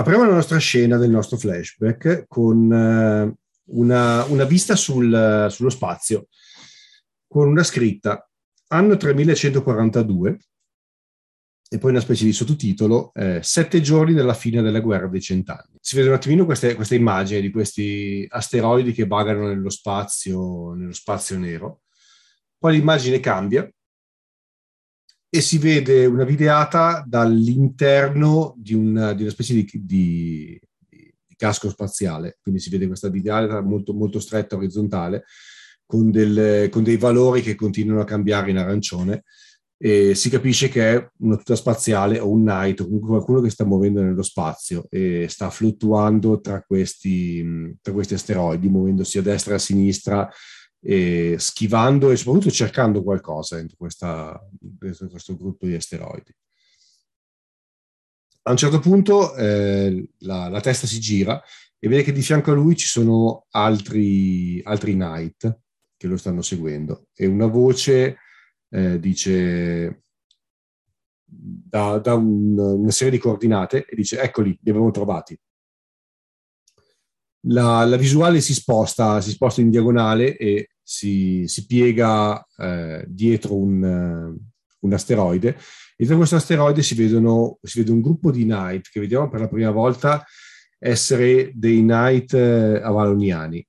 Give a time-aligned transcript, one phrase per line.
[0.00, 6.28] Apriamo la nostra scena del nostro flashback con uh, una, una, vista sul, sullo spazio,
[7.28, 8.26] con una scritta
[8.68, 10.38] anno 3142
[11.68, 15.76] e poi una specie di sottotitolo eh, Sette giorni dalla fine della guerra dei cent'anni.
[15.78, 20.94] Si vede un attimino queste, queste immagini di questi asteroidi che vagano nello spazio, nello
[20.94, 21.82] spazio nero.
[22.58, 23.70] Poi l'immagine cambia
[25.32, 31.70] e si vede una videata dall'interno di una, di una specie di, di, di, casco
[31.70, 35.24] spaziale, quindi si vede questa videata molto, molto stretta, orizzontale,
[35.86, 39.22] con, del, con, dei valori che continuano a cambiare in arancione.
[39.82, 43.48] E si capisce che è una tuta spaziale o un night o comunque qualcuno che
[43.48, 49.52] sta muovendo nello spazio e sta fluttuando tra questi, tra questi asteroidi, muovendosi a destra
[49.52, 50.30] e a sinistra
[50.82, 56.34] e schivando e soprattutto cercando qualcosa dentro, questa, dentro questo gruppo di asteroidi.
[58.42, 61.40] A un certo punto eh, la, la, testa si gira
[61.78, 65.60] e vede che di fianco a lui ci sono altri, altri Knight
[65.96, 68.16] che lo stanno seguendo e una voce
[68.70, 70.04] eh, dice
[71.22, 75.38] da, da un, una serie di coordinate e dice eccoli, li abbiamo trovati
[77.42, 83.54] la, la, visuale si sposta, si sposta in diagonale e si, si piega eh, dietro
[83.54, 85.56] un, uh, un, asteroide.
[85.96, 89.38] E da questo asteroide si, vedono, si vede un gruppo di Knight che vediamo per
[89.38, 90.24] la prima volta
[90.80, 93.64] essere dei Knight eh, avaloniani.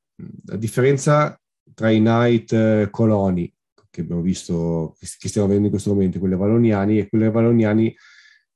[0.45, 1.39] La differenza
[1.75, 3.53] tra i Knight eh, coloni
[3.91, 7.93] che abbiamo visto, che stiamo vedendo in questo momento, quelli avaloniani, e quelli avaloniani,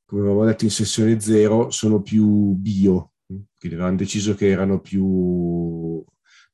[0.05, 6.03] come avevamo detto in sessione zero, sono più bio, quindi avevano deciso che erano più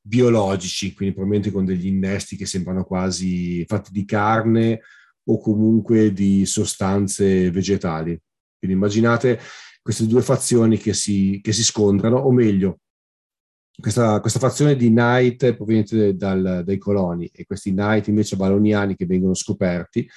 [0.02, 4.82] biologici, quindi probabilmente con degli innesti che sembrano quasi fatti di carne
[5.26, 8.20] o comunque di sostanze vegetali.
[8.58, 9.40] Quindi immaginate
[9.82, 12.80] queste due fazioni che si, che si scontrano, o meglio,
[13.80, 19.06] questa, questa, fazione di Knight proveniente dal, dai coloni e questi Knight invece baloniani che
[19.06, 20.08] vengono scoperti,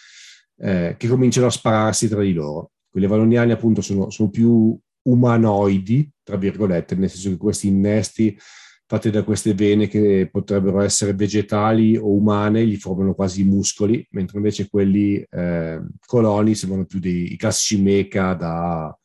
[0.59, 2.73] eh, che cominciano a spararsi tra di loro.
[2.91, 8.37] Quelli valoniani appunto sono, sono più umanoidi, tra virgolette, nel senso che questi innesti
[8.95, 14.07] fatti da queste vene che potrebbero essere vegetali o umane, gli formano quasi i muscoli,
[14.11, 18.97] mentre invece quelli eh, coloni sembrano più dei classici mecha da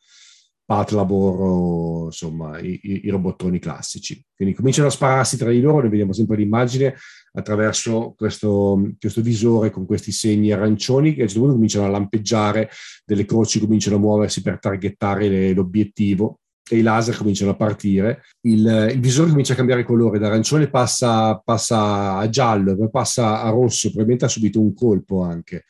[0.64, 4.24] Patlabor insomma i, i, i, robottoni classici.
[4.36, 6.94] Quindi cominciano a spararsi tra di loro, noi vediamo sempre l'immagine
[7.32, 11.90] attraverso questo, questo visore con questi segni arancioni che a un certo punto cominciano a
[11.90, 12.70] lampeggiare,
[13.04, 18.22] delle croci cominciano a muoversi per targettare le, l'obiettivo e i laser cominciano a partire,
[18.42, 23.42] il, il, visore comincia a cambiare colore, da arancione passa, passa, a giallo, poi passa
[23.42, 25.64] a rosso, probabilmente ha subito un colpo anche.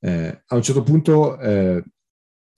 [0.00, 1.82] Eh, a un certo punto eh,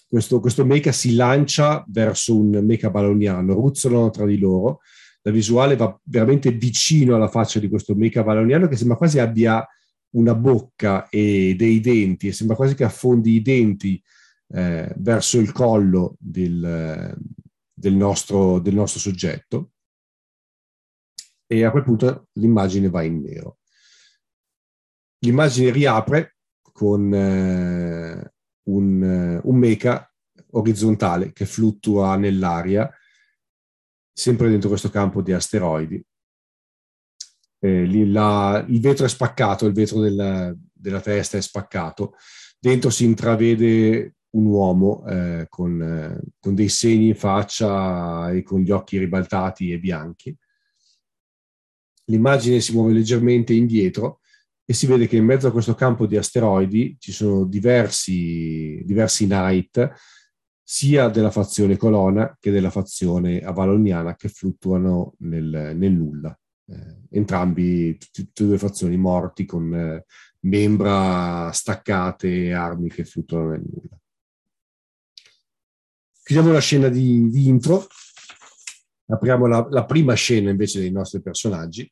[0.09, 4.81] questo, questo, mecha si lancia verso un mecha baloniano, ruzzolano tra di loro,
[5.23, 9.67] la visuale va veramente vicino alla faccia di questo mecha baloniano che sembra quasi abbia
[10.11, 14.01] una bocca e dei denti e sembra quasi che affondi i denti
[14.49, 17.17] eh, verso il collo del,
[17.85, 19.73] del nostro, del nostro soggetto
[21.47, 23.59] e a quel punto l'immagine va in nero.
[25.19, 28.33] L'immagine riapre con eh,
[28.71, 30.11] un, eh, un mecha
[30.53, 32.91] orizzontale che fluttua nell'aria,
[34.11, 36.03] sempre dentro questo campo di asteroidi.
[37.59, 42.15] Eh, la, il vetro è spaccato, il vetro della, della, testa è spaccato,
[42.59, 48.61] dentro si intravede un uomo eh, con, eh, con, dei segni in faccia e con
[48.61, 50.37] gli occhi ribaltati e bianchi.
[52.07, 54.21] L'immagine si muove leggermente indietro
[54.65, 59.27] e si vede che in mezzo a questo campo di asteroidi ci sono diversi, diversi
[59.27, 59.93] Knight,
[60.63, 66.37] sia della fazione Colonna che della fazione avaloniana che fluttuano nel, nel nulla.
[66.67, 70.05] Eh, entrambi, tutte e due fazioni morti con eh,
[70.41, 73.99] membra staccate e armi che fluttuano nel nulla.
[76.25, 77.87] Chiudiamo la scena di, di intro,
[79.09, 81.87] apriamo la, la, prima scena invece dei nostri personaggi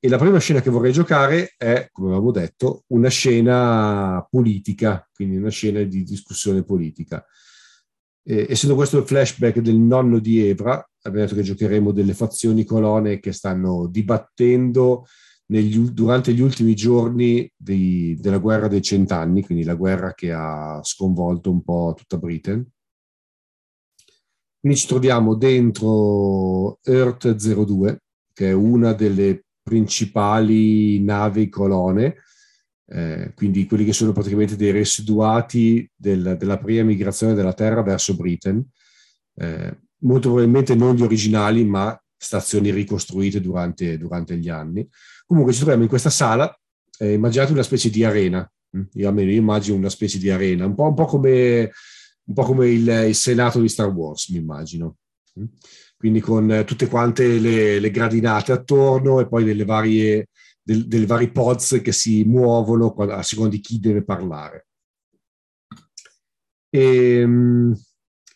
[0.00, 5.36] e la prima scena che vorrei giocare è, come avevamo detto, una scena politica, quindi
[5.36, 7.22] una scena di discussione politica.
[8.24, 12.64] Eh, essendo questo il flashback del nonno di Evra, abbiamo detto che giocheremo delle fazioni
[12.64, 15.04] colone che stanno dibattendo
[15.48, 20.80] negli, durante gli ultimi giorni dei, della guerra dei cent'anni, quindi la guerra che ha
[20.82, 22.66] sconvolto un po' tutta Britain.
[24.60, 28.02] Quindi ci troviamo dentro Earth 02,
[28.32, 32.16] che è una delle principali navi colone,
[32.86, 38.16] eh, quindi quelli che sono praticamente dei residuati del, della prima migrazione della Terra verso
[38.16, 38.64] Britain.
[39.34, 44.86] Eh, molto probabilmente non gli originali, ma stazioni ricostruite durante, durante gli anni.
[45.26, 46.52] Comunque ci troviamo in questa sala,
[46.98, 48.82] eh, immaginate una specie di arena, mm?
[48.94, 51.70] io almeno io immagino una specie di arena, un po', un po come,
[52.28, 54.98] un po come il, il, Senato di Star Wars, mi immagino.
[55.38, 55.44] Mm?
[55.96, 60.28] Quindi con tutte quante le, le gradinate attorno e poi delle varie,
[60.62, 64.66] del, delle vari pods che si muovono a seconda di chi deve parlare.
[66.70, 67.74] E, um,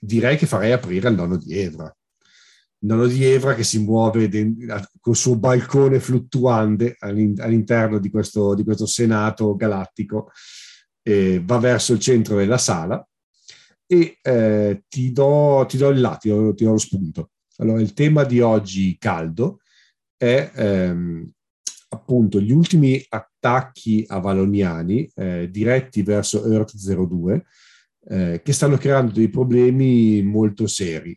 [0.01, 1.85] direi che farei aprire al nonno di Evra.
[1.85, 4.55] Il nonno di Evra che si muove de-
[5.01, 10.31] col suo balcone fluttuante all'in- all'interno di questo, di questo, senato galattico,
[11.03, 13.07] eh, va verso il centro della sala
[13.93, 17.33] e eh, ti, do, ti do il là, ti do, ti do lo spunto.
[17.59, 19.59] Allora, il tema di oggi caldo
[20.17, 21.31] è ehm,
[21.91, 27.45] appunto gli ultimi attacchi avaloniani eh, diretti verso Earth 02
[28.09, 31.15] eh, che stanno creando dei problemi molto seri,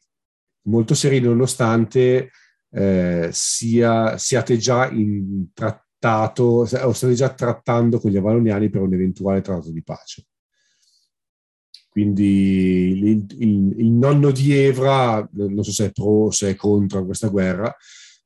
[0.64, 2.32] molto seri nonostante
[2.72, 8.94] eh, sia, siate già in trattato o state già trattando con gli avaloniani per un
[8.94, 10.26] eventuale trattato di pace.
[11.96, 16.56] Quindi il, il, il, nonno di Evra, non so se è pro o se è
[16.56, 17.74] contro questa guerra,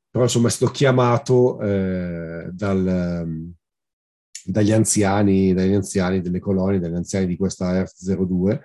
[0.10, 3.54] però insomma è stato chiamato eh, dal,
[4.44, 8.63] dagli anziani, dagli anziani delle colonie, dagli anziani di questa Earth 02,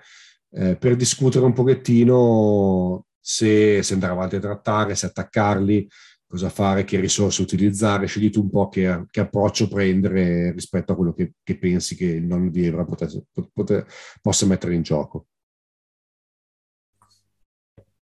[0.53, 5.87] eh, per discutere un pochettino se, se, andare avanti a trattare, se attaccarli,
[6.35, 10.95] cosa fare, che risorse utilizzare, scegli tu un po' che, che approccio prendere rispetto a
[10.95, 13.85] quello che, che, pensi che il nonno di Evra potesse, poter,
[14.21, 15.27] possa mettere in gioco.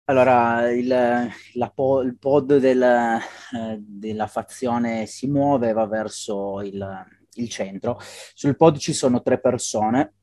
[0.05, 1.73] Allora, il, la,
[2.05, 7.99] il pod del, eh, della fazione si muove, va verso il, il centro.
[8.35, 10.15] Sul pod ci sono tre persone,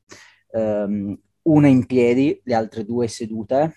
[0.52, 3.74] ehm, una in piedi, le altre due sedute.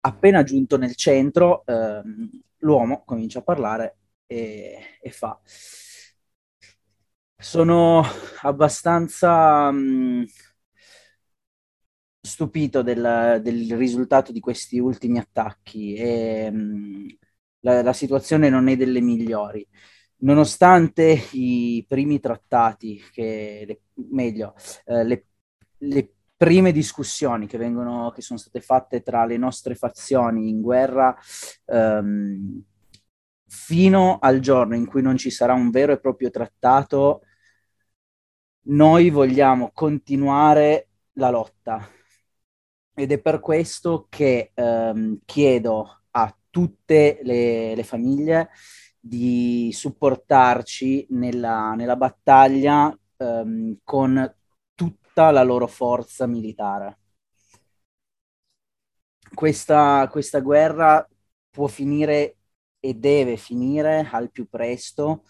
[0.00, 5.40] Appena giunto nel centro, ehm, l'uomo comincia a parlare e, e fa.
[7.36, 8.02] Sono
[8.42, 10.22] abbastanza mh, mm,
[12.20, 17.08] stupito del, del, risultato di questi ultimi attacchi e mh, mm,
[17.60, 19.66] la, la situazione non è delle migliori
[20.20, 23.80] nonostante i primi trattati, che le,
[24.10, 24.54] meglio,
[24.86, 25.26] eh, le,
[25.78, 31.14] le, prime discussioni che, vengono, che sono state fatte tra le nostre fazioni in guerra,
[31.66, 32.62] ehm,
[33.46, 37.24] fino al giorno in cui non ci sarà un vero e proprio trattato,
[38.68, 40.88] noi vogliamo continuare
[41.18, 41.86] la lotta.
[42.94, 48.48] Ed è per questo che ehm, chiedo a tutte le, le famiglie
[48.98, 54.34] di supportarci nella, nella battaglia ehm, con
[55.20, 56.98] tutta la loro forza militare.
[59.34, 61.06] Questa, questa guerra
[61.50, 62.36] può finire
[62.80, 65.24] e deve finire al più presto,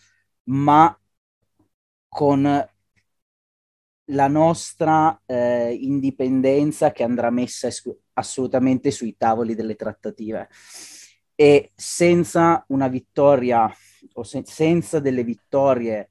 [0.44, 0.96] ma
[2.10, 2.42] con
[4.12, 10.48] la nostra eh, indipendenza che andrà messa es- assolutamente sui tavoli delle trattative
[11.37, 13.72] e senza una vittoria
[14.14, 16.08] o se- senza delle vittorie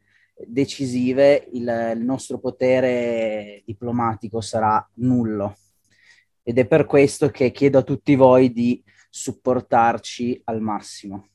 [0.48, 5.56] decisive il, il nostro potere diplomatico sarà nullo
[6.44, 11.28] ed è per questo che chiedo a tutti voi di supportarci al massimo.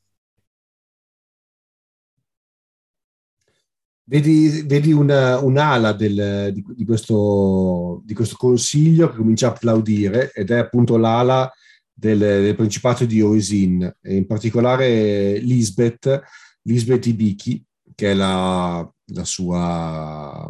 [4.07, 10.31] Vedi, vedi una, un'ala del, di, di, questo, di, questo, consiglio che comincia a applaudire
[10.33, 11.51] ed è appunto l'ala
[11.91, 16.21] del, del Principato di Oisin, in particolare Lisbeth,
[16.63, 20.49] Lisbeth Ibiki, che è la, la, sua,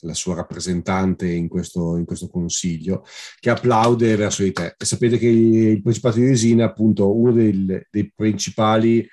[0.00, 3.04] la sua, rappresentante in questo, in questo, consiglio,
[3.38, 4.74] che applaude verso di te.
[4.78, 9.06] E sapete che il Principato di Oisin è appunto uno dei, dei principali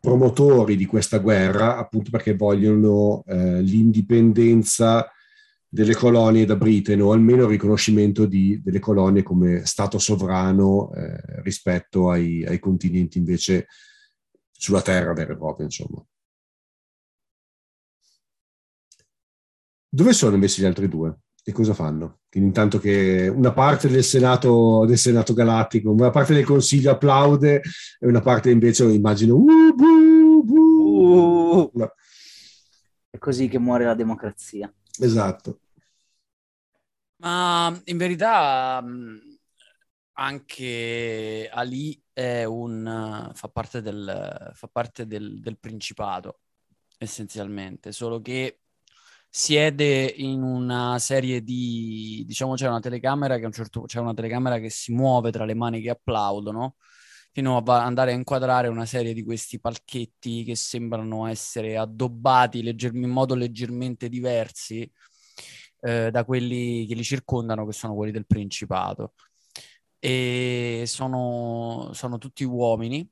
[0.00, 5.10] promotori di questa guerra, appunto perché vogliono eh, l'indipendenza
[5.70, 11.42] delle colonie da Britain o almeno il riconoscimento di, delle colonie come Stato sovrano eh,
[11.42, 13.66] rispetto ai, ai, continenti invece
[14.50, 16.02] sulla terra vera e propria, insomma.
[19.90, 21.16] Dove sono invece gli altri due?
[21.42, 22.20] E cosa fanno?
[22.28, 27.62] Quindi intanto che una parte del Senato, del Senato Galattico, una parte del Consiglio applaude
[27.98, 31.70] e una parte invece immagino uh, buh, buh.
[31.72, 31.88] Uh.
[33.08, 34.70] È così che muore la democrazia.
[35.00, 35.60] Esatto.
[37.20, 38.84] Ma in verità
[40.12, 46.40] anche Ali è un, fa parte, del, fa parte del, del Principato,
[46.98, 48.60] essenzialmente, solo che
[49.38, 54.12] siede in una serie di, diciamo c'è una telecamera che a un certo c'è una
[54.12, 56.74] telecamera che si muove tra le mani che applaudono
[57.32, 62.96] fino a andare a inquadrare una serie di questi palchetti che sembrano essere addobbati legger-
[62.96, 64.90] in modo leggermente diversi
[65.82, 69.14] eh, da quelli che li circondano, che sono quelli del Principato.
[70.00, 73.08] E sono, sono tutti uomini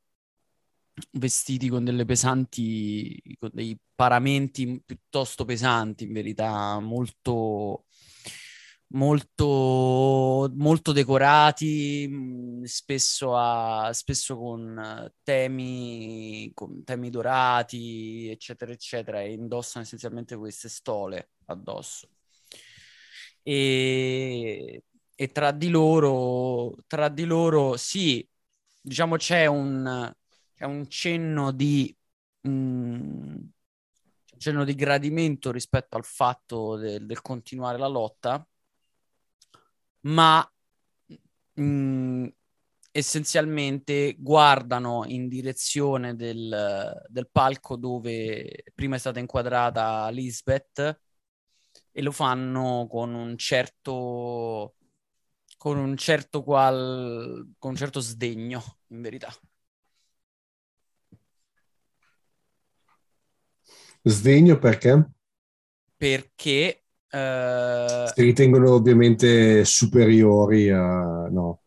[1.12, 7.84] vestiti con delle pesanti, con dei paramenti piuttosto pesanti, in verità, molto,
[8.88, 19.32] molto, molto decorati, mm, spesso, a, spesso con temi, con temi dorati, eccetera, eccetera, e
[19.32, 22.08] indossano essenzialmente queste stole addosso.
[23.42, 24.82] E,
[25.14, 28.26] e tra di loro, tra di loro, sì,
[28.80, 30.12] diciamo c'è un,
[30.56, 31.94] c'è un cenno di,
[32.42, 33.36] mh, mm,
[34.38, 38.46] cenno di gradimento rispetto al fatto del, del continuare la lotta,
[40.02, 40.50] ma
[41.54, 42.26] mh, mm,
[42.90, 51.00] essenzialmente guardano in direzione del, del, palco dove prima è stata inquadrata Lisbeth
[51.92, 54.76] e lo fanno con un certo
[55.58, 59.28] con un certo qual con un certo sdegno in verità
[64.08, 65.04] Sdegno perché?
[65.96, 68.06] Perché uh...
[68.14, 71.26] si ritengono ovviamente superiori a...
[71.28, 71.62] no.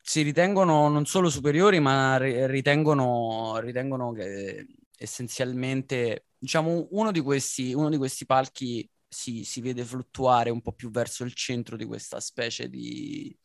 [0.00, 7.90] Si ritengono non solo superiori, ma ritengono, ritengono che essenzialmente, diciamo, uno di questi, uno
[7.90, 12.18] di questi palchi si, si, vede fluttuare un po' più verso il centro di questa
[12.20, 13.36] specie di,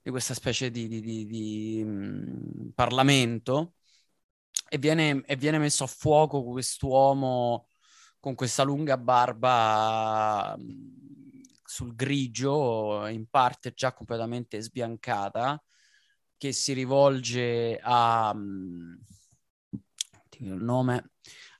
[0.00, 3.72] di questa specie di, di, di, um, Parlamento
[4.68, 7.66] e viene, e viene messo a fuoco quest'uomo
[8.20, 15.62] con questa lunga barba mm, sul grigio, in parte già completamente sbiancata,
[16.36, 18.94] che si rivolge a mm,
[20.38, 21.10] il nome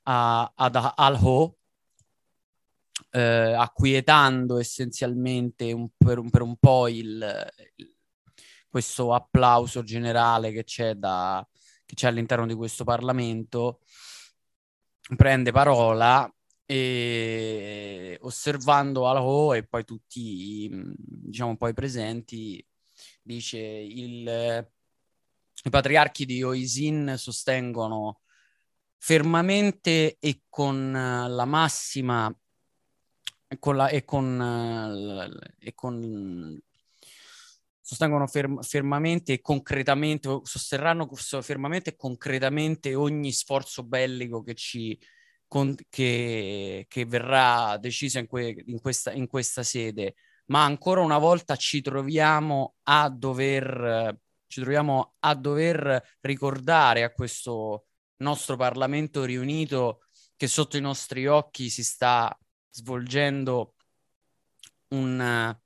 [0.05, 1.57] a, ad Al-Ho,
[3.11, 7.95] eh, acquietando essenzialmente un, per, un, per, un, po' il, il,
[8.69, 11.47] questo applauso generale che c'è da,
[11.91, 13.81] che c'è all'interno di questo Parlamento,
[15.17, 16.33] prende parola
[16.65, 22.65] e osservando Alho e poi tutti diciamo poi presenti
[23.23, 24.71] dice il,
[25.65, 28.21] i patriarchi di Oisin sostengono
[28.97, 32.33] fermamente e con la massima
[33.59, 36.63] con, la, e con, e con
[37.91, 41.09] sostengono ferm- fermamente e concretamente, sosterranno
[41.41, 44.97] fermamente e concretamente ogni sforzo bellico che ci
[45.49, 50.15] con- che, che, verrà deciso in, que- in, questa, in questa sede,
[50.47, 54.17] ma ancora una volta ci troviamo a dover
[54.47, 57.87] ci troviamo a dover ricordare a questo
[58.19, 60.03] nostro Parlamento riunito
[60.37, 62.37] che sotto i nostri occhi si sta
[62.71, 63.75] svolgendo
[64.89, 65.57] un,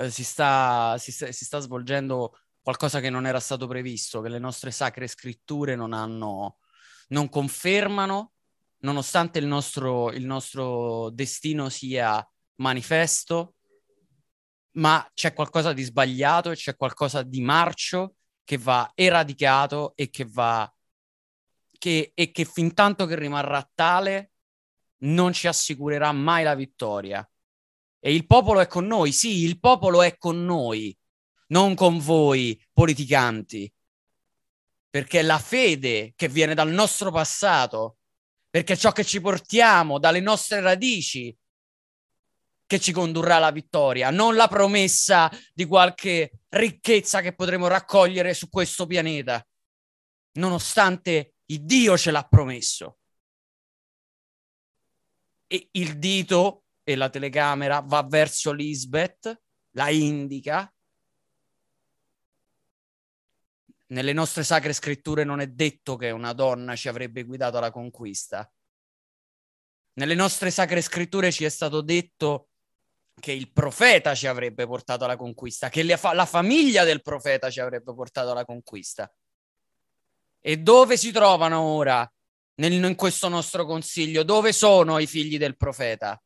[0.00, 4.28] eh, si, sta, si, sta, si, sta, svolgendo qualcosa che non era stato previsto, che
[4.28, 6.58] le nostre sacre scritture non hanno,
[7.08, 8.32] non confermano,
[8.78, 12.26] nonostante il nostro, il nostro destino sia
[12.56, 13.54] manifesto,
[14.72, 18.14] ma c'è qualcosa di sbagliato e c'è qualcosa di marcio
[18.44, 20.72] che va eradicato e che va
[21.78, 24.32] che, e che fin tanto che rimarrà tale
[24.98, 27.28] non ci assicurerà mai la vittoria.
[28.00, 30.96] E il popolo è con noi, sì, il popolo è con noi,
[31.48, 33.72] non con voi politicanti.
[34.88, 37.98] Perché la fede che viene dal nostro passato,
[38.48, 41.36] perché ciò che ci portiamo dalle nostre radici,
[42.66, 48.48] che ci condurrà alla vittoria, non la promessa di qualche ricchezza che potremo raccogliere su
[48.48, 49.46] questo pianeta,
[50.32, 52.98] nonostante il Dio ce l'ha promesso.
[55.46, 59.40] E il dito e la telecamera va verso Lisbeth,
[59.72, 60.72] la indica.
[63.86, 68.50] Nelle nostre sacre scritture non è detto che una donna ci avrebbe guidato alla conquista.
[69.94, 72.48] Nelle nostre sacre scritture ci è stato detto
[73.20, 77.60] che il profeta ci avrebbe portato alla conquista, che fa- la famiglia del profeta ci
[77.60, 79.12] avrebbe portato alla conquista.
[80.40, 82.10] E dove si trovano ora
[82.54, 84.22] nel, in questo nostro consiglio?
[84.22, 86.20] Dove sono i figli del profeta?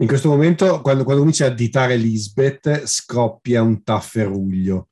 [0.00, 4.90] In questo momento, quando, quando comincia a additare Lisbeth, scoppia un tafferuglio.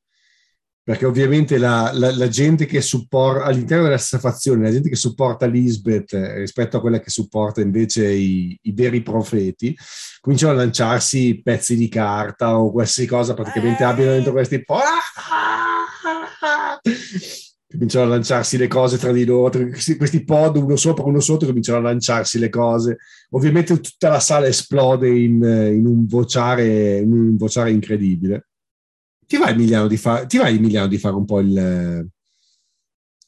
[0.82, 4.94] perché ovviamente la, la, la gente che supporta all'interno della stessa fazione, la gente che
[4.96, 9.76] supporta Lisbeth eh, rispetto a quella che supporta invece i, i, veri profeti,
[10.20, 13.86] cominciano a lanciarsi pezzi di carta o qualsiasi cosa praticamente eh.
[13.86, 14.78] abbiano dentro questi po'.
[17.76, 21.46] Cominciano a lanciarsi le cose tra di loro, questi, questi pod uno sopra, uno sotto,
[21.46, 22.98] cominciano a lanciarsi le cose.
[23.30, 28.48] Ovviamente tutta la sala esplode in, in un, vociare, in un vociare incredibile
[29.26, 32.08] ti va Emiliano di, fa- ti va, Emiliano, di fare un po' il,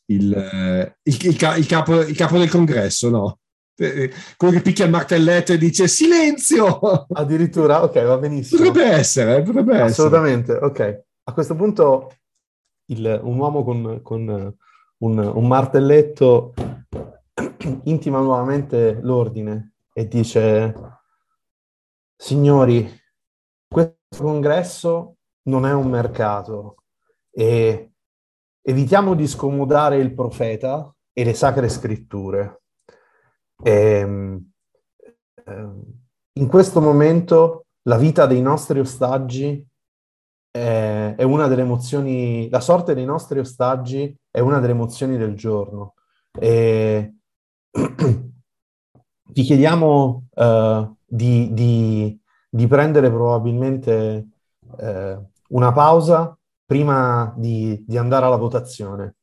[0.06, 3.38] il, il, capo, il capo del congresso, no?
[3.80, 7.06] Eh, quello che picchia il martelletto e dice silenzio!
[7.12, 8.62] Addirittura, ok, va benissimo.
[8.62, 9.90] Potrebbe essere, potrebbe essere.
[9.90, 11.02] Assolutamente, ok.
[11.24, 12.12] A questo punto
[12.88, 14.57] il, un uomo con, con
[14.99, 16.54] un, un, martelletto
[17.85, 20.75] intima nuovamente l'ordine e dice,
[22.16, 22.88] signori,
[23.68, 26.76] questo congresso non è un mercato
[27.30, 27.92] e
[28.62, 32.62] evitiamo di scomodare il profeta e le sacre scritture.
[33.62, 34.50] E, ehm,
[35.45, 35.83] ehm,
[36.38, 39.66] in questo momento la vita dei nostri ostaggi
[40.58, 45.34] è, è, una delle emozioni, la sorte dei nostri ostaggi è una delle emozioni del
[45.34, 45.94] giorno.
[46.38, 47.14] E
[49.32, 54.26] ti chiediamo uh, di, di, di, prendere probabilmente
[54.60, 56.36] uh, una pausa
[56.66, 59.14] prima di, di andare alla votazione.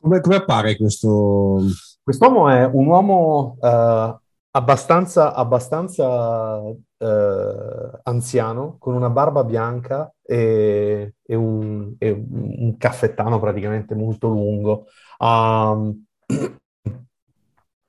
[0.00, 1.60] Come, come, appare questo?
[2.02, 4.18] Quest'uomo è un uomo uh,
[4.50, 6.60] abbastanza, abbastanza
[8.04, 14.86] anziano, con una barba bianca e, e, un, e, un, caffettano praticamente molto lungo.
[15.18, 16.04] Um,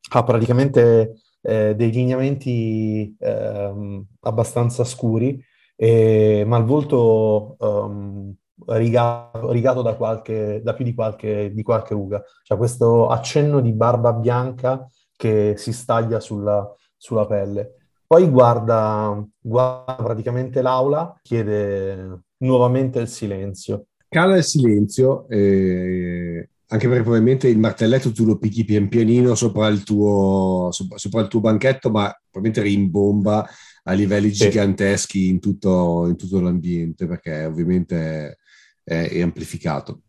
[0.09, 5.43] ha praticamente eh, dei lineamenti eh, abbastanza scuri
[5.75, 8.33] e, ma il volto um,
[8.67, 12.23] rigato, rigato da, qualche, da più di qualche, di qualche ruga.
[12.43, 17.73] C'è questo accenno di barba bianca che si staglia sulla, sulla pelle.
[18.07, 23.87] Poi guarda, guarda praticamente l'aula, chiede nuovamente il silenzio.
[24.09, 29.67] Cala il silenzio, eh, anche perché probabilmente il martelletto tu lo picchi pian pianino sopra
[29.67, 33.47] il tuo, sopra, sopra il tuo banchetto, ma probabilmente rimbomba
[33.83, 34.49] a livelli sì.
[34.49, 38.37] giganteschi in tutto, in tutto, l'ambiente, perché ovviamente
[38.83, 40.01] è, è amplificato.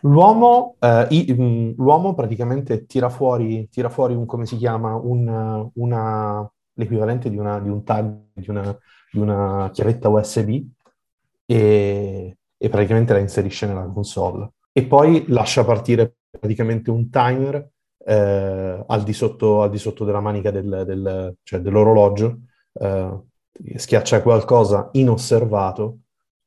[0.00, 5.70] L'uomo, eh, i, mm, l'uomo, praticamente tira fuori, tira fuori un, come si chiama, un,
[5.74, 8.76] una, l'equivalente di, una, di un tag, di una,
[9.10, 10.64] di una chiavetta USB
[11.46, 14.52] e, e, praticamente la inserisce nella console.
[14.72, 17.68] E poi lascia partire praticamente un timer
[18.04, 22.40] eh, al, di sotto, al, di sotto, della manica del, del, cioè dell'orologio
[22.74, 23.20] eh,
[23.76, 25.98] schiaccia qualcosa inosservato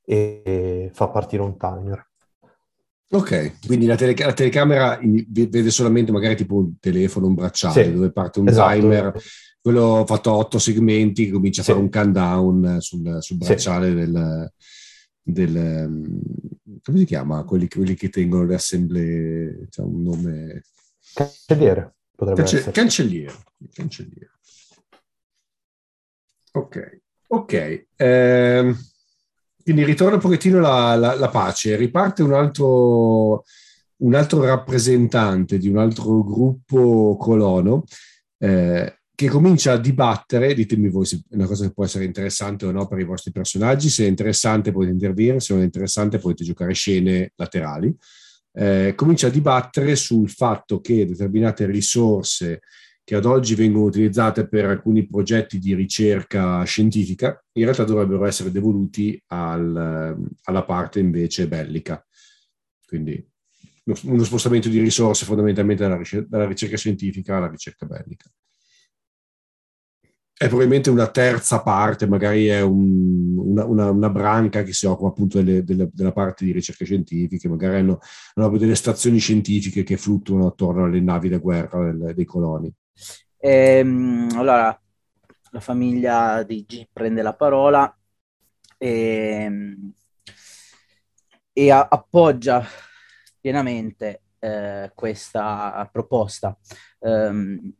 [0.06, 2.08] e fa partire un timer.
[3.12, 7.94] Ok, quindi la, tele- la telecamera vede solamente magari tipo un telefono, un bracciale sì,
[7.94, 8.74] dove parte un esatto.
[8.74, 9.14] timer,
[9.62, 11.72] quello fatto a otto segmenti che comincia a sì.
[11.72, 13.94] fare un countdown sul, sul bracciale sì.
[13.94, 14.52] del,
[15.26, 16.22] del,
[16.84, 17.44] come si chiama?
[17.44, 20.62] Quelli, quelli che tengono le assemblee, c'è un nome...
[21.14, 22.72] Cancelliere, potrebbe Cance- essere.
[22.72, 23.34] Cancelliere,
[23.74, 24.32] cancelliere.
[26.52, 27.86] Ok, ok.
[27.96, 28.76] Eh,
[29.64, 33.44] quindi ritorna un pochettino la, la, la pace, riparte un altro,
[33.98, 37.84] un altro, rappresentante di un altro gruppo colono
[38.38, 42.66] eh, che comincia a dibattere, ditemi voi se è una cosa che può essere interessante
[42.66, 46.20] o no per i vostri personaggi, se è interessante potete intervenire, se non è interessante
[46.20, 47.96] potete giocare scene laterali.
[48.52, 52.62] Eh, comincia a dibattere sul fatto che determinate risorse
[53.06, 58.52] che ad oggi vengono utilizzate per alcuni progetti di ricerca scientifica, in realtà dovrebbero essere
[58.52, 62.04] devoluti al, alla parte invece bellica.
[62.86, 63.24] Quindi
[64.04, 68.28] uno spostamento di risorse fondamentalmente dalla ricerca, dalla ricerca scientifica alla ricerca bellica.
[70.38, 75.08] È probabilmente una terza parte, magari è un, una, una, una, branca che si occupa
[75.08, 78.00] appunto delle, delle, della parte di ricerche scientifiche, magari hanno,
[78.34, 82.70] hanno, delle stazioni scientifiche che fluttuano attorno alle navi da guerra del, dei coloni.
[83.38, 84.78] Ehm, allora,
[85.52, 87.98] la famiglia di G prende la parola
[88.78, 89.78] e,
[91.54, 92.62] e appoggia
[93.40, 96.58] pienamente eh, questa proposta
[97.00, 97.74] ehm,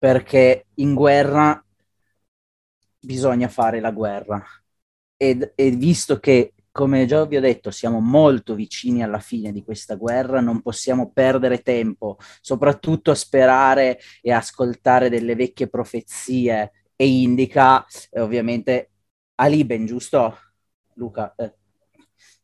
[0.00, 1.62] perché in guerra
[2.98, 4.42] bisogna fare la guerra
[5.16, 9.64] e, e visto che come già vi ho detto, siamo molto vicini alla fine di
[9.64, 17.08] questa guerra, non possiamo perdere tempo, soprattutto a sperare e ascoltare delle vecchie profezie e
[17.08, 18.90] indica eh, ovviamente
[19.34, 20.38] Ali Ben, giusto?
[20.94, 21.54] Luca, eh,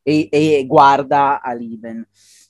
[0.02, 2.06] e, e guarda Aliben.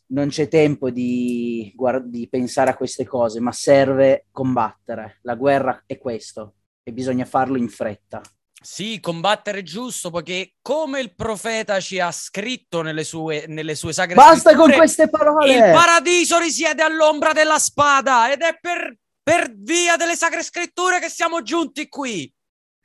[0.09, 5.19] Non c'è tempo di, di pensare a queste cose, ma serve combattere.
[5.23, 8.21] La guerra è questo e bisogna farlo in fretta.
[8.63, 14.15] Sì, combattere giusto, poiché come il profeta ci ha scritto nelle sue, nelle sue sacre
[14.15, 15.55] Basta con queste parole!
[15.55, 21.09] Il paradiso risiede all'ombra della spada ed è per, per via delle sacre scritture che
[21.09, 22.33] siamo giunti qui.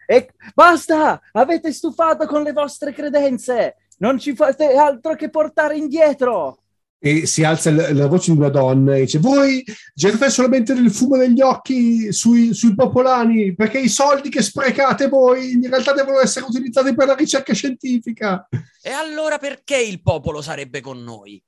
[0.05, 1.19] E basta!
[1.31, 3.77] Avete stufato con le vostre credenze!
[3.99, 6.60] Non ci fate altro che portare indietro!
[7.03, 9.63] E si alza la, la, voce di una donna e dice voi
[9.95, 15.53] gettate solamente del fumo negli occhi sui, sui, popolani perché i soldi che sprecate voi
[15.53, 18.47] in realtà devono essere utilizzati per la ricerca scientifica.
[18.83, 21.41] E allora perché il popolo sarebbe con noi?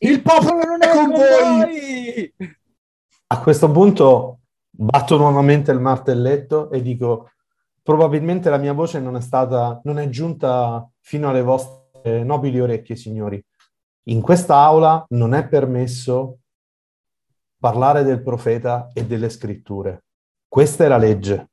[0.00, 2.34] il, il popolo non è con, con voi.
[3.28, 7.30] a questo punto batto nuovamente il martelletto e dico
[7.82, 12.94] probabilmente la mia voce non è stata non è giunta fino alle vostre nobili orecchie
[12.94, 13.42] signori
[14.04, 16.38] in questa aula non è permesso
[17.58, 20.04] parlare del profeta e delle scritture.
[20.48, 21.50] Questa è la legge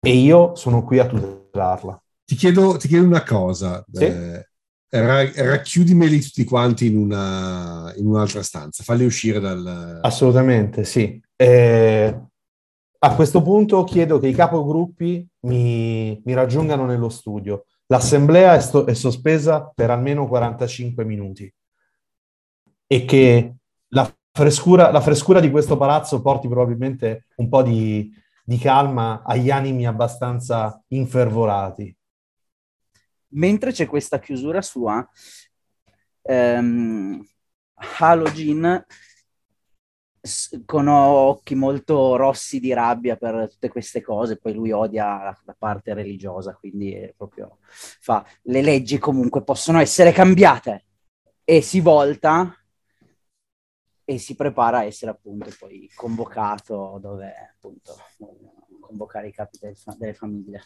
[0.00, 2.02] e io sono qui a tutelarla.
[2.24, 3.84] Ti chiedo, ti chiedo una cosa.
[3.90, 4.04] Sì?
[4.04, 4.46] Eh,
[4.88, 10.00] racchiudimeli tutti quanti in, una, in, un'altra stanza, falli uscire dal...
[10.02, 11.20] Assolutamente, sì.
[11.34, 12.20] Eh,
[12.98, 17.64] a questo punto chiedo che i capogruppi mi, mi raggiungano nello studio.
[17.86, 21.52] L'assemblea è, sto- è sospesa per almeno 45 minuti
[22.86, 23.54] e che
[23.88, 28.10] la frescura, la frescura di questo palazzo porti probabilmente un po' di,
[28.42, 31.94] di calma agli animi abbastanza infervorati.
[33.28, 35.06] Mentre c'è questa chiusura sua,
[36.22, 37.24] ehm,
[37.98, 38.84] Halogen
[40.64, 45.92] con occhi molto rossi di rabbia per tutte queste cose, poi lui odia la, parte
[45.92, 50.86] religiosa, quindi proprio fa le leggi comunque possono essere cambiate
[51.44, 52.56] e si volta
[54.04, 57.96] e si prepara a essere appunto poi convocato dove appunto
[58.80, 60.62] convocare i capi del, delle famiglie.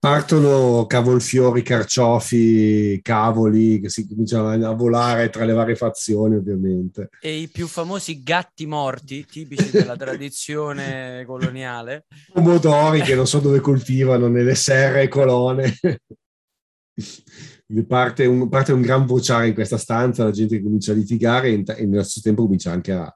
[0.00, 7.10] Partono cavolfiori, carciofi, cavoli che si cominciano a volare tra le varie fazioni, ovviamente.
[7.20, 12.06] E i più famosi gatti morti, tipici della tradizione coloniale.
[12.32, 15.76] Pomodori che non so dove coltivano, nelle serre e colone.
[17.86, 21.62] parte, un, parte un gran vociare in questa stanza, la gente comincia a litigare e,
[21.76, 23.14] e nello stesso tempo comincia anche a,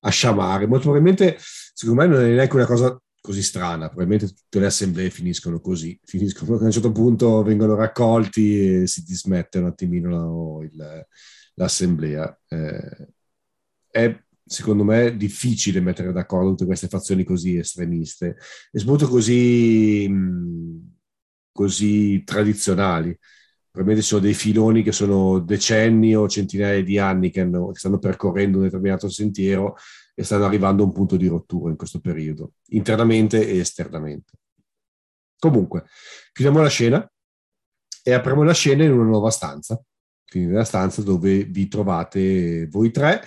[0.00, 0.68] a sciamare.
[0.68, 3.88] Molto probabilmente, secondo me, non è neanche una cosa così strana.
[3.88, 9.02] Probabilmente tutte le assemblee finiscono così, finiscono a un certo punto vengono raccolti e si
[9.04, 11.06] dismette un attimino il,
[11.54, 12.38] l'assemblea.
[12.48, 13.08] Eh,
[13.90, 18.36] è secondo me difficile mettere d'accordo tutte queste fazioni così estremiste
[18.72, 20.10] e soprattutto così,
[21.52, 23.16] così tradizionali.
[23.70, 27.78] Probabilmente ci sono dei filoni che sono decenni o centinaia di anni che, hanno, che
[27.78, 29.76] stanno percorrendo un determinato sentiero
[30.14, 34.32] e stanno arrivando a un punto di rottura in questo periodo, internamente e esternamente.
[35.38, 35.84] Comunque,
[36.32, 37.10] chiudiamo la scena
[38.02, 39.82] e apriamo la scena in una nuova stanza,
[40.26, 43.22] quindi nella stanza dove vi trovate voi tre,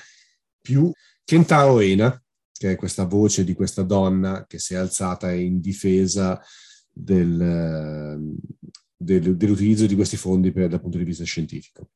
[0.61, 0.91] più
[1.23, 2.17] Kentaro Ena,
[2.51, 6.41] che è questa voce di questa donna che si è alzata in difesa
[6.89, 8.37] del,
[8.95, 11.89] del, dell'utilizzo di questi fondi per, dal punto di vista scientifico.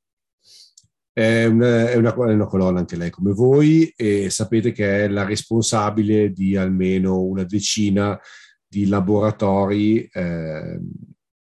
[1.18, 5.08] È una, è, una, è una, colonna anche lei come voi e sapete che è
[5.08, 8.20] la responsabile di almeno una decina
[8.68, 10.80] di laboratori, eh,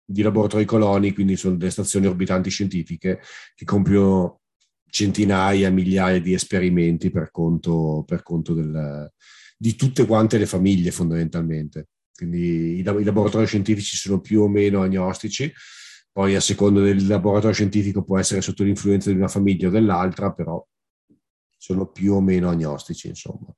[0.03, 3.21] di laboratori coloni, quindi sono delle stazioni orbitanti scientifiche
[3.55, 4.41] che compiono
[4.89, 9.13] centinaia, migliaia di esperimenti per conto, per conto del,
[9.55, 11.89] di tutte quante le famiglie fondamentalmente.
[12.15, 15.53] Quindi i, i laboratori scientifici sono più o meno agnostici,
[16.13, 20.33] poi a seconda del laboratorio scientifico può essere sotto l'influenza di una famiglia o dell'altra,
[20.33, 20.65] però
[21.57, 23.55] sono più o meno agnostici, insomma.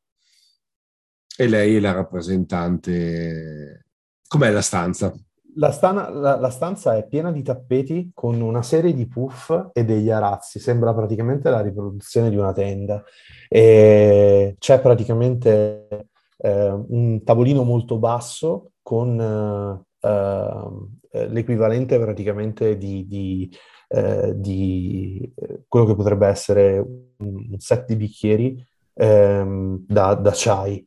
[1.36, 3.86] E lei è la rappresentante.
[4.26, 5.14] Com'è la stanza?
[5.54, 9.84] La, stana, la, la, stanza è piena di tappeti con una serie di puff e
[9.84, 13.02] degli arazzi, sembra praticamente la riproduzione di una tenda.
[13.48, 23.06] E c'è praticamente eh, un tavolino molto basso con eh, ehm, eh, l'equivalente praticamente di,
[23.06, 23.50] di,
[23.88, 26.78] eh, di, eh, quello che potrebbe essere
[27.18, 30.86] un, set di bicchieri ehm, da, da, chai.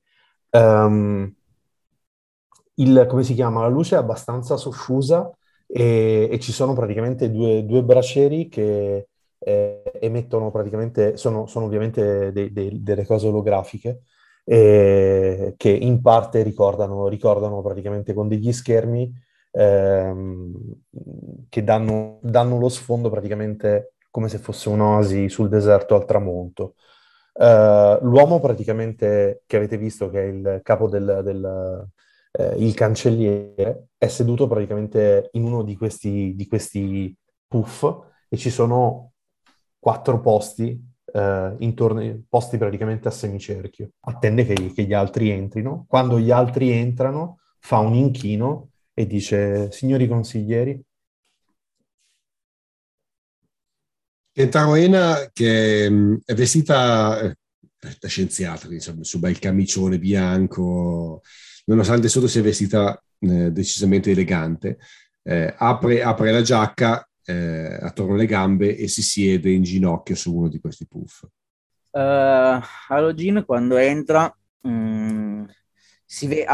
[0.52, 1.34] Um,
[2.76, 3.62] il, come si chiama?
[3.62, 5.30] La luce è abbastanza soffusa
[5.68, 9.08] e, e ci sono praticamente due, due bracieri che
[9.38, 14.04] eh, emettono praticamente, sono, sono ovviamente dei, dei, delle cose olografiche
[14.46, 19.12] eh, che in parte ricordano, ricordano praticamente con degli schermi
[19.54, 20.52] ehm,
[21.50, 26.76] che danno, danno lo sfondo praticamente come se fosse un'oasi sul deserto al tramonto.
[27.34, 31.90] Uh, l'uomo praticamente che avete visto, che è il capo del, del
[32.34, 37.16] eh, il cancelliere, è seduto praticamente in uno di questi, di questi
[37.48, 37.84] puff
[38.28, 39.12] e ci sono
[39.80, 43.92] quattro posti eh, intorno, posti praticamente a semicerchio.
[44.02, 45.86] Attende che, che gli altri entrino.
[45.88, 50.84] Quando gli altri entrano, fa un inchino e dice, signori consiglieri,
[54.34, 57.38] Kentaro Ena che mm, è vestita eh,
[58.00, 61.22] da scienziata, insomma, su bel camicione bianco,
[61.66, 64.80] nonostante sotto sia vestita eh, decisamente elegante,
[65.22, 70.36] eh, apre, apre, la giacca eh, attorno alle gambe e si siede in ginocchio su
[70.36, 71.28] uno di questi puff.
[71.92, 75.44] Uh, Halogene quando entra mh, mm,
[76.04, 76.48] si vede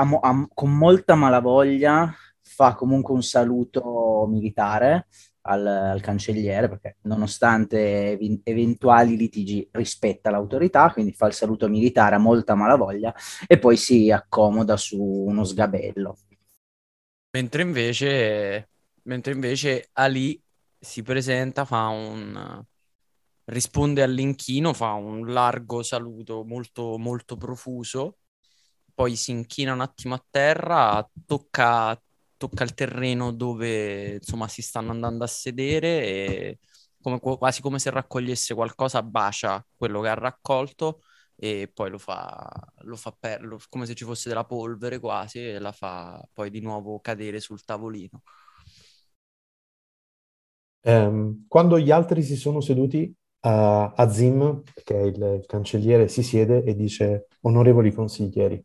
[0.53, 2.13] con molta malavoglia
[2.49, 5.07] fa comunque un saluto militare
[5.41, 12.15] al, al cancelliere perché nonostante ev- eventuali litigi rispetta l'autorità, quindi fa il saluto militare
[12.15, 13.13] a molta malavoglia
[13.47, 16.17] e poi si accomoda su uno sgabello.
[17.31, 18.69] Mentre invece,
[19.03, 20.41] mentre invece Ali
[20.79, 22.65] si presenta, fa un
[23.49, 28.17] risponde all'inchino, fa un largo saluto molto, molto profuso,
[28.93, 31.99] poi si inchina un attimo a terra, tocca,
[32.39, 36.59] tocca il terreno dove insomma si stanno andando a sedere e
[37.01, 41.01] come, quasi come se raccogliesse qualcosa, bacia quello che ha raccolto
[41.35, 42.49] e poi lo fa,
[42.83, 46.49] lo fa per, lo, come se ci fosse della polvere quasi e la fa poi
[46.49, 48.21] di nuovo cadere sul tavolino.
[50.81, 53.03] Um, quando gli altri si sono seduti,
[53.41, 53.47] uh,
[53.95, 58.63] Azim, che è il, il cancelliere, si siede e dice: Onorevoli consiglieri,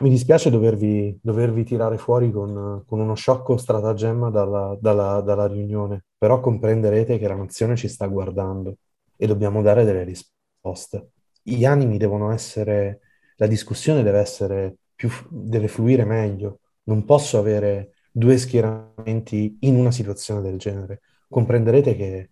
[0.00, 6.04] mi dispiace dovervi, dovervi tirare fuori con, con, uno sciocco stratagemma dalla, dalla, dalla, riunione,
[6.18, 8.76] però comprenderete che la nazione ci sta guardando
[9.16, 11.12] e dobbiamo dare delle risposte.
[11.42, 13.00] Gli animi devono essere,
[13.36, 16.60] la discussione deve essere più, deve fluire meglio.
[16.84, 21.00] Non posso avere due schieramenti in una situazione del genere.
[21.28, 22.30] Comprenderete che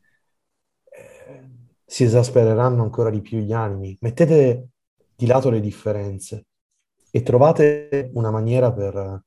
[0.85, 1.49] eh,
[1.85, 3.97] si esaspereranno ancora di più gli animi.
[4.01, 4.69] Mettete
[5.17, 6.45] di lato le differenze
[7.11, 9.23] e trovate una maniera per,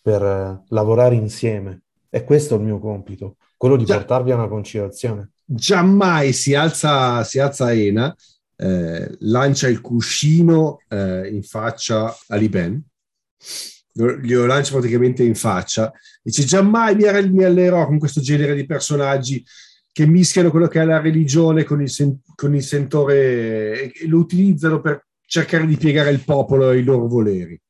[0.00, 1.82] per lavorare insieme.
[2.08, 5.32] E questo è il mio compito, quello di Già, portarvi a una conciliazione.
[5.44, 8.14] Giammai si alza, si alza Ena,
[8.56, 12.82] eh, lancia il cuscino eh, in faccia a Liben,
[13.92, 19.44] glielo lancia praticamente in faccia, dice giammai mi, mi allerò con questo genere di personaggi
[19.92, 24.18] che mischiano quello che è la religione con il, sen- con il sentore e lo
[24.18, 27.60] utilizzano per cercare di piegare il popolo ai loro voleri.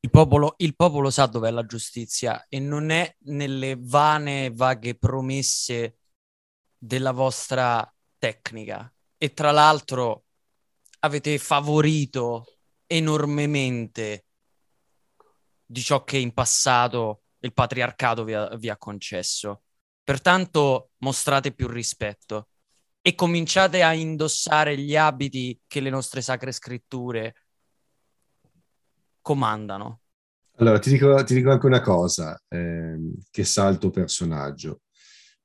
[0.00, 5.96] Il popolo, il popolo sa dov'è la giustizia e non è nelle vane, vaghe promesse
[6.76, 8.92] della vostra tecnica.
[9.16, 10.24] E tra l'altro
[11.00, 14.26] avete favorito enormemente
[15.64, 19.62] di ciò che in passato il patriarcato vi ha, vi ha concesso.
[20.02, 22.48] Pertanto mostrate più rispetto
[23.06, 27.34] e cominciate a indossare gli abiti che le nostre sacre scritture
[29.20, 30.00] comandano.
[30.56, 32.96] Allora, ti dico, ti dico anche una cosa eh,
[33.30, 34.80] che sa il tuo personaggio.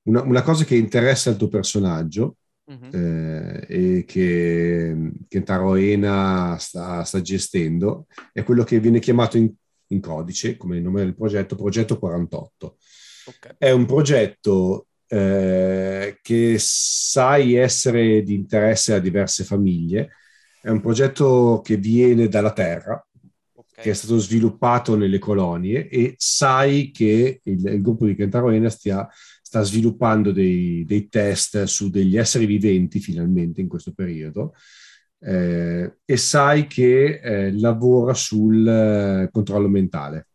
[0.03, 2.37] Una, una, cosa che interessa il tuo personaggio
[2.71, 2.93] mm-hmm.
[2.93, 9.51] eh, e che, che Taroena sta, sta, gestendo è quello che viene chiamato in,
[9.87, 12.77] in codice, come il nome del progetto, Progetto 48.
[13.25, 13.55] Okay.
[13.57, 20.11] È un progetto eh, che sai essere di interesse a diverse famiglie.
[20.61, 23.03] È un progetto che viene dalla Terra,
[23.53, 23.83] okay.
[23.83, 28.69] che è stato sviluppato nelle colonie e sai che il, il gruppo di Kentaro Ena
[28.69, 29.07] stia,
[29.41, 34.53] sta sviluppando dei, dei, test su degli esseri viventi finalmente in questo periodo.
[35.21, 40.27] Eh, e sai che eh, lavora sul eh, controllo mentale.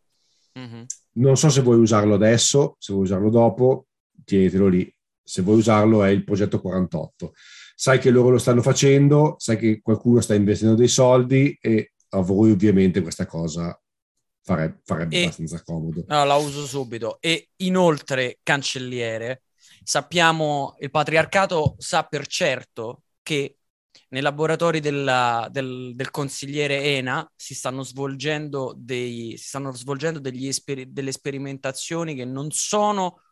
[0.58, 0.82] Mm-hmm.
[1.12, 3.86] Non so se vuoi usarlo adesso, se vuoi usarlo dopo,
[4.24, 4.92] tienitelo lì.
[5.22, 7.32] Se vuoi usarlo è il progetto 48.
[7.76, 12.20] Sai che loro lo stanno facendo, sai che qualcuno sta investendo dei soldi e a
[12.20, 13.78] voi ovviamente questa cosa
[14.42, 16.04] farebbe, farebbe e, abbastanza comodo.
[16.06, 17.18] No, la uso subito.
[17.20, 19.42] E inoltre, cancelliere,
[19.82, 23.56] sappiamo, il patriarcato sa per certo che
[24.08, 30.86] nei laboratori della, del, del, consigliere ENA si stanno svolgendo, dei, si stanno svolgendo esper-
[30.86, 33.22] delle sperimentazioni che non sono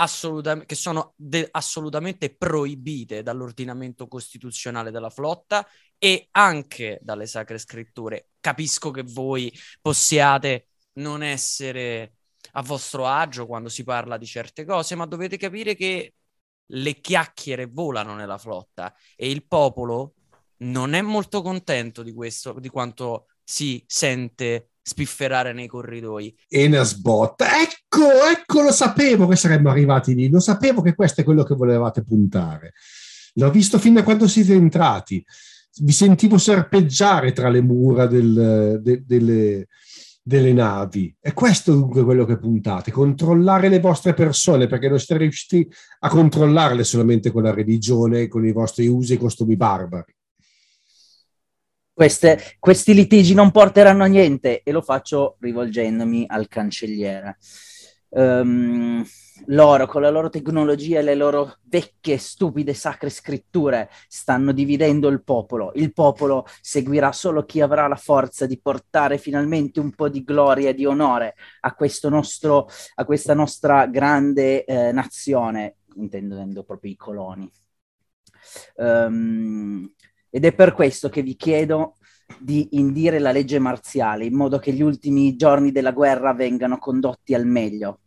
[0.00, 5.66] assolutam- che sono de- assolutamente proibite dall'ordinamento costituzionale della flotta
[5.98, 8.30] e anche dalle sacre scritture.
[8.40, 12.14] Capisco che voi possiate non essere
[12.52, 16.14] a vostro agio quando si parla di certe cose, ma dovete capire che
[16.72, 20.14] le chiacchiere volano nella flotta e il popolo
[20.58, 26.34] non è molto contento di questo, di quanto si sente spifferare nei corridoi.
[26.48, 31.44] Enersbot, ecco, ecco, lo sapevo che saremmo arrivati lì, lo sapevo che questo è quello
[31.44, 32.72] che volevate puntare.
[33.34, 35.22] L'ho visto fin da quando siete entrati.
[35.80, 39.66] Vi sentivo serpeggiare tra le mura del, de, delle,
[40.22, 41.14] delle navi.
[41.20, 45.70] E questo dunque quello che puntate, controllare le vostre persone, perché non siete riusciti
[46.00, 50.16] a controllarle solamente con la religione, con i vostri usi e costumi barbari.
[51.98, 57.38] Queste, questi litigi non porteranno a niente e lo faccio rivolgendomi al cancelliere.
[58.10, 59.04] Um,
[59.46, 65.24] loro, con la loro tecnologia e le loro vecchie, stupide, sacre scritture, stanno dividendo il
[65.24, 65.72] popolo.
[65.74, 70.68] Il popolo seguirà solo chi avrà la forza di portare finalmente un po' di gloria
[70.68, 71.74] e di onore a,
[72.08, 77.50] nostro, a questa nostra grande eh, nazione, intendendo proprio i coloni.
[78.76, 79.92] Um,
[80.38, 81.96] ed è per questo che vi chiedo
[82.38, 87.34] di indire la legge marziale in modo che gli ultimi giorni della guerra vengano condotti
[87.34, 88.02] al meglio,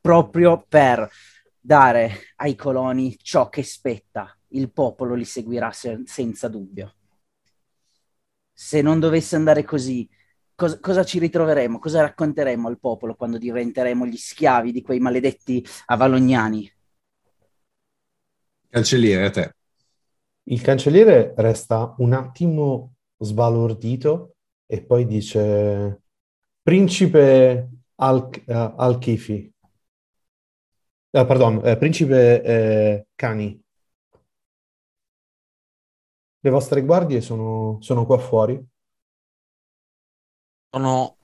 [0.00, 1.10] proprio per
[1.58, 4.32] dare ai coloni ciò che spetta.
[4.50, 6.94] Il popolo li seguirà se- senza dubbio.
[8.52, 10.08] Se non dovesse andare così,
[10.54, 11.80] cos- cosa ci ritroveremo?
[11.80, 16.72] Cosa racconteremo al popolo quando diventeremo gli schiavi di quei maledetti avalognani?
[18.70, 19.52] Cancelliere, a te.
[20.44, 24.34] Il cancelliere resta un attimo sbalordito
[24.66, 26.02] e poi dice
[26.60, 29.52] Principe Al- uh, Al-Kifi.
[31.10, 33.62] Uh, pardon, eh, Principe eh, Cani.
[36.40, 38.60] Le vostre guardie sono, sono qua fuori?
[40.70, 41.16] Sono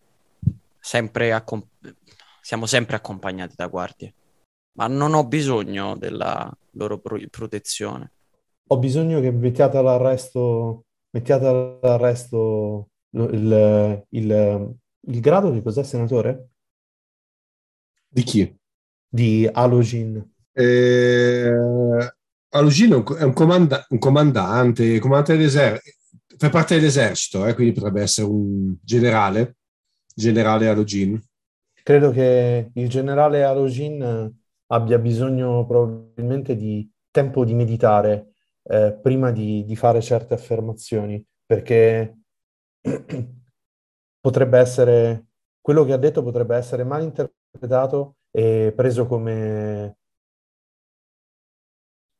[0.78, 1.96] sempre accomp-
[2.40, 4.14] siamo sempre accompagnati da guardie,
[4.76, 8.12] ma non ho bisogno della loro pro- protezione
[8.68, 16.48] ho bisogno che mettiate all'arresto, mettiate all'arresto il, il, il grado di cos'è, senatore?
[18.08, 18.56] Di chi?
[19.08, 20.32] Di Alogin.
[20.52, 21.50] Eh,
[22.50, 25.96] Alogin è un, comanda- un comandante, comandante dell'esercito,
[26.36, 29.56] fa parte dell'esercito, eh, quindi potrebbe essere un generale,
[30.14, 31.20] generale Alogin.
[31.82, 34.30] Credo che il generale Alogin
[34.66, 38.34] abbia bisogno probabilmente di tempo di meditare
[38.68, 42.18] eh, prima di, di, fare certe affermazioni, perché
[44.20, 45.26] potrebbe essere,
[45.60, 49.96] quello che ha detto potrebbe essere mal interpretato e preso come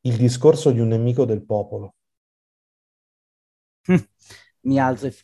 [0.03, 1.95] il discorso di un nemico del popolo.
[4.61, 5.15] Mi alzo e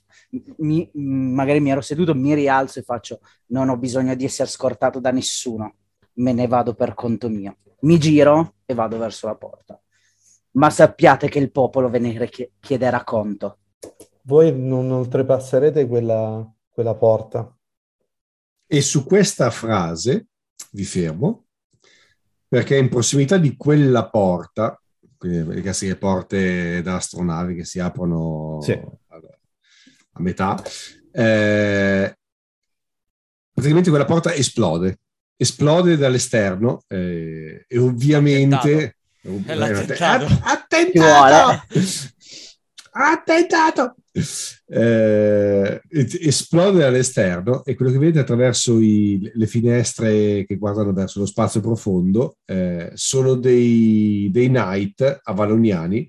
[0.58, 5.00] mi, magari mi ero seduto, mi rialzo e faccio non ho bisogno di essere scortato
[5.00, 5.76] da nessuno,
[6.14, 7.58] me ne vado per conto mio.
[7.80, 9.78] Mi giro e vado verso la porta
[10.54, 12.28] ma sappiate che il popolo ve ne
[12.60, 13.58] chiederà conto.
[14.22, 17.56] Voi non oltrepasserete quella, quella porta.
[18.66, 20.26] E su questa frase
[20.72, 21.46] vi fermo,
[22.48, 24.80] perché in prossimità di quella porta,
[25.16, 28.72] quindi le classiche porte da astronavi che si aprono sì.
[28.72, 29.20] a,
[30.12, 30.62] a, metà,
[31.12, 32.16] eh,
[33.52, 35.00] praticamente quella porta esplode,
[35.36, 38.96] esplode dall'esterno eh, e ovviamente
[39.46, 40.26] è l'attentato.
[40.42, 41.62] Attentato!
[42.92, 43.96] Attentato!
[44.66, 51.26] Eh, esplode all'esterno e quello che vedete attraverso i, le finestre che guardano verso lo
[51.26, 56.08] spazio profondo eh, sono dei, dei knight avaloniani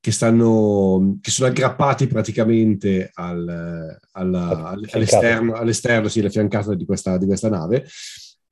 [0.00, 7.16] che, stanno, che sono aggrappati praticamente al, alla, all'esterno, all'esterno sì, alla fiancata di questa,
[7.18, 7.86] di questa nave.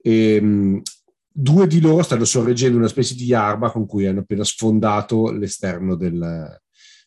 [0.01, 0.83] E, ehm,
[1.37, 5.97] due di loro stanno sorreggendo una specie di arma con cui hanno appena sfondato l'esterno
[5.97, 6.61] del,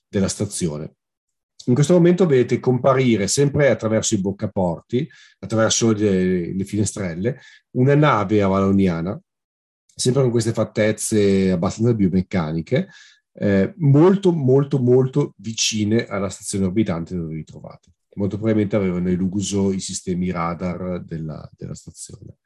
[0.05, 0.95] della stazione.
[1.67, 5.09] In questo momento vedete comparire, sempre attraverso i boccaporti,
[5.39, 7.39] attraverso le, le finestrelle,
[7.71, 9.19] una nave avaloniana,
[9.93, 12.89] sempre con queste fattezze abbastanza biomeccaniche,
[13.33, 17.91] eh, molto, molto, molto vicine alla stazione orbitante dove vi trovate.
[18.15, 22.37] Molto probabilmente avevano eluso i sistemi radar della, della stazione.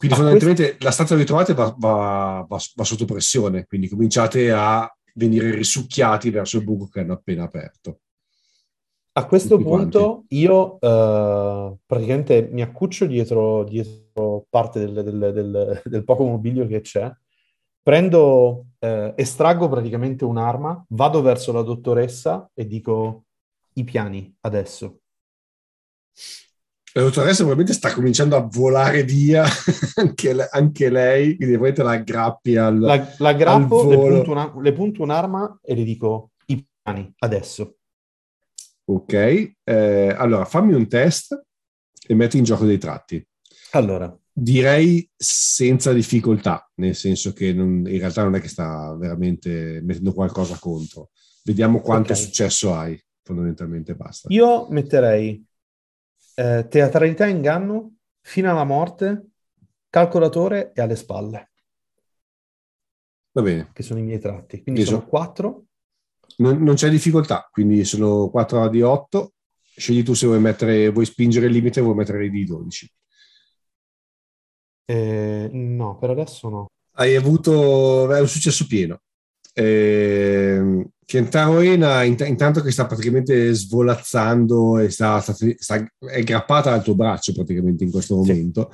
[0.00, 0.84] Quindi ah, fondamentalmente questo...
[0.86, 6.30] la stanza che trovate va, va, va, va, sotto pressione, quindi cominciate a venire risucchiati
[6.30, 8.00] verso il buco che hanno appena aperto.
[9.12, 10.38] A questo Tutti punto quanti.
[10.38, 16.80] io uh, praticamente mi accuccio dietro, dietro parte del, del, del, del, poco mobilio che
[16.80, 17.12] c'è,
[17.82, 23.24] prendo, uh, estraggo praticamente un'arma, vado verso la dottoressa e dico
[23.74, 25.00] i piani adesso.
[26.92, 29.44] La dottoressa probabilmente sta cominciando a volare via
[29.96, 32.78] anche, le- anche lei, quindi probabilmente la aggrappi al...
[32.80, 37.12] La, la grappo, al le punto, una- le punto un'arma e le dico i piani,
[37.18, 37.76] adesso.
[38.86, 39.12] Ok,
[39.62, 41.40] eh, allora fammi un test
[42.08, 43.24] e metti in gioco dei tratti.
[43.72, 49.80] Allora, Direi senza difficoltà, nel senso che non- in realtà non è che sta veramente
[49.82, 51.10] mettendo qualcosa contro.
[51.44, 52.18] Vediamo quanto Ok.
[52.18, 54.28] successo hai, fondamentalmente basta.
[54.32, 55.44] io metterei
[56.40, 59.30] eh, teatralità e inganno, fino alla morte,
[59.88, 61.50] calcolatore e alle spalle,
[63.32, 64.62] Va bene, che sono i miei tratti.
[64.62, 65.64] Quindi Sì, sono so- quattro.
[66.38, 69.34] non, non c'è difficoltà, quindi sono 4 di 8.
[69.76, 72.90] Scegli tu se vuoi mettere, vuoi spingere il limite o vuoi mettere di 12.
[74.86, 76.66] Eh, no, per adesso no.
[76.98, 79.00] Hai avuto è un successo pieno.
[79.52, 86.72] Eh, Kentaro Ena, int- intanto che sta praticamente svolazzando e sta, sta- sta- è aggrappata
[86.72, 88.30] al tuo braccio praticamente in questo Sì.
[88.30, 88.70] momento,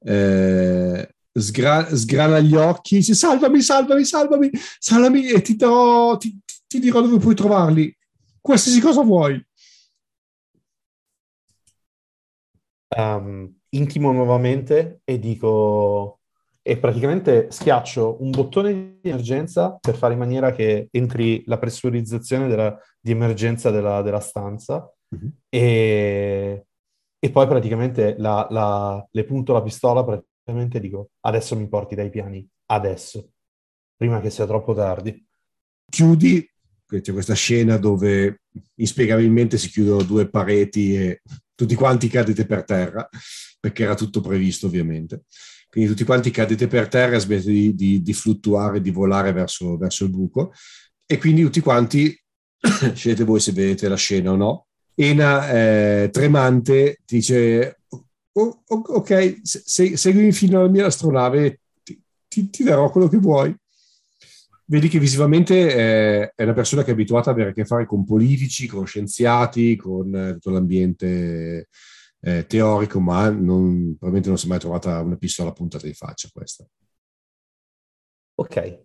[0.00, 6.54] eh, sgra- sgrana gli occhi, dice salvami, salvami, salvami, salvami e ti, darò, ti, ti-
[6.66, 7.96] ti dirò dove puoi trovarli.
[8.40, 9.40] Qualsiasi cosa vuoi.
[12.88, 16.15] Ehm, intimo nuovamente e dico
[16.68, 22.48] e praticamente schiaccio un bottone di emergenza per fare in maniera che entri la pressurizzazione
[22.48, 25.30] della- di emergenza della, della stanza Mhm.
[25.48, 26.66] e,
[27.20, 32.10] e poi praticamente la- la- le punto la pistola praticamente dico adesso mi porti dai
[32.10, 33.30] piani, adesso,
[33.96, 35.24] prima che sia troppo tardi.
[35.88, 36.44] chiudi,
[37.00, 38.40] c'è questa scena dove
[38.80, 41.22] inspiegabilmente si chiudono due pareti e
[41.54, 43.08] tutti quanti cadete per terra,
[43.60, 45.22] perché era tutto previsto ovviamente.
[45.68, 49.76] Quindi tutti quanti cadete per terra e smettete di, di- di fluttuare, di volare verso,
[49.76, 50.52] verso il buco.
[51.04, 52.18] E quindi tutti quanti,
[52.94, 54.66] scegliete voi se vedete la scena o no,
[54.98, 57.80] Ena eh, tremante dice
[58.32, 63.54] "Oh, ok, se- seguimi fino alla mia astronave, ti, ti- ti darò quello che vuoi.
[64.68, 67.86] Vedi che visivamente eh, è una persona che è abituata ad avere a che fare
[67.86, 71.68] con politici, con scienziati, con eh, tutto l'ambiente
[72.20, 76.28] eh, teorico, ma non- probabilmente non si è mai trovata una pistola puntata in faccia
[76.32, 76.66] questa.
[78.38, 78.84] Ok,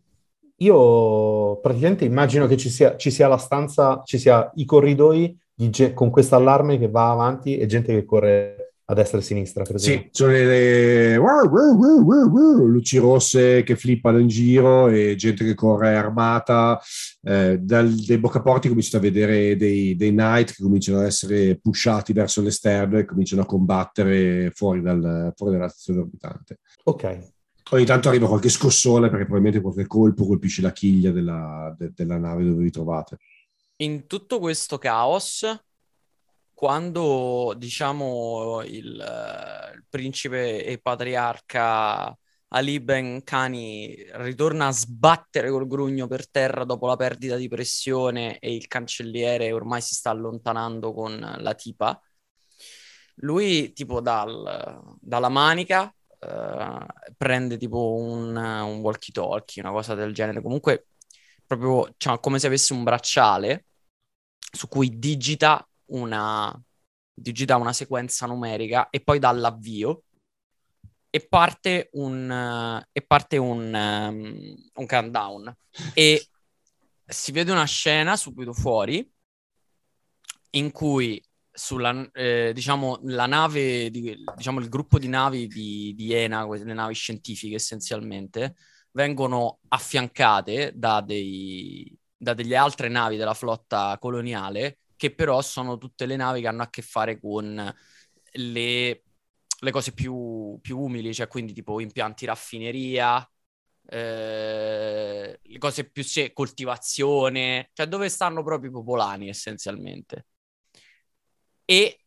[0.57, 5.69] io praticamente immagino che ci sia, ci sia la stanza, ci sia i corridoi di
[5.69, 8.60] ge- con questo allarme che va avanti e gente che corre
[8.91, 9.95] a destra e a sinistra, presumo.
[9.95, 14.87] Sì, sono le, le- wow, wow, wow, wow, wow, luci rosse che flippano in giro
[14.89, 16.79] e gente che corre armata.
[17.23, 22.13] Eh, dal, dai boccaporti cominciate a vedere dei, dei knight che cominciano ad essere pushati
[22.13, 26.59] verso l'esterno e cominciano a combattere fuori, dal, fuori dalla stazione orbitante.
[26.83, 27.29] Ok,
[27.73, 32.17] Ogni tanto arriva qualche scossone perché probabilmente qualche colpo colpisce la chiglia della, de- della
[32.17, 33.19] nave dove vi trovate.
[33.77, 35.45] In tutto questo caos,
[36.61, 42.15] quando diciamo il, eh, il principe e patriarca
[42.49, 48.37] Ali Ben Khani ritorna a sbattere col grugno per terra dopo la perdita di pressione
[48.37, 51.99] e il cancelliere ormai si sta allontanando con la tipa,
[53.15, 56.85] lui tipo dal- dalla manica eh,
[57.17, 60.85] prende tipo un, un walkie-talkie, una cosa del genere, comunque
[61.43, 63.65] proprio cioè, come se avesse un bracciale
[64.37, 66.53] su cui digita una,
[67.13, 70.03] digita una sequenza numerica e poi dà l'avvio
[71.09, 75.55] e parte un, e parte un, ehm, un countdown.
[75.93, 76.27] E
[77.05, 79.09] si vede una scena subito fuori
[80.51, 81.21] in cui
[81.51, 86.73] sulla, eh, diciamo, la nave, di, diciamo, il gruppo di navi di, di Ena, le
[86.73, 88.55] navi scientifiche essenzialmente,
[88.91, 96.05] vengono affiancate da, dei, da delle altre navi della flotta coloniale, che però sono tutte
[96.05, 97.55] le navi che hanno a che fare con
[98.33, 99.03] le,
[99.59, 103.27] le cose più, più umili, cioè quindi tipo impianti raffineria,
[103.87, 110.27] eh, le cose più se- coltivazione, cioè dove stanno proprio i popolani essenzialmente.
[111.67, 111.97] E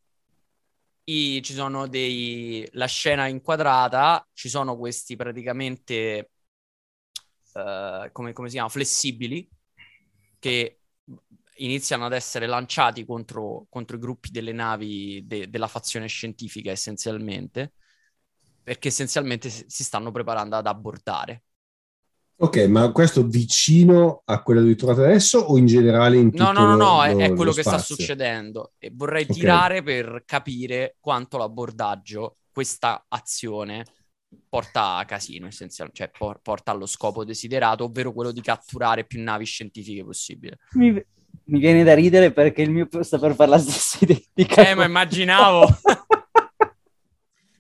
[1.05, 6.31] i- ci sono dei la scena inquadrata, ci sono questi praticamente
[7.55, 8.69] eh, come, come si chiama?
[8.69, 9.49] Flessibili
[10.39, 10.81] che
[11.57, 17.75] iniziano ad essere lanciati contro, contro i gruppi delle navi de- della fazione scientifica essenzialmente,
[18.63, 21.45] perché essenzialmente si stanno preparando ad abbordare.
[22.37, 26.53] Ok, ma questo vicino a quello che vi trovate adesso o in generale in tutto
[26.53, 29.45] No, no, no, no, è, lo- è lo quello che sta succedendo e vorrei Ok.
[29.45, 33.85] tirare per capire quanto l'abbordaggio, questa azione
[34.49, 39.23] porta a casino essenzialmente, cioè por- porta allo scopo desiderato, ovvero quello di catturare più
[39.23, 40.59] navi scientifiche possibile.
[40.75, 41.03] Mi,
[41.45, 44.85] mi viene da ridere perché il mio sta per fare la stessa identica Eh, ma
[44.85, 45.67] immaginavo.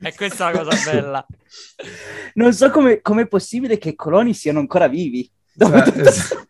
[0.04, 1.26] E questa è la cosa bella.
[2.34, 5.30] Non so come è possibile che i coloni siano ancora vivi.
[5.54, 6.46] Dopo Eh, tutta es-.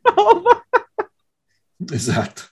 [1.92, 2.42] Esatto.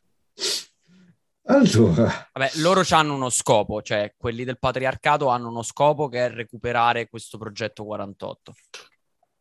[1.47, 6.31] Allora, Vabbè, loro hanno uno scopo, cioè quelli del patriarcato hanno uno scopo che è
[6.31, 8.55] recuperare questo progetto 48.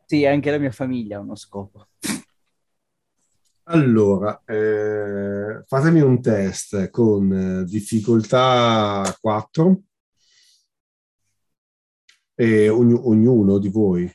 [0.08, 1.90] Sì, anche la mia famiglia ha uno scopo.
[3.72, 9.82] Allora eh, fatemi un test con eh, difficoltà 4
[12.36, 14.12] e ognu- ognuno di voi.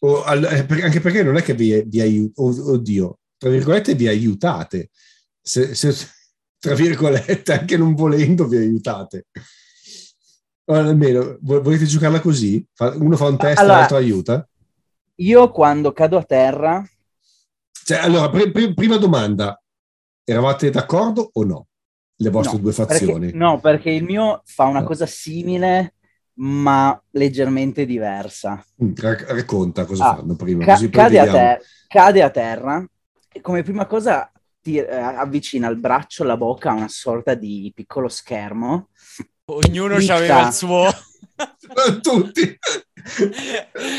[0.00, 4.06] O, al- eh, anche perché non è che vi, vi aiutate, oddio, tra virgolette vi
[4.08, 4.90] aiutate.
[5.40, 5.94] Se, se-
[6.58, 9.26] tra virgolette, anche non volendo vi aiutate.
[10.66, 12.66] O almeno, vo- volete giocarla così?
[12.78, 14.48] Uno fa un test e Allora- l'altro aiuta?
[15.16, 16.84] Io quando cado a terra,
[17.84, 19.60] Cioè, allora, pri- pri- prima domanda,
[20.24, 21.66] eravate d'accordo o no?
[22.16, 23.20] Le vostre No, due fazioni?
[23.20, 24.86] perché, no, perché il mio fa una No.
[24.86, 25.94] cosa simile,
[26.36, 28.64] ma leggermente diversa.
[28.82, 32.86] Mm, rac- racconta cosa Ah, fanno prima, Ca- cade, a ter- cade a terra
[33.30, 34.30] e come prima cosa
[34.62, 38.88] ti eh, avvicina il braccio alla bocca a una sorta di piccolo schermo.
[39.46, 40.14] Ognuno Clicca.
[40.16, 40.88] aveva il suo...
[42.00, 42.58] Tutti!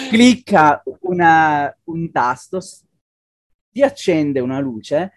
[0.09, 2.59] Clicca una- un tasto,
[3.75, 5.11] ti accende una luce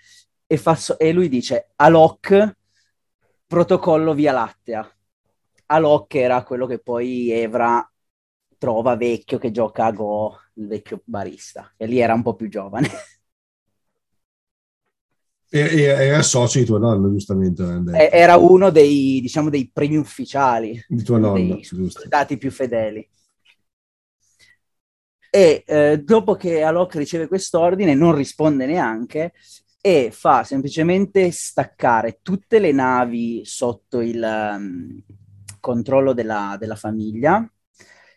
[0.44, 2.56] e, fa so- e lui dice Alok,
[3.46, 4.90] protocollo via lattea.
[5.66, 7.88] Alok era quello che poi Evra
[8.58, 12.48] trova vecchio che gioca a Go, il vecchio barista, e lì era un po' più
[12.48, 12.88] giovane.
[15.50, 17.62] Era socio di tuo nonno, giustamente.
[17.62, 17.96] avevano detto.
[17.96, 23.08] E- Era uno dei, diciamo, dei primi ufficiali, Di tuo nonno, dei soldati più fedeli.
[25.30, 29.32] E eh, dopo che Alok riceve quest'ordine, non risponde neanche
[29.80, 35.02] e fa semplicemente staccare tutte le navi sotto il um,
[35.60, 37.46] controllo della, della famiglia,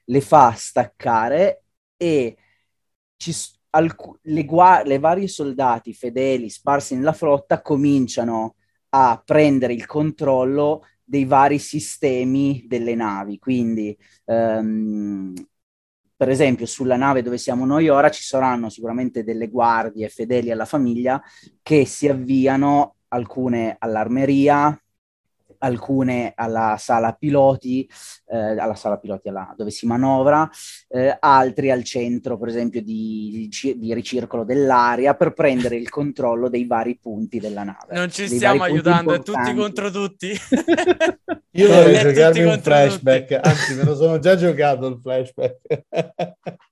[0.05, 1.64] le fa staccare
[1.97, 2.36] e
[3.18, 3.34] ci
[3.72, 8.55] alcu- le, gua- le vari soldati fedeli sparsi nella flotta cominciano
[8.89, 13.38] a prendere il controllo dei vari sistemi delle navi.
[13.38, 15.34] Quindi, ehm,
[16.22, 20.65] per esempio, sulla nave dove siamo noi ora ci saranno sicuramente delle guardie fedeli alla
[20.65, 21.19] famiglia
[21.63, 24.80] che si avviano, alcune all'armeria,
[25.62, 27.88] alcune alla sala piloti,
[28.28, 30.49] eh, alla sala piloti alla- dove si manovra,
[30.89, 36.66] eh, altri al centro, per esempio, di, di- ricircolo dell'aria per prendere il controllo dei
[36.66, 37.93] vari punti della nave.
[37.95, 40.32] Non ci stiamo aiutando, è tutti contro tutti.
[41.53, 43.49] Io vorrei giocarmi un flashback, tutti.
[43.49, 45.57] anzi me lo sono già giocato il flashback.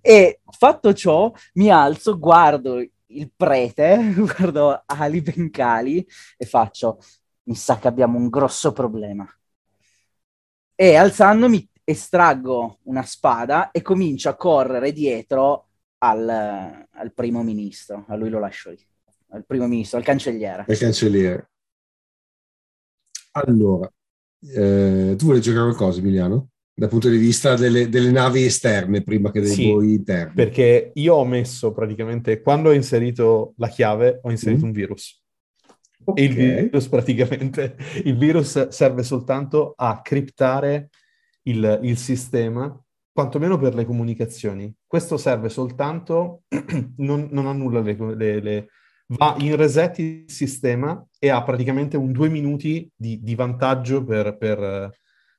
[0.00, 2.78] E fatto ciò, mi alzo, guardo
[3.14, 6.06] il prete, guardo Ali Bencali
[6.36, 6.98] e faccio:
[7.44, 9.26] Mi sa che abbiamo un grosso problema.
[10.74, 15.68] E alzandomi, estraggo una spada e comincio a correre dietro
[15.98, 18.04] al, al primo ministro.
[18.08, 18.86] A lui lo lascio lì.
[19.30, 20.64] Al primo ministro, al cancelliere.
[20.68, 21.50] Il cancelliere.
[23.32, 23.90] Allora,
[24.40, 26.48] eh, tu vuoi giocare qualcosa, Emiliano?
[26.76, 30.34] Dal punto di vista delle, delle navi esterne prima che dei Sì, voli interni.
[30.34, 34.68] Perché io ho messo praticamente, quando ho inserito la chiave, ho inserito Mm.
[34.68, 35.23] un virus.
[36.04, 36.18] Ok.
[36.18, 40.90] E il virus praticamente, il virus serve soltanto a criptare
[41.42, 42.78] il, il sistema,
[43.12, 44.74] quantomeno per le comunicazioni.
[44.86, 46.42] Questo serve soltanto,
[46.98, 48.68] non, non annulla le, le- le-
[49.06, 54.36] va in reset il sistema e ha praticamente un due minuti di, di vantaggio per,
[54.36, 54.90] per,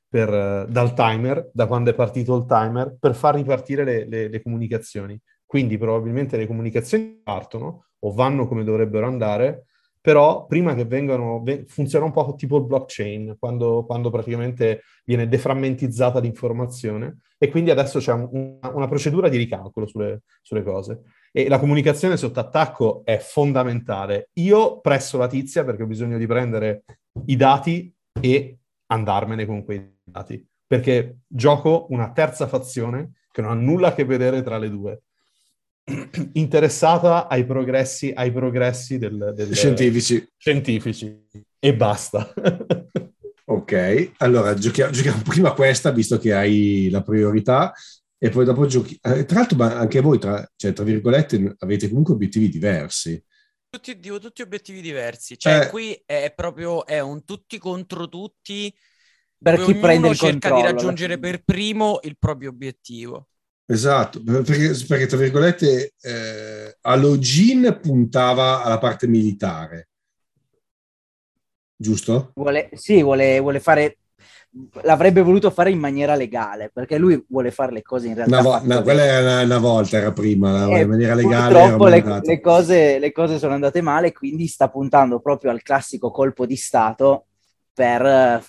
[0.08, 4.42] per, dal timer, da quando è partito il timer, per far ripartire le, le- le
[4.42, 5.20] comunicazioni.
[5.44, 9.66] Quindi probabilmente le comunicazioni partono o vanno come dovrebbero andare,
[10.06, 15.26] però prima che vengano, ve- funziona un po' tipo il blockchain, quando, quando praticamente viene
[15.26, 21.00] deframmentizzata l'informazione e quindi adesso c'è un- una, una procedura di ricalcolo sulle, sulle cose.
[21.32, 24.28] E la comunicazione sotto attacco è fondamentale.
[24.34, 26.84] Io presso la tizia perché ho bisogno di prendere
[27.24, 28.58] i dati e
[28.92, 34.04] andarmene con quei dati, perché gioco una terza fazione che non ha nulla a che
[34.04, 35.00] vedere tra le due.
[36.32, 40.26] Interessata ai progressi, ai progressi del, del- Scientifici.
[40.36, 41.26] scientifici
[41.58, 42.32] e basta.
[43.48, 47.72] Ok, allora giochiamo, giochiamo prima questa, visto che hai la priorità,
[48.18, 48.98] e poi dopo giochi.
[49.00, 53.22] eh, tra l'altro, ma anche voi, tra, cioè, tra virgolette, avete comunque obiettivi diversi.
[53.70, 55.38] Tutti, dico, tutti obiettivi diversi.
[55.38, 55.68] Cioè, Eh.
[55.68, 58.74] qui è proprio è un tutti contro tutti.
[59.38, 60.56] Per chi prende ognuno il cerca controllo.
[60.56, 63.28] di raggiungere per primo il proprio obiettivo.
[63.68, 69.88] Esatto, perché, perché tra virgolette, eh, Alogin puntava alla parte militare,
[71.76, 72.30] giusto?
[72.34, 73.98] Vuole, sì, vuole, vuole fare
[74.82, 78.40] l'avrebbe voluto fare in maniera legale, perché lui vuole fare le cose in realtà.
[78.40, 81.52] No, no quella era una, una, volta, era prima, eh, in maniera legale.
[81.52, 86.10] Purtroppo le, le, cose, le cose sono andate male, quindi sta puntando proprio al classico
[86.10, 87.26] colpo di Stato
[87.76, 88.42] per eh,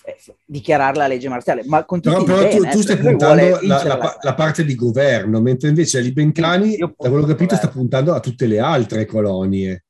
[0.46, 1.62] dichiarare la legge marziale.
[1.66, 5.42] Ma con però, però bene, tu, tu, stai puntando la, la, la, parte di governo,
[5.42, 9.04] mentre invece Ali Bencani, da quello che ho capito, sta puntando a tutte le altre
[9.04, 9.84] colonie,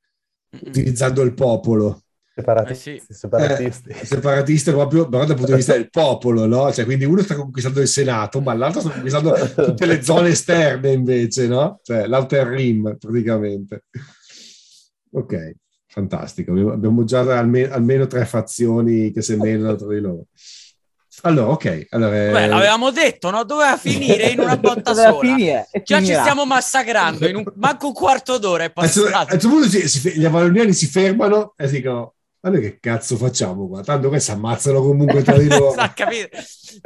[0.51, 2.03] utilizzando il popolo.
[2.34, 3.14] Separatisti, eh sì.
[3.14, 3.91] separatisti.
[3.91, 6.72] Eh, separatisti proprio, però dal punto di vista del popolo, no?
[6.72, 10.91] Cioè, quindi uno sta conquistando il Senato, ma l'altro sta conquistando tutte le zone esterne
[10.91, 11.78] invece, no?
[11.84, 13.84] Cioè, l'outer rim, praticamente.
[15.12, 15.55] Ok,
[15.89, 16.53] fantastico.
[16.70, 20.26] Abbiamo già almeno, almeno tre fazioni che si menano tra di loro.
[21.22, 21.86] Allora, ok.
[21.91, 23.43] Allora, Beh, l'avevamo detto, no?
[23.43, 25.18] Doveva finire in una botta sola.
[25.18, 29.16] Finire, Già ci stiamo massacrando, in un, manco un quarto d'ora è passato.
[29.16, 32.14] A questo punto gli avaloniani si fermano e dicono
[32.49, 33.82] ma noi che cazzo facciamo qua?
[33.82, 35.74] Tanto questi ammazzano comunque tra di loro.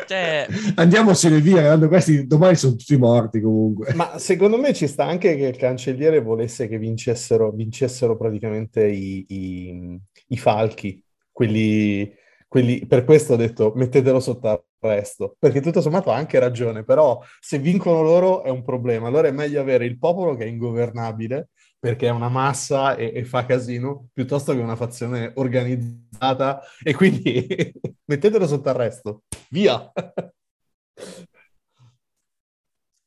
[0.07, 0.47] cioè...
[0.75, 3.95] Andiamosene via, tanto questi domani sono tutti morti comunque.
[3.95, 9.25] Ma secondo me ci sta anche che il cancelliere volesse che vincessero, vincessero praticamente i,
[9.29, 12.13] i, i falchi, quelli,
[12.49, 12.85] quelli...
[12.87, 17.59] Per questo ho detto mettetelo sotto arresto, perché tutto sommato ha anche ragione, però se
[17.59, 19.07] vincono loro è un problema.
[19.07, 21.51] Allora è meglio avere il popolo che è ingovernabile
[21.83, 27.73] perché è una massa e, e, fa casino, piuttosto che una fazione organizzata e quindi
[28.07, 29.25] mettetelo sotto arresto.
[29.51, 29.93] Via!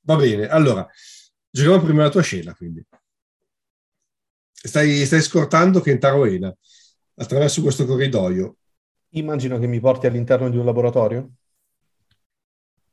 [0.01, 0.85] Va bene, allora,
[1.49, 2.85] giochiamo prima la tua scena, quindi.
[4.51, 6.53] Stai, stai scortando Kentaro Ena
[7.15, 8.57] attraverso questo corridoio.
[9.11, 11.31] Immagino che mi porti all'interno di un laboratorio?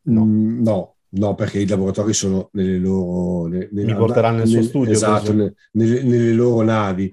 [0.03, 0.25] No.
[0.25, 3.47] Mm, no, No, perché i laboratori sono nelle loro...
[3.49, 4.93] Nelle, Mi porterà nel suo studio.
[4.93, 7.13] Esatto, nelle, nelle, nelle, loro navi.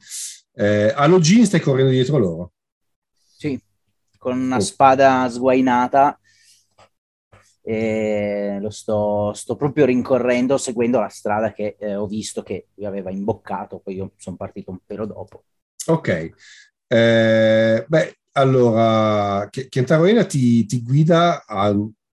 [0.54, 2.54] Eh, Alogin stai correndo dietro loro?
[3.12, 3.62] Sì,
[4.18, 4.62] con una oh.
[4.62, 6.20] spada sguainata
[7.62, 12.86] e lo sto, sto, proprio rincorrendo seguendo la strada che eh, ho visto che lui
[12.86, 15.43] aveva imboccato, poi io sono partito un pelo dopo.
[15.88, 16.32] Ok,
[16.88, 21.66] eh, beh, allora, Kentaro Ena ti, ti guida a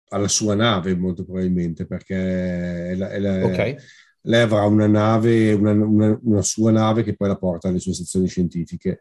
[0.09, 3.77] alla sua nave molto probabilmente perché è la, è la, okay.
[4.23, 7.95] lei avrà una nave, una, una, una, sua nave che poi la porta alle sue
[7.95, 9.01] sezioni scientifiche.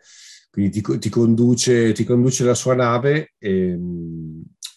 [0.50, 3.78] Quindi ti, ti, conduce, ti conduce la sua nave e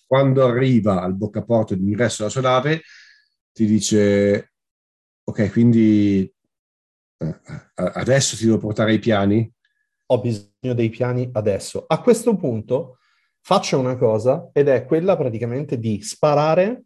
[0.07, 2.83] quando arriva al boccaporto d'ingresso della sua nave
[3.53, 4.53] ti dice
[5.25, 6.33] ok, quindi
[7.19, 7.41] eh,
[7.75, 9.51] adesso ti devo portare i piani?
[10.07, 11.85] Ho bisogno dei piani adesso.
[11.87, 12.98] A questo punto
[13.49, 16.83] faccio una cosa ed è quella praticamente di sparare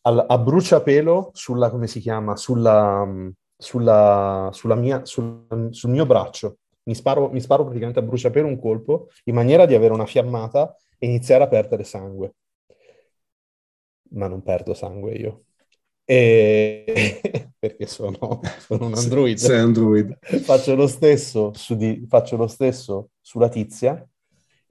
[0.00, 3.08] al, a bruciapelo sulla, come si chiama, sulla,
[3.56, 6.56] sulla, sulla mia, sul, sul mio braccio.
[6.86, 10.76] Mi sparo, mi sparo praticamente a bruciapelo un colpo in maniera di avere una fiammata
[10.98, 12.34] e iniziare a perdere sangue.
[14.14, 15.44] Ma non perdo sangue io.
[16.04, 17.20] E...
[17.60, 19.36] perché sono, sono, un android.
[19.36, 20.18] Sei android.
[20.20, 24.04] Faccio lo stesso, su di, faccio lo stesso sulla tizia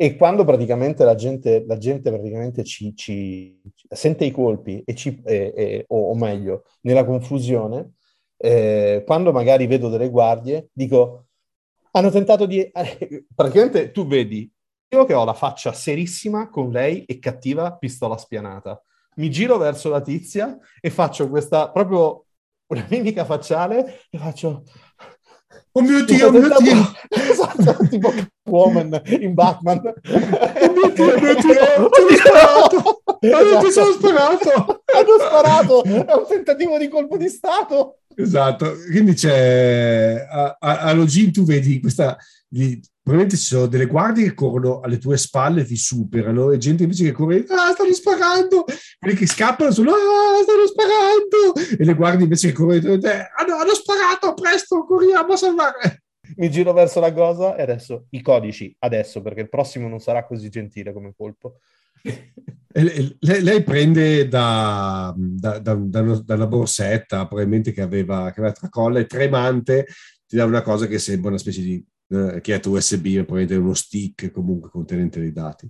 [0.01, 5.21] e quando praticamente la gente, la gente praticamente ci, ci, sente i colpi, e ci,
[5.23, 7.91] e, e, o, o, meglio, nella confusione,
[8.37, 11.27] eh, quando magari vedo delle guardie, dico,
[11.91, 12.61] hanno tentato di...
[12.61, 14.51] Eh, praticamente tu vedi,
[14.89, 18.81] io che ho la faccia serissima con lei e cattiva pistola spianata.
[19.17, 22.25] Mi giro verso la tizia e faccio questa proprio
[22.69, 24.63] una mimica facciale e faccio
[25.73, 26.91] Oh mio Dio, oh mio Dio!
[27.09, 29.81] Esatto, tipo Woman in Batman.
[29.85, 31.89] Oh mio Dio, oh mio Dio!
[31.89, 33.01] Ti sparato!
[33.21, 33.65] Esatto.
[33.65, 34.83] Ti sono sparato!
[34.91, 35.83] Hanno sparato!
[35.83, 37.99] È un tentativo di colpo di Stato!
[38.15, 40.27] Esatto, quindi c'è...
[40.29, 42.17] A, a, a Login tu vedi questa...
[42.49, 46.83] Gli, probabilmente ci sono delle guardie che corrono alle tue spalle, ti superano, e gente
[46.83, 48.65] invece che corre, ah, stanno sparando,
[48.99, 53.55] quelli che scappano sono, ah, stanno sparando, e le guardie invece che corrono, eh, hanno,
[53.55, 56.03] hanno sparato, presto, corriamo a salvare.
[56.35, 60.25] Mi giro verso la cosa e adesso i codici, adesso, perché il prossimo non sarà
[60.25, 61.57] così gentile come colpo.
[62.73, 65.99] lei, lei, prende da, da, da, da,
[66.35, 69.87] una borsetta, probabilmente che aveva, che aveva tracolla, e tremante
[70.25, 74.31] ti dà una cosa che sembra una specie di eh, chietto USB, probabilmente uno stick
[74.31, 75.69] comunque contenente dei dati.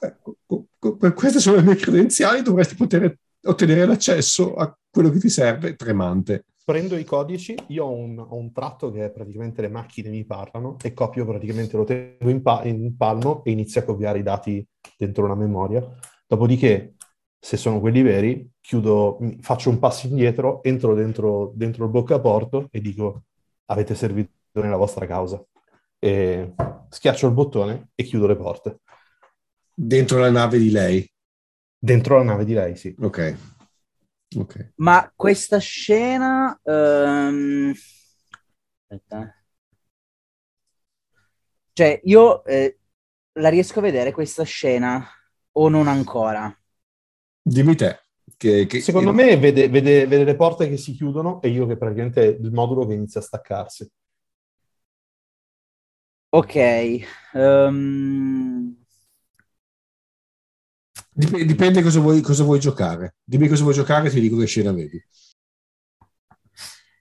[0.00, 5.76] Eh, queste sono le mie credenziali, dovresti poter ottenere l'accesso a quello che ti serve,
[5.76, 6.46] tremante.
[6.64, 10.76] Prendo i codici, io ho un, ho un tratto che praticamente le macchine mi parlano
[10.82, 14.66] e copio praticamente, lo tengo in, pa- in palmo e inizio a copiare i dati
[14.98, 15.80] dentro una memoria.
[16.26, 16.94] Dopodiché,
[17.38, 22.80] se sono quelli veri, chiudo, faccio un passo indietro, entro dentro, dentro il boccaporto e
[22.80, 23.22] dico
[23.66, 25.44] avete servito nella vostra causa
[25.98, 26.54] e
[26.88, 28.80] schiaccio il bottone e chiudo le porte.
[29.74, 31.08] Dentro la nave di lei?
[31.78, 32.94] Dentro la nave direi, sì.
[32.98, 33.36] Ok.
[34.36, 34.72] Ok.
[34.76, 36.58] Ma questa scena...
[36.62, 37.72] ehm,
[38.88, 39.22] Aspetta.
[39.22, 39.34] eh.
[41.72, 42.78] Cioè, io eh,
[43.34, 45.06] la riesco a vedere questa scena
[45.52, 46.54] o non ancora?
[47.42, 48.00] Dimmi te.
[48.36, 51.76] Che, che- Secondo me vede, vede- vede le porte che si chiudono e io che
[51.76, 53.88] praticamente il modulo che inizia a staccarsi.
[56.40, 56.54] Ok.
[61.20, 63.16] Dip- dipende cosa vuoi, cosa vuoi giocare.
[63.24, 65.02] Dimmi cosa vuoi giocare e ti dico che scena vedi.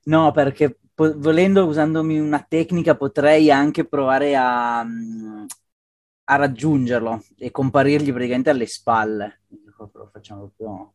[0.05, 8.11] No, perché po- volendo, usandomi una tecnica, potrei anche provare a, a raggiungerlo e comparirgli
[8.11, 9.41] praticamente alle spalle.
[9.77, 10.93] Lo facciamo proprio...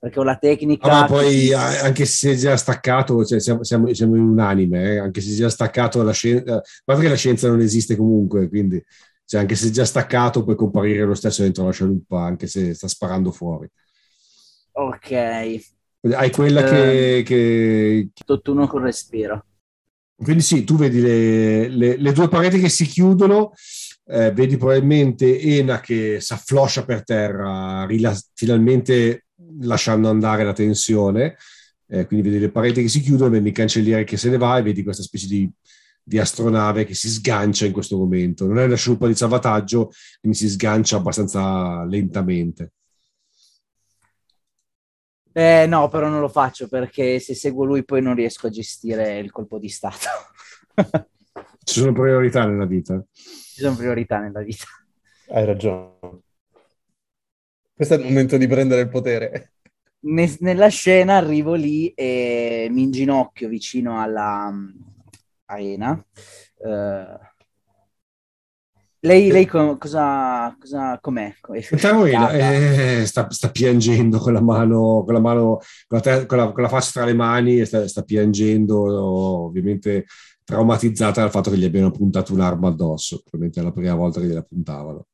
[0.00, 0.90] Perché ho la tecnica...
[0.92, 4.22] Ah, ma poi a- anche se si è già staccato, cioè, siamo, siamo- siamo in
[4.22, 7.60] unanime, eh, anche se si è già staccato la scienza, guarda che la scienza non
[7.60, 8.82] esiste comunque, quindi
[9.26, 12.72] cioè, anche se è già staccato puoi comparire lo stesso dentro la scialuppa, anche se
[12.74, 13.68] sta sparando fuori.
[14.74, 15.10] Ok,
[16.16, 19.44] Hai quella che, che- tutt'uno col respiro.
[20.22, 23.52] Quindi sì, tu vedi le, le- le due pareti che si chiudono,
[24.06, 29.26] eh, vedi probabilmente Ena che si affloscia per terra, rila- finalmente
[29.60, 31.36] lasciando andare la tensione,
[31.86, 34.58] eh, quindi vedi le pareti che si chiudono, vedi il cancelliere che se ne va
[34.58, 35.50] e vedi questa specie di,
[36.02, 38.46] di astronave che si sgancia in questo momento.
[38.46, 39.90] Non è una scialuppa di salvataggio,
[40.20, 42.72] quindi si sgancia abbastanza lentamente.
[45.32, 49.18] Eh, no, però non lo faccio perché se seguo lui poi non riesco a gestire
[49.18, 50.08] il colpo di stato.
[51.62, 53.02] Ci sono priorità nella vita.
[53.12, 54.64] Ci sono priorità nella vita.
[55.28, 56.22] Hai ragione.
[57.80, 59.52] Questo è il momento di prendere il potere.
[60.00, 64.52] Ne- nella scena arrivo lì e mi inginocchio vicino alla
[65.46, 66.04] a Ena.
[66.62, 67.18] Eh,
[69.00, 71.34] lei, lei co- cosa, cosa com'è?
[72.04, 72.32] Ena,
[73.00, 76.52] eh, sta, sta piangendo con la mano, con la, mano con, la te- con la-
[76.52, 80.04] con la faccia tra le mani e sta, sta piangendo, ovviamente
[80.44, 83.20] traumatizzata dal fatto che gli abbiano puntato un'arma addosso.
[83.22, 85.06] Probabilmente è la prima volta che gliela puntavano.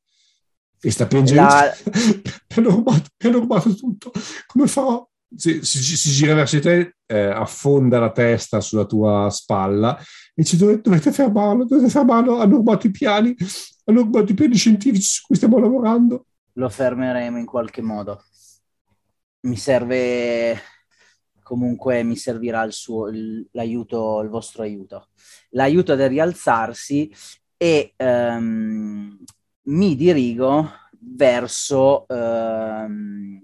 [0.87, 1.43] E sta piangendo.
[1.43, 1.72] La-
[2.55, 4.12] hanno rubato, hanno rubato tutto.
[4.47, 5.05] Come farò?
[5.34, 9.99] Si, si- si gira verso te, eh, affonda la testa sulla tua spalla
[10.32, 12.39] e ci dovete, dovete fermarlo, dovete fermarlo.
[12.39, 13.34] Hanno rubato i piani,
[13.87, 16.26] hanno rubato i piani scientifici su cui stiamo lavorando.
[16.53, 18.22] Lo fermeremo in qualche modo.
[19.41, 20.57] Mi serve
[21.43, 23.11] comunque mi servirà il suo
[23.51, 25.09] l'aiuto, il vostro aiuto.
[25.51, 27.12] L'aiuto ad rialzarsi
[27.57, 29.18] e ehm,
[29.67, 33.43] mi dirigo verso ehm,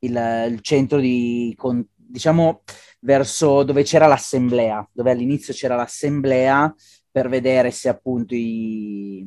[0.00, 2.62] il, il centro di con- diciamo
[3.00, 6.72] verso dove c'era l'assemblea, dove all'inizio c'era l'assemblea
[7.10, 9.26] per vedere se appunto i,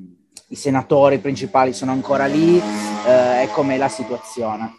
[0.50, 4.78] i senatori principali sono ancora lì eh, e com'è la situazione.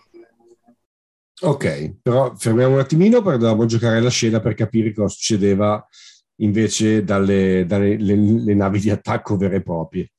[1.43, 5.85] Ok, però fermiamo un attimino perché dovevamo giocare la scena per capire cosa succedeva
[6.37, 10.11] invece dalle, dalle le- le navi di attacco vere e proprie.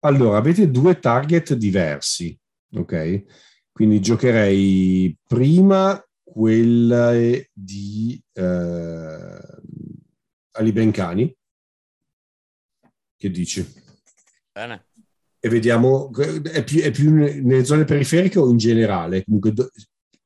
[0.00, 2.38] Allora, avete due target diversi,
[2.74, 3.24] ok?
[3.72, 7.12] Quindi giocherei prima quella
[7.52, 9.38] di eh,
[10.52, 11.36] Ali Bencani.
[13.16, 13.66] Che dici?
[14.52, 14.86] Bene.
[15.40, 19.24] E vediamo, è più, è più nelle zone periferiche o in generale?
[19.24, 19.52] Comunque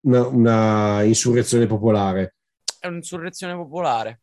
[0.01, 2.37] una, una insurrezione popolare.
[2.79, 4.21] È un'insurrezione popolare.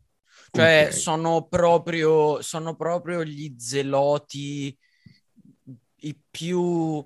[0.52, 0.94] Cioè, Ok.
[0.94, 4.76] sono proprio, sono proprio gli zeloti
[6.02, 7.06] i più,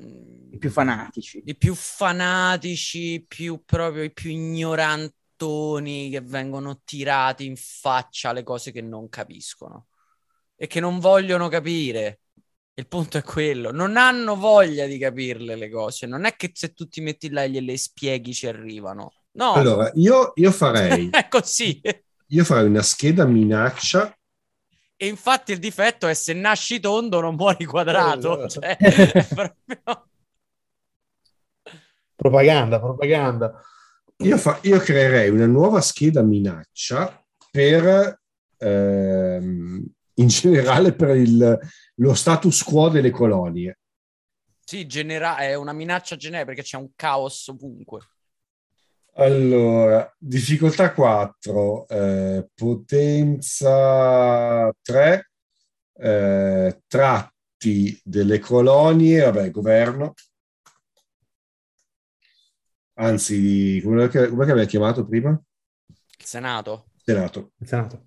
[0.00, 1.42] mm, I più fanatici.
[1.44, 8.72] i più fanatici, più proprio i più ignorantoni che vengono tirati in faccia le cose
[8.72, 9.86] che non capiscono
[10.56, 12.20] e che non vogliono capire.
[12.74, 16.72] Il punto è quello, non hanno voglia di capirle le cose, non è che se
[16.74, 19.14] tu ti metti là e gliele spieghi ci arrivano.
[19.32, 21.80] No, Allora, io, io farei, è così.
[22.30, 24.12] io farei una scheda minaccia.
[25.00, 28.42] E infatti il difetto è se nasci tondo non muori quadrato.
[28.44, 30.06] Eh, Cioè, è proprio-
[32.16, 33.62] Propaganda, propaganda.
[34.24, 38.20] Io, fa- io creerei una nuova scheda minaccia per,
[38.56, 39.84] ehm,
[40.14, 41.58] in generale, per il-
[41.94, 43.78] lo status quo delle colonie.
[44.64, 48.00] Sì, genera- è una minaccia generica perché c'è un caos ovunque.
[49.20, 53.52] Allora, difficoltà 4, eh, potenza
[54.80, 55.30] 3,
[55.94, 60.14] eh, tratti delle colonie, vabbè, governo.
[62.94, 65.30] Anzi, come che, come che aveva chiamato prima?
[65.30, 66.90] Il Senato.
[67.02, 67.54] Senato.
[67.58, 68.06] Il Senato.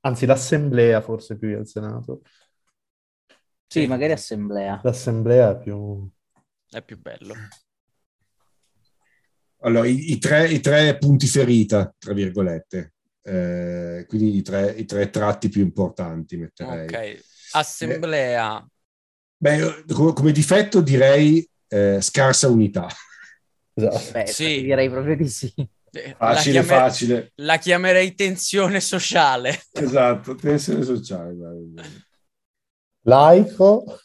[0.00, 2.22] Anzi, l'assemblea forse più che il Senato.
[3.68, 4.80] Sì, magari assemblea.
[4.82, 6.08] L'assemblea è più...
[6.68, 7.34] È più bello.
[9.66, 14.84] Allora, i, i tre, i tre punti ferita, tra virgolette, eh, quindi i tre, i
[14.84, 16.86] tre tratti più importanti metterei.
[16.86, 17.20] Ok,
[17.52, 18.58] assemblea.
[18.60, 18.64] Eh,
[19.36, 22.86] beh, come, difetto direi eh, scarsa unità.
[23.74, 24.12] Esatto.
[24.12, 24.62] Beh, sì.
[24.62, 25.52] direi proprio di sì.
[25.90, 27.32] Eh, facile, la chiamer- facile.
[27.36, 29.62] La chiamerei tensione sociale.
[29.72, 31.34] Esatto, tensione sociale.
[33.02, 33.98] Laico,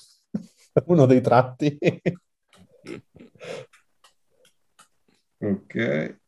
[0.85, 1.77] uno dei tratti.
[5.41, 6.19] Ok.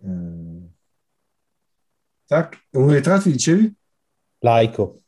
[0.00, 0.70] Uh,
[2.26, 3.74] tac, uno dei tratti dicevi?
[4.38, 5.00] Laico.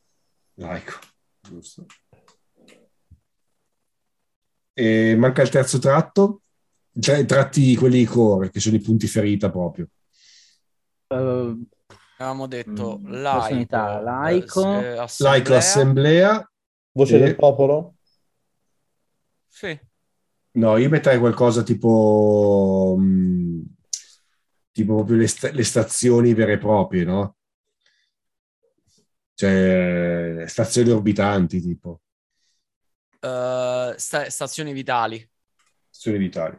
[0.54, 0.98] Laico,
[1.40, 1.86] giusto.
[4.72, 6.42] E manca il terzo tratto?
[6.92, 9.88] I tratti quelli core, che sono i punti ferita proprio.
[11.08, 11.66] Uh,
[12.20, 15.32] Avevamo detto mm, laico, laico, eh, assemblea.
[15.32, 16.52] laico, assemblea.
[16.92, 17.18] Voce e...
[17.18, 17.94] del popolo?
[19.48, 19.78] Sì.
[20.52, 22.96] No, io metterei qualcosa tipo...
[22.98, 23.62] Mh, mm,
[24.72, 27.36] tipo proprio le, sta- le stazioni vere e proprie, no?
[29.34, 32.02] Cioè, stazioni orbitanti, tipo.
[33.22, 35.26] Uh, sta- stazioni vitali.
[35.88, 36.58] Stazioni vitali.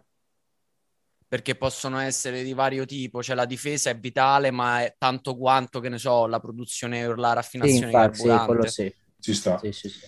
[1.27, 5.79] Perché possono essere di vario tipo, cioè la difesa è vitale, ma è tanto quanto,
[5.79, 8.67] che ne so, la produzione o la raffinazione sì, infatti, di carburante.
[8.69, 9.57] Sì, Ci sta.
[9.59, 9.99] Sì, sì, sì.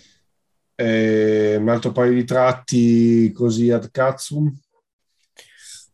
[0.84, 4.54] Eh, un altro paio di tratti così ad Katsum.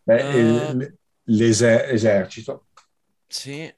[0.01, 2.69] Beh, uh, l'esercito.
[3.27, 3.71] Sì.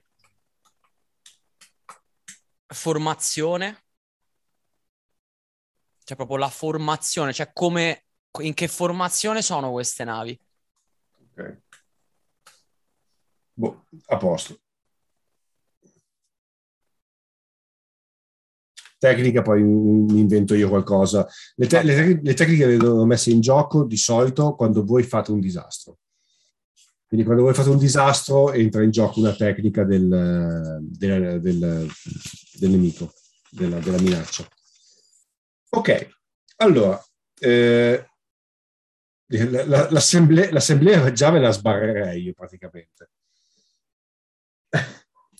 [2.67, 3.83] Formazione.
[6.03, 8.05] Cioè proprio la formazione, cioè come,
[8.39, 10.39] in che formazione sono queste navi.
[11.33, 11.61] Ok.
[13.53, 14.61] Boh, a posto.
[19.01, 21.27] Tecnica, poi mi invento io qualcosa.
[21.55, 25.39] Le, te- le, le tecniche vengono messe in gioco di solito quando voi fate un
[25.39, 25.97] disastro.
[27.07, 31.91] Quindi quando voi fate un disastro entra in gioco una tecnica del, del, del,
[32.59, 33.11] del nemico,
[33.49, 34.47] della, della, minaccia.
[35.71, 36.09] Ok,
[36.57, 37.03] allora,
[37.39, 38.05] eh,
[39.25, 43.09] l'assemblea, l'assemblea già ve la sbarrerei io praticamente.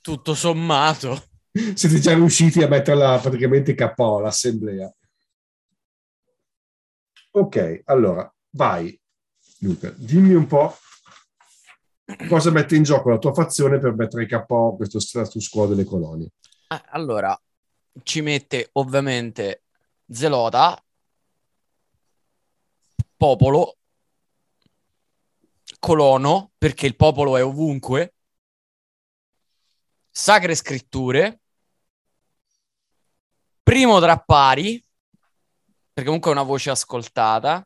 [0.01, 1.30] Tutto sommato.
[1.52, 4.93] Siete già riusciti a metterla praticamente KO l'assemblea.
[7.32, 8.97] Ok, allora, vai
[9.60, 10.76] Luca, dimmi un po'
[12.28, 16.30] cosa mette in gioco la tua fazione per mettere KO questo status quo delle colonie?
[16.68, 17.39] Ah, allora,
[18.04, 19.64] ci mette ovviamente
[20.08, 20.82] Zelota,
[23.18, 23.78] popolo,
[25.80, 28.14] colono, perché il popolo è ovunque,
[30.10, 31.41] sacre scritture,
[33.72, 34.84] primo tra pari,
[35.93, 37.65] perché comunque è una voce ascoltata,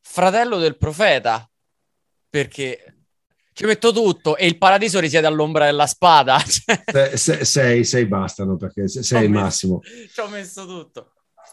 [0.00, 1.48] fratello del profeta,
[2.28, 3.04] perché
[3.52, 6.38] ci metto tutto e il paradiso risiede all'ombra della spada.
[6.42, 9.78] Se, se, sei, sei bastano perché sei il massimo.
[9.80, 11.12] Ci ho messo tutto.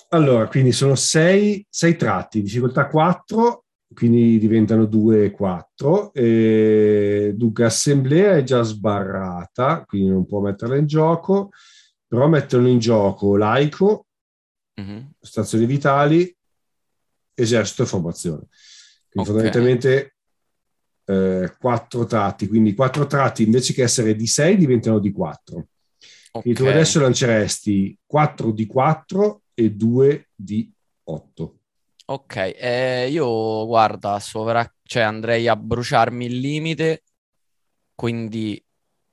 [0.09, 6.11] Allora, quindi sono sei, sei tratti, difficoltà 4, quindi diventano 2 e 4.
[6.11, 11.51] E, dunque, assemblea è già sbarrata, quindi non può metterla in gioco,
[12.07, 14.07] però mettono in gioco laico,
[14.79, 14.99] mm-hmm.
[15.19, 16.35] stazioni vitali,
[17.33, 18.47] esercito e formazione.
[19.09, 19.25] Quindi okay.
[19.25, 20.15] fondamentalmente
[21.05, 25.55] eh, quattro tratti, quindi quattro tratti invece che essere di 6 diventano di 4.
[25.57, 26.41] Okay.
[26.41, 30.71] Quindi tu adesso lanceresti 4 di 4 e 2 di
[31.03, 31.59] 8.
[32.07, 34.69] Ok, eh, io guarda, sovra...
[34.83, 37.03] cioè andrei a bruciarmi il limite,
[37.95, 38.63] quindi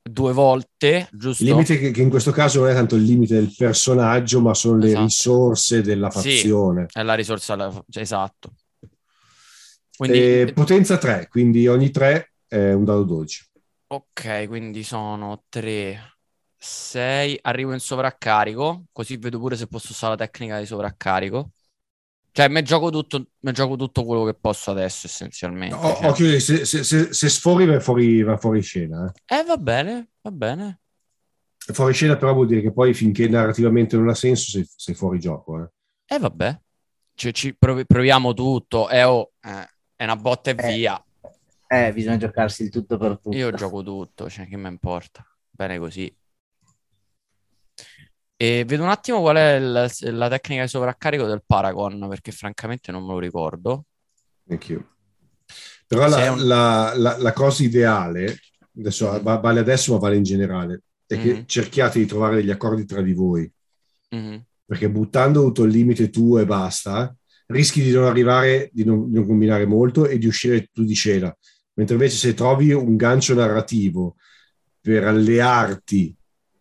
[0.03, 1.42] due volte, giusto?
[1.42, 4.55] Il limite che, che, in questo caso non è tanto il limite del personaggio, ma
[4.55, 4.98] sono esatto.
[4.98, 6.86] le risorse della fazione.
[6.88, 8.55] Sì, è la risorsa, esatto.
[9.96, 10.18] Quindi...
[10.18, 13.50] Eh, potenza 3, quindi ogni 3 è un dado 12.
[13.88, 16.16] Ok, quindi sono 3,
[16.57, 17.38] 6.
[17.42, 21.50] Arrivo in sovraccarico, così vedo pure se posso usare la tecnica di sovraccarico.
[22.35, 25.76] Cioè, mi gioco tutto, gioco tutto quello che posso adesso, essenzialmente.
[25.76, 26.09] No, cioè.
[26.09, 29.12] Occhio, se, se, se, se, sfori va fuori, va fuori scena.
[29.26, 29.37] Eh.
[29.37, 30.80] eh, va bene, va bene.
[31.59, 35.20] Fuori scena però vuol dire che poi finché narrativamente non ha senso sei, sei fuori
[35.20, 35.62] gioco.
[35.62, 36.61] Eh, eh vabbè.
[37.14, 38.89] Cioè, ci proviamo tutto.
[38.89, 39.68] Eh, oh, eh.
[39.95, 41.05] È una botta e eh, via.
[41.68, 43.37] Eh, bisogna giocarsi il tutto per tutto.
[43.37, 45.22] Io gioco tutto, cioè che mi importa.
[45.51, 46.12] Bene così.
[48.43, 52.90] E vedo un attimo qual è la, la tecnica di sovraccarico del Paragon, perché francamente
[52.90, 53.84] non me lo ricordo.
[54.49, 54.95] Anch'io.
[55.86, 56.45] Però la, un...
[56.49, 58.40] la, la, cosa ideale,
[58.76, 61.20] adesso vale adesso ma vale in generale, è mm.
[61.20, 61.43] che mm-hmm.
[61.47, 63.49] cerchiate di trovare degli accordi tra di voi.
[64.16, 64.38] Mm.
[64.64, 67.14] Perché buttando tutto il limite tuo e basta,
[67.47, 70.95] rischi di non arrivare, di non, di non combinare molto e di uscire tu di
[70.95, 71.32] scena.
[71.74, 74.16] Mentre invece se trovi un gancio narrativo
[74.80, 76.12] per allearti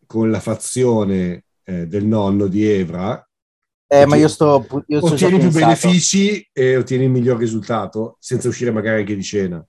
[0.05, 3.25] con la fazione eh, del nonno di Evra,
[3.87, 4.65] Eh, ma io sto...
[4.87, 5.65] Io sto ottieni più pensato.
[5.87, 9.65] benefici e ottieni il miglior risultato senza uscire magari anche di scena.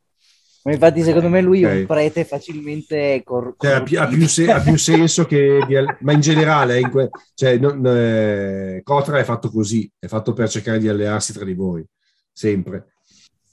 [0.64, 1.78] Ma infatti secondo me lui è Ok.
[1.80, 5.58] un prete facilmente cor- Cioè, ha, più, ha più se- ha più senso che...
[5.66, 10.06] di al- ma in generale, in que- cioè, non- eh, Cotra è fatto così, è
[10.06, 11.84] fatto per cercare di allearsi tra di voi,
[12.32, 12.92] sempre.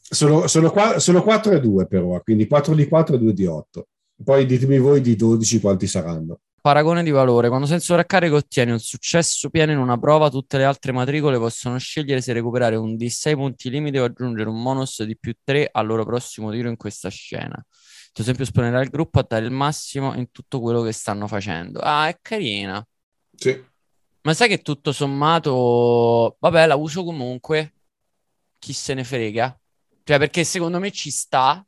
[0.02, 3.34] Sono, sono, qua- sono 4 e 2 per ora, quindi 4 di 4 e 2
[3.34, 3.88] di 8.
[4.24, 6.42] Poi ditemi voi di 12 quanti saranno.
[6.62, 7.48] Paragone di valore.
[7.48, 11.38] Quando sei in sovraccarico ottieni un successo pieno in una prova, tutte le altre matricole
[11.38, 15.70] possono scegliere se recuperare un D6 punti limite o aggiungere un bonus di più 3
[15.72, 17.56] al loro prossimo tiro in questa scena.
[17.56, 21.28] Il tuo esempio esponerà il gruppo a dare il massimo in tutto quello che stanno
[21.28, 21.80] facendo.
[21.80, 22.86] Ah, è carina.
[23.36, 23.64] Sì.
[24.22, 27.74] Ma sai che tutto sommato, vabbè, la uso comunque.
[28.60, 29.58] Chi se ne frega?
[30.04, 31.66] Cioè, perché secondo me ci sta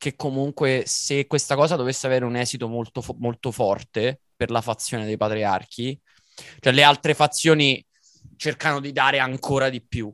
[0.00, 4.62] che comunque se questa cosa dovesse avere un esito molto, fo- molto forte per la
[4.62, 6.00] fazione dei patriarchi,
[6.58, 7.84] cioè le altre fazioni
[8.36, 10.10] cercano di dare ancora di più.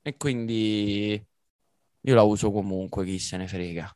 [0.00, 1.20] E quindi
[2.00, 3.92] io la uso comunque, chi se ne frega.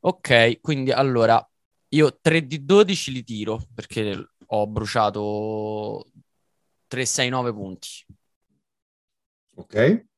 [0.00, 1.42] Ok, quindi allora
[1.88, 6.10] io 3 di 12 li tiro perché ho bruciato
[6.86, 7.88] 3, 6, 9 punti.
[9.54, 10.10] Ok?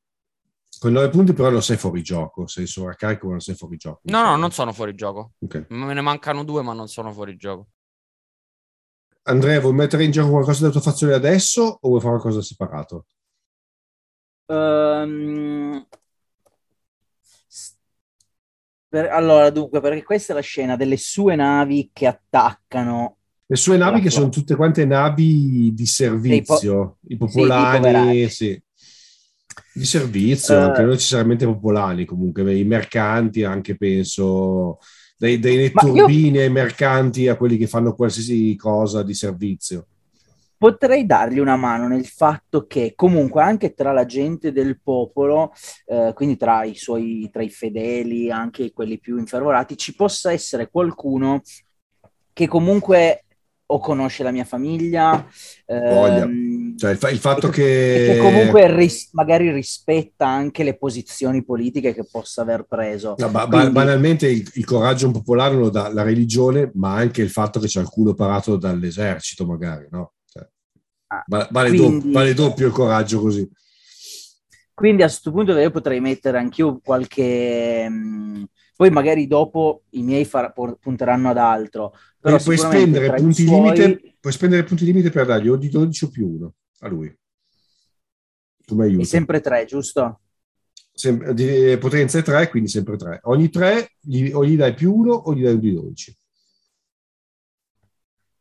[0.79, 4.01] Con 9 punti però non sei fuori gioco, sei sovraccarico ma non sei fuori gioco.
[4.05, 5.33] No, no, non sono fuori gioco.
[5.41, 5.67] Ok.
[5.69, 7.69] Me ne mancano due, ma non sono fuori gioco.
[9.27, 13.07] Andrea, vuoi mettere in gioco qualcosa della tua fazione adesso o vuoi fare qualcosa separato?
[18.95, 23.17] Per- allora, dunque, perché questa è la scena delle sue navi che attaccano.
[23.47, 28.29] Le sue navi che sono tutte quante navi di servizio, i dei popolani, poveracci.
[28.29, 28.63] sì.
[29.77, 30.59] Di servizio, Eh.
[30.59, 34.79] anche non necessariamente popolani, comunque i mercanti anche penso,
[35.17, 39.87] dai, dai Ma io- turbini ai mercanti a quelli che fanno qualsiasi cosa di servizio.
[40.57, 45.53] Potrei dargli una mano nel fatto che comunque anche tra la gente del popolo,
[45.87, 50.71] eh, quindi tra i suoi, tra i fedeli, anche quelli più infervorati, ci possa essere
[50.71, 51.43] qualcuno
[52.33, 53.25] che comunque
[53.67, 55.27] o conosce la mia famiglia,
[55.67, 58.11] ehm, Cioè il, fa- il fatto che...
[58.13, 63.15] che comunque ris- magari rispetta anche le posizioni politiche che possa aver preso.
[63.19, 67.23] No, ba- Quindi- banalmente il, il coraggio un popolare lo dà la religione, ma anche
[67.23, 70.13] il fatto che c'è il culo parato dall'esercito, magari, no?
[70.27, 70.47] Cioè,
[71.09, 73.49] Ah, va- vale, quindi- doppio, vale doppio il coraggio così.
[74.75, 77.89] Quindi a questo punto io potrei mettere anch'io qualche...
[77.89, 78.45] mh,
[78.77, 81.93] poi magari dopo i miei far- punteranno ad altro.
[82.19, 86.05] Però Puoi, spendere punti suoi- limite, puoi spendere punti limite per dargli o di 12
[86.05, 87.17] o più 1 a lui.
[88.67, 89.05] Come È aiuto.
[89.05, 90.21] sempre tre, giusto?
[90.93, 93.21] Sem- di- eh, potenza è 3, quindi sempre 3.
[93.25, 96.17] Ogni 3 gli, o gli dai più 1 o gli dai un di 12.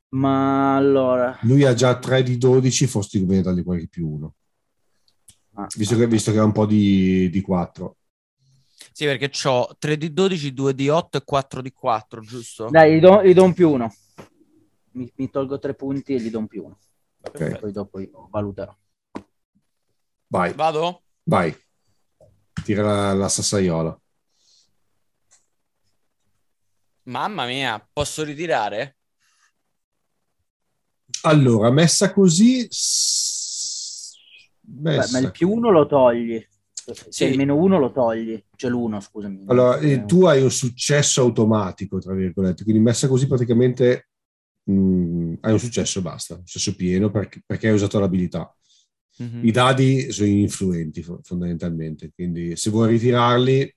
[0.09, 1.37] Ma allora...
[1.41, 4.35] Lui ha già 3 di 12, forse conviene dargli qualche più 1.
[5.55, 7.97] ah, Visto che, visto che ha un po' di, di 4.
[8.91, 12.69] Sì, perché ho 3 di 12, 2 di 8 e 4 di 4, giusto?
[12.69, 13.91] Dai, gli do, gli do un più uno.
[14.91, 16.77] Mi, mi tolgo tre punti e gli do un più uno.
[17.23, 18.75] Ok, Poi dopo io valuterò.
[20.29, 21.01] vai, Vado?
[21.25, 21.55] vai.
[22.63, 23.99] Tira la, la sassaiola.
[27.05, 28.97] Mamma mia, posso ritirare?
[31.23, 32.67] Allora, messa così...
[32.69, 34.15] s-
[34.61, 35.11] Beh, messa.
[35.11, 36.45] ma il più uno lo togli.
[36.85, 37.23] Se Sì.
[37.25, 38.41] il meno uno lo togli.
[38.55, 39.43] Cioè l'uno, scusami.
[39.47, 44.09] Allora, eh, Eh, tu hai un successo automatico, tra virgolette, quindi messa così praticamente
[44.65, 48.55] mh, hai un successo e basta, un successo pieno perché, perché hai usato l'abilità.
[49.19, 49.45] Mhm.
[49.45, 53.73] I dadi sono influenti fo- fondamentalmente, quindi se vuoi ritirarli,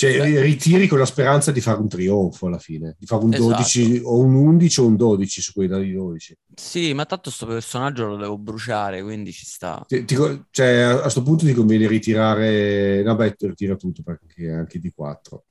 [0.00, 0.40] cioè Beh.
[0.40, 3.48] ritiri con la speranza di fare un trionfo alla fine, di fare un Esatto.
[3.50, 6.38] 12 o un 11 o un 12 su quei dadi 12.
[6.54, 9.84] Sì, ma tanto sto personaggio lo devo bruciare, quindi ci sta.
[9.86, 10.16] Ti- ti
[10.50, 15.44] cioè, a questo punto ti conviene ritirare, vabbè, ritira tutto perché anche di 4.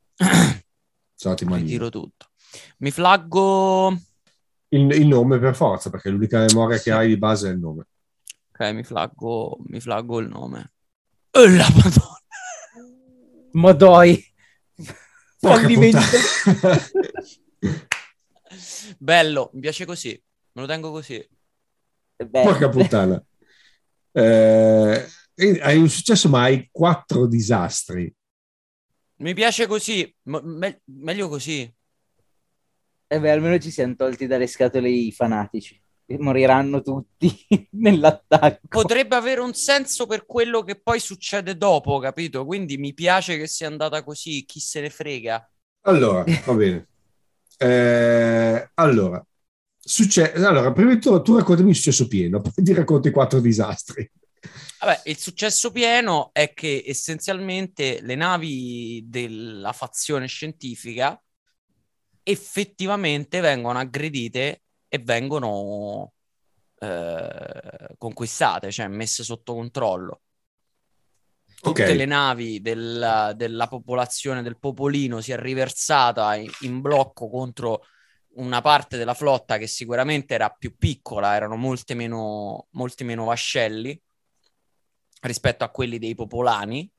[1.14, 1.66] Salati malino.
[1.68, 2.26] Ritiro tutto.
[2.80, 3.95] Mi flaggo...
[4.70, 6.84] Il, il nome per forza, perché l'unica memoria Sì.
[6.86, 7.86] che hai di base è il nome.
[8.52, 10.72] Ok, mi flaggo, mi flaggo il nome.
[11.32, 12.18] Oh, la madonna!
[13.52, 14.14] Ma dai!
[14.16, 14.34] Porca
[14.76, 14.95] Fallimento.
[14.95, 14.97] puttana.
[18.98, 20.22] Bello, mi piace così.
[20.54, 21.26] Me lo tengo così.
[22.32, 23.24] Porca puttana.
[24.12, 25.08] Eh,
[25.62, 28.14] hai un successo, ma hai quattro disastri.
[29.18, 30.14] Mi piace così.
[30.24, 31.72] me- meglio così.
[33.12, 35.82] eh beh, almeno ci siamo tolti dalle scatole i fanatici.
[36.18, 37.30] Moriranno tutti
[37.72, 38.68] nell'attacco.
[38.68, 42.45] Potrebbe avere un senso per quello che poi succede dopo, capito?
[42.45, 45.51] Quindi mi piace che sia andata così, chi se ne frega.
[45.82, 46.88] Allora, va bene.
[47.57, 49.26] Eh, allora,
[49.78, 54.10] succe- allora, prima di tutto tu raccontami il successo pieno, poi ti racconti quattro disastri.
[54.80, 61.22] Vabbè, il successo pieno è che essenzialmente le navi della fazione scientifica
[62.24, 66.14] effettivamente vengono aggredite e vengono
[66.80, 70.22] eh, conquistate, cioè messe sotto controllo.
[71.62, 71.94] Tutte Ok.
[71.94, 77.84] le navi del- della popolazione, del popolino, si è riversata in, in blocco contro
[78.36, 84.00] una parte della flotta che sicuramente era più piccola, erano molte meno, molti meno vascelli
[85.22, 86.90] rispetto a quelli dei popolani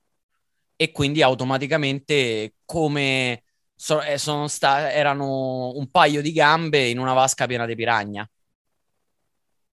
[0.77, 3.45] e quindi automaticamente come
[3.81, 8.31] so- eh, sono sta- erano un paio di gambe in una vasca piena di piragna.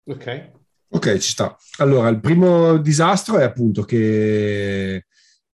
[0.05, 0.53] Ok.
[0.91, 1.57] Ok, ci sta.
[1.79, 5.07] Allora, il primo disastro è appunto che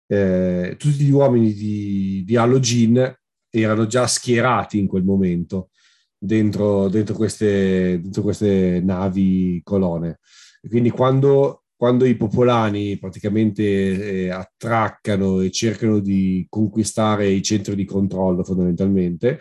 [0.04, 3.16] eh, tutti gli uomini di, di Halogin
[3.48, 5.70] erano già schierati in quel momento
[6.18, 10.18] dentro, dentro queste, dentro queste navi colone.
[10.60, 17.74] E quindi quando, quando i popolani praticamente eh, attraccano e cercano di conquistare i centri
[17.74, 19.40] di controllo fondamentalmente,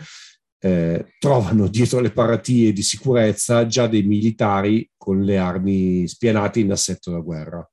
[0.60, 6.72] eh, trovano dietro le paratie di sicurezza già dei militari con le armi spianate in
[6.72, 7.70] assetto da guerra.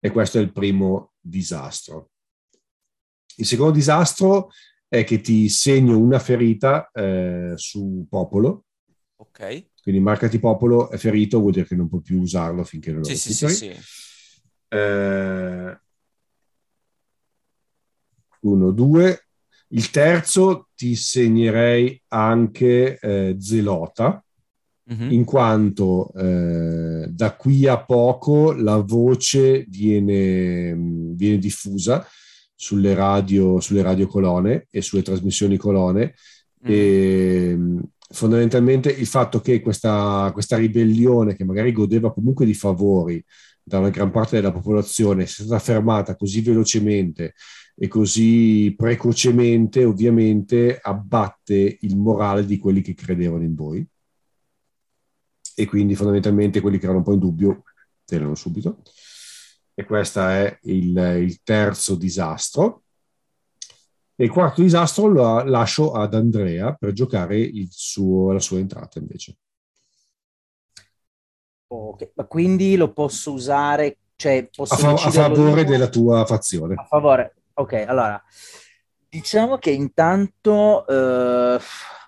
[0.00, 2.10] E questo è il primo disastro.
[3.36, 4.48] Il secondo disastro
[4.88, 8.64] è che ti segno una ferita eh, su Popolo,
[9.18, 9.66] Ok?
[9.86, 13.06] Quindi marcati Popolo è ferito, vuol dire che non puoi più usarlo finché non lo
[13.06, 13.72] Sì, sì, sì, sì.
[14.66, 15.78] Eh,
[18.40, 19.26] uno, due.
[19.68, 24.20] Il terzo ti segnerei anche eh, Zelota,
[24.88, 25.12] Mhm.
[25.12, 30.74] in quanto eh, da qui a poco la voce viene,
[31.14, 32.04] viene diffusa
[32.56, 36.14] sulle radio, sulle radio colone e sulle trasmissioni colone
[36.62, 36.72] Mhm.
[36.72, 37.58] e
[38.08, 43.24] fondamentalmente il fatto che questa, questa ribellione che magari godeva comunque di favori
[43.62, 47.34] da una gran parte della popolazione sia stata fermata così velocemente
[47.74, 53.86] e così precocemente ovviamente abbatte il morale di quelli che credevano in voi.
[55.58, 57.62] E quindi fondamentalmente quelli che erano un po' in dubbio
[58.08, 58.82] erano subito.
[59.74, 62.84] E questo è il, il terzo disastro
[64.16, 68.98] e il quarto disastro lo lascio ad Andrea per giocare il suo- la sua entrata
[68.98, 69.36] invece
[71.68, 75.64] Ok, ma quindi lo posso usare, cioè posso a, fa- a favore io?
[75.64, 77.34] della tua fazione A favore.
[77.54, 78.22] Ok, allora,
[79.08, 81.58] diciamo che intanto, eh,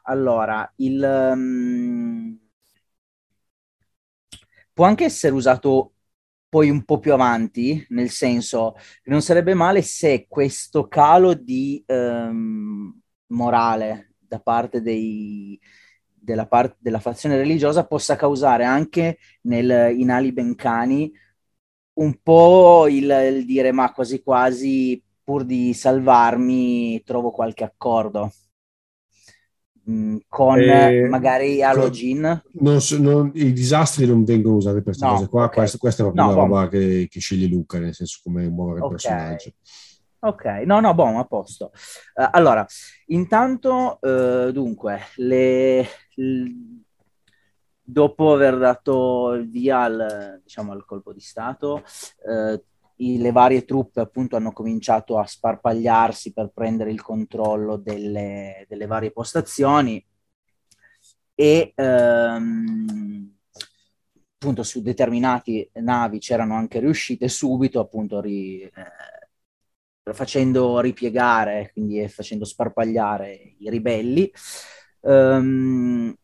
[0.04, 1.32] allora, il...
[1.34, 2.34] mm,
[4.72, 5.94] può anche essere usato
[6.48, 8.74] poi un po' più avanti, nel senso
[9.04, 15.58] non sarebbe male se questo calo di ehm, morale da parte dei,
[16.08, 21.12] della, par- della fazione religiosa possa causare anche nel, in Ali Bencani
[21.94, 28.30] un po' il, il dire ma quasi quasi pur di salvarmi trovo qualche accordo
[30.28, 32.42] con Eh, magari Halogin
[32.78, 35.54] so- i disastri non vengono usati per queste No, cose qua ok.
[35.54, 36.46] questa, questa è proprio No, una boh.
[36.48, 38.90] roba che, che sceglie Luca nel senso come muovere il Ok.
[38.92, 39.52] personaggio
[40.20, 41.70] Ok, no, no, buono, a posto.
[42.14, 42.66] Eh, allora,
[43.06, 45.86] intanto, eh, dunque, le-
[46.16, 46.82] l-
[47.82, 51.82] dopo aver dato il via al, diciamo, al colpo di Stato,
[52.28, 52.62] eh,
[52.98, 58.86] i- le varie truppe appunto hanno cominciato a sparpagliarsi per prendere il controllo delle, delle
[58.86, 60.04] varie postazioni
[61.34, 63.32] e ehm,
[64.34, 68.72] appunto su determinati navi c'erano anche riuscite subito appunto ri- eh,
[70.12, 74.30] facendo ripiegare, quindi eh, facendo sparpagliare i ribelli.
[75.02, 76.14] Ehm,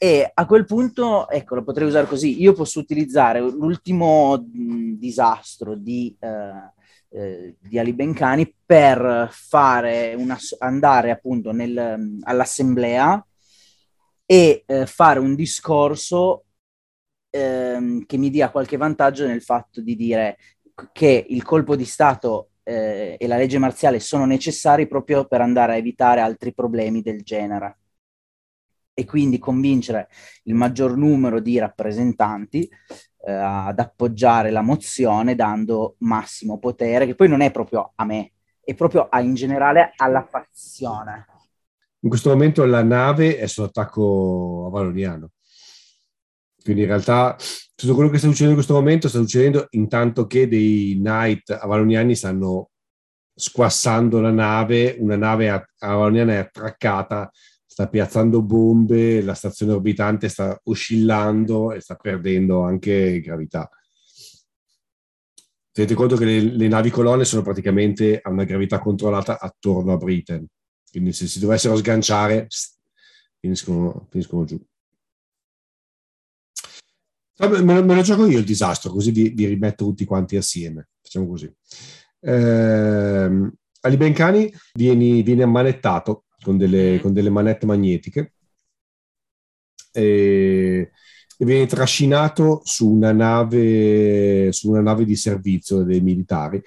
[0.00, 2.40] e a quel punto, ecco, lo potrei usare così.
[2.40, 6.72] Io posso utilizzare l'ultimo disastro di, eh,
[7.10, 9.28] eh, di Ali Bencani per
[10.16, 13.26] una, andare appunto nel, all'assemblea
[14.24, 16.44] e eh, fare un discorso
[17.30, 20.36] ehm, che mi dia qualche vantaggio nel fatto di dire
[20.92, 25.72] che il colpo di Stato eh, e la legge marziale sono necessari proprio per andare
[25.72, 27.78] a evitare altri problemi del genere
[28.98, 30.08] e quindi convincere
[30.42, 32.68] il maggior numero di rappresentanti
[33.24, 38.32] eh, ad appoggiare la mozione dando massimo potere, che poi non è proprio a me,
[38.60, 41.26] è proprio a, in generale alla fazione.
[42.00, 45.30] in questo momento la nave è sull'attacco avaloniano.
[46.60, 47.36] Quindi in realtà
[47.76, 52.16] tutto quello che sta succedendo in questo momento sta succedendo intanto che dei Knight avaloniani
[52.16, 52.70] stanno
[53.32, 57.30] squassando la nave, una nave avaloniana è attraccata,
[57.78, 63.70] sta piazzando bombe, la stazione orbitante sta oscillando e sta perdendo anche gravità.
[65.70, 69.96] Tenete conto che le, le navi colonne sono praticamente a una gravità controllata attorno a
[69.96, 70.44] Britain,
[70.90, 72.48] quindi se si dovessero sganciare
[73.38, 74.60] finiscono, finiscono giù.
[77.38, 80.88] Me, me, lo gioco io il disastro, così vi, vi rimetto tutti quanti assieme.
[81.00, 81.48] Facciamo così.
[82.22, 83.52] Eh,
[83.82, 87.00] Ali Bencani viene, viene ammanettato con delle, mm.
[87.00, 88.32] con delle manette magnetiche
[89.92, 90.90] e,
[91.36, 96.62] e, viene trascinato su una nave, su una nave di servizio dei militari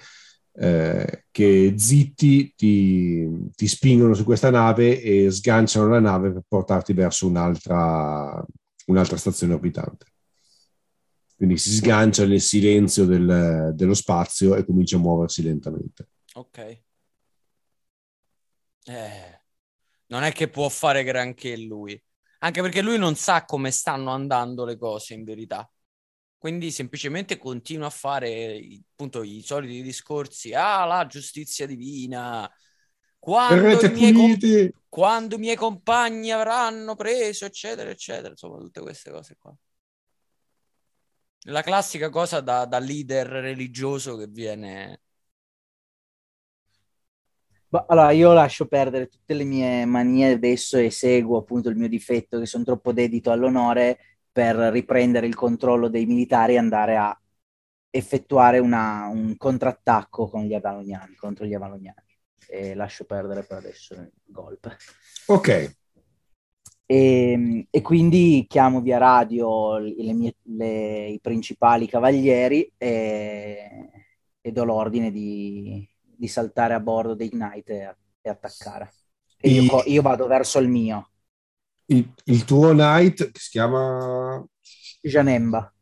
[0.54, 6.92] eh, che zitti ti, ti, spingono su questa nave e sganciano la nave per portarti
[6.92, 8.44] verso un'altra,
[8.86, 10.06] un'altra stazione orbitante.
[11.34, 16.08] Quindi si sgancia nel silenzio del, dello spazio e comincia a muoversi lentamente.
[16.34, 16.58] Ok.
[18.84, 19.31] Eh,
[20.12, 22.00] non è che può fare granché lui,
[22.40, 25.66] anche perché lui non sa come stanno andando le cose in verità.
[26.36, 28.60] Quindi semplicemente continua a fare
[28.90, 30.52] appunto i soliti discorsi.
[30.52, 32.50] Ah, la giustizia divina.
[33.18, 38.30] Quando i, miei comp- quando i miei compagni avranno preso, eccetera, eccetera.
[38.30, 39.56] Insomma, tutte queste cose qua.
[41.46, 45.00] La classica cosa da, da leader religioso che viene...
[47.86, 52.38] allora, io lascio perdere tutte le mie manie adesso e seguo appunto il mio difetto
[52.38, 53.98] che sono troppo dedito all'onore
[54.30, 57.18] per riprendere il controllo dei militari e andare a
[57.90, 62.00] effettuare una, un contrattacco con gli avaloniani, contro gli avaloniani.
[62.48, 64.76] E lascio perdere per adesso il golpe.
[65.26, 65.76] Ok,
[66.92, 73.90] e, ehm, e, quindi chiamo via radio le mie, le, i principali cavalieri e,
[74.40, 78.92] e do l'ordine di, di, saltare a bordo dei Knight e, e attaccare.
[79.38, 81.10] E io, io, vado verso il mio.
[81.86, 84.44] Il, il tuo Knight, che si chiama...
[85.00, 85.72] Janemba.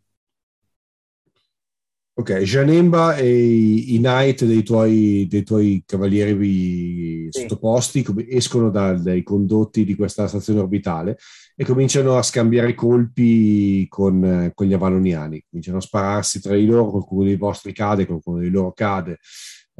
[2.20, 7.40] Ok, Janemba e i, i knight dei tuoi, dei tuoi cavalieri sì.
[7.40, 11.16] sottoposti escono da, dai condotti di questa stazione orbitale
[11.56, 15.44] e cominciano a scambiare colpi con, con, gli avaloniani.
[15.48, 19.18] Cominciano a spararsi tra di loro, qualcuno dei vostri cade, qualcuno dei loro cade.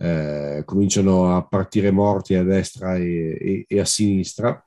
[0.03, 4.65] Eh, cominciano a partire morti a destra e, e, e a sinistra,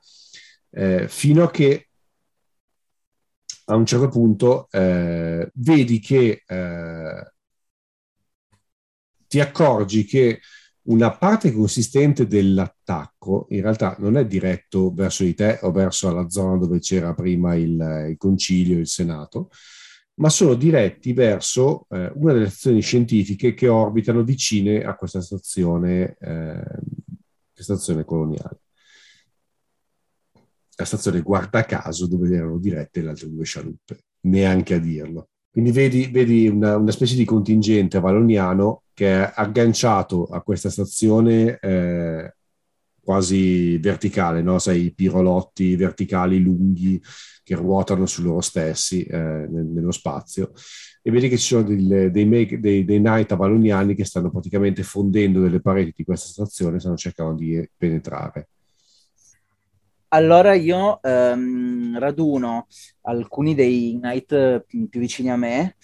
[0.70, 1.88] eh, fino a che
[3.66, 7.32] a un certo punto eh, vedi che eh,
[9.26, 10.40] ti accorgi che
[10.82, 16.28] una parte consistente dell'attacco in realtà non è diretto verso di te o verso la
[16.28, 19.48] zona dove c'era prima il, il concilio, il senato,
[20.16, 26.16] ma sono diretti verso eh, una delle stazioni scientifiche che orbitano vicine a questa stazione,
[26.20, 26.62] eh,
[27.52, 28.60] stazione coloniale.
[30.76, 35.28] La stazione guarda caso dove erano dirette le altre due scialuppe, neanche a dirlo.
[35.50, 41.58] Quindi vedi, vedi una, una, specie di contingente valoniano che è agganciato a questa stazione
[41.60, 42.34] eh,
[43.04, 44.58] quasi verticale, no?
[44.58, 47.00] Sai, i pirolotti verticali lunghi
[47.44, 50.52] che ruotano su loro stessi eh, nello spazio.
[51.02, 54.82] E vedi che ci sono dei, dei, make, dei, dei night avaloniani che stanno praticamente
[54.82, 58.48] fondendo delle pareti di questa stazione, stanno cercando di penetrare.
[60.08, 62.68] Allora io ehm, raduno
[63.02, 65.76] alcuni dei knight più vicini a me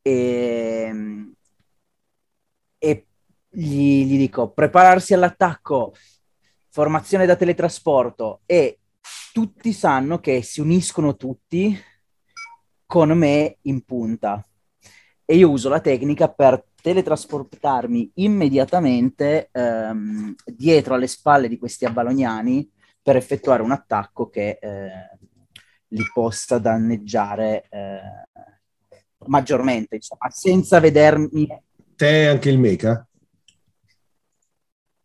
[0.00, 0.92] e,
[2.78, 3.06] e
[3.50, 5.94] gli, gli dico prepararsi all'attacco,
[6.76, 8.80] formazione da teletrasporto e
[9.32, 11.74] tutti sanno che si uniscono tutti
[12.84, 14.46] con me in punta.
[15.24, 22.70] E io uso la tecnica per teletrasportarmi immediatamente ehm, dietro alle spalle di questi abbalognani
[23.00, 25.18] per effettuare un attacco che eh,
[25.88, 28.00] li possa danneggiare eh,
[29.28, 31.46] maggiormente, insomma, senza vedermi...
[31.96, 33.05] Te anche il mecha?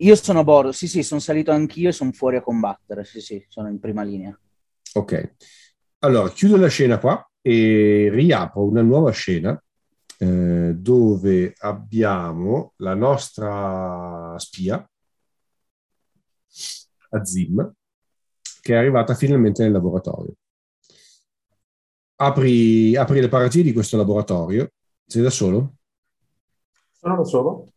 [0.01, 3.21] Io sono a bordo, sì sì, sono salito anch'io e sono fuori a combattere, sì
[3.21, 4.37] sì, sono in prima linea.
[4.93, 5.35] Ok,
[5.99, 9.61] allora chiudo la scena qua e riapro una nuova scena
[10.17, 14.83] eh, dove abbiamo la nostra spia,
[17.09, 17.73] Azim,
[18.59, 20.33] che è arrivata finalmente nel laboratorio.
[22.15, 24.71] Apri, apri le parati di questo laboratorio.
[25.05, 25.75] Sei da solo?
[26.91, 27.67] Sono da solo.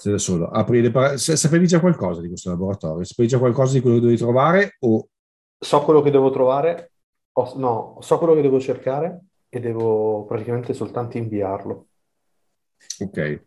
[0.00, 0.48] Se da solo.
[0.48, 3.04] Apri le par- sapevi già qualcosa di questo laboratorio?
[3.04, 5.08] Sapevi già qualcosa di quello che dovevi trovare o...
[5.58, 6.92] So quello che devo trovare,
[7.32, 11.88] o, no, so quello che devo cercare e devo praticamente soltanto inviarlo.
[13.00, 13.42] Ok.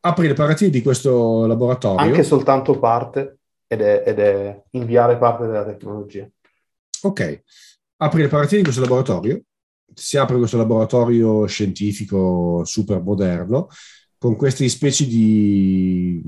[0.00, 2.04] Apri le paratie di questo laboratorio.
[2.04, 3.38] Anche soltanto parte
[3.68, 6.28] ed è, ed è inviare parte della tecnologia.
[7.02, 7.42] Ok.
[7.98, 9.40] Apri le paratie di questo laboratorio.
[9.94, 13.68] Si apre questo laboratorio scientifico super moderno
[14.24, 16.18] con queste specie di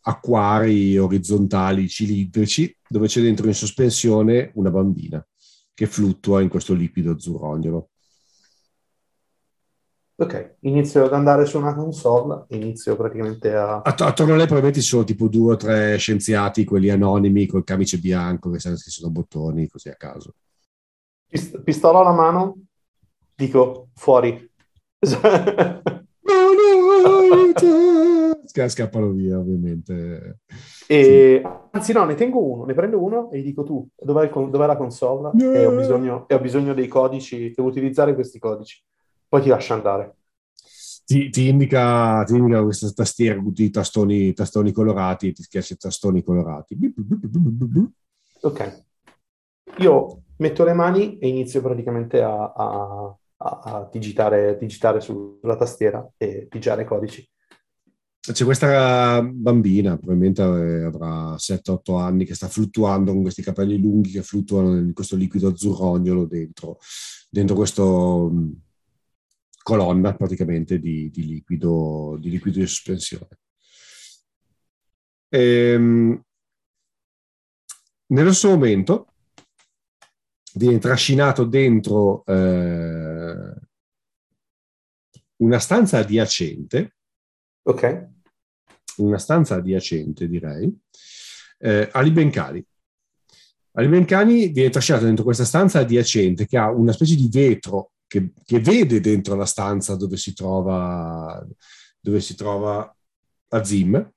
[0.00, 5.24] acquari orizzontali cilindrici dove c'è dentro in sospensione una bambina
[5.72, 7.90] che fluttua in questo liquido azzurrognolo.
[10.16, 13.82] Ok, inizio ad andare su una console, inizio praticamente a...
[13.82, 17.62] Att- attorno a lei probabilmente ci sono tipo due o tre scienziati, quelli anonimi col
[17.62, 20.34] camice bianco che sanno che sono bottoni, così a caso.
[21.28, 22.56] Pist- pistola alla mano,
[23.36, 24.50] dico fuori.
[28.68, 30.40] Scappano via, ovviamente.
[30.86, 31.48] E, sì.
[31.72, 34.66] Anzi, no, ne tengo uno, ne prendo uno e gli dico tu, dov'è, il, dov'è
[34.66, 35.30] la console?
[35.32, 35.52] No.
[35.52, 38.82] E, ho bisogno, e ho bisogno dei codici, devo utilizzare questi codici.
[39.28, 40.16] Poi ti lascio andare.
[41.04, 45.42] Ti, ti, indica, ti indica questa tastiera con tutti i tastoni, tastoni colorati e ti
[45.42, 46.78] schiaccia i tastoni colorati.
[48.40, 48.84] Ok.
[49.78, 56.46] Io metto le mani e inizio praticamente a, a, a digitare, digitare sulla tastiera e
[56.48, 57.28] pigiare codici.
[58.32, 64.22] C'è questa bambina, probabilmente avrà 7-8 anni, che sta fluttuando con questi capelli lunghi che
[64.22, 66.78] fluttuano in questo liquido azzurrognolo dentro,
[67.28, 68.32] dentro questo
[69.62, 73.28] colonna praticamente di, di, liquido, di liquido di sospensione.
[75.28, 76.22] Ehm,
[78.06, 79.06] nello stesso momento
[80.54, 83.54] viene trascinato dentro eh,
[85.36, 86.94] una stanza adiacente.
[87.64, 88.12] Ok.
[88.96, 90.72] Una stanza adiacente, direi,
[91.58, 92.64] eh, Ali Bencani.
[93.72, 98.32] Ali Bencani viene trascinato dentro questa stanza adiacente che ha una specie di vetro che,
[98.44, 101.44] che vede dentro la stanza dove si trova,
[101.98, 102.94] dove si trova
[103.48, 104.12] Azim.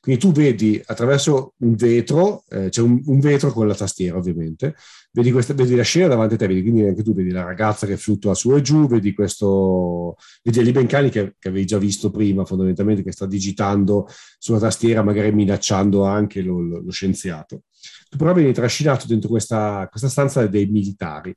[0.00, 4.74] Quindi tu vedi attraverso un vetro, eh, c'è un, un, vetro con la tastiera ovviamente,
[5.12, 7.86] vedi, questa, vedi, la scena davanti a te, vedi, quindi anche tu vedi la ragazza
[7.86, 12.10] che fluttua su e giù, vedi questo, vedi Ali Bencani che, che avevi già visto
[12.10, 14.08] prima fondamentalmente, che sta digitando
[14.38, 17.62] sulla tastiera, magari minacciando anche lo, lo, lo scienziato.
[18.08, 21.34] Tu però vieni trascinato dentro questa, questa stanza dei militari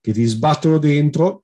[0.00, 1.42] che ti sbattono dentro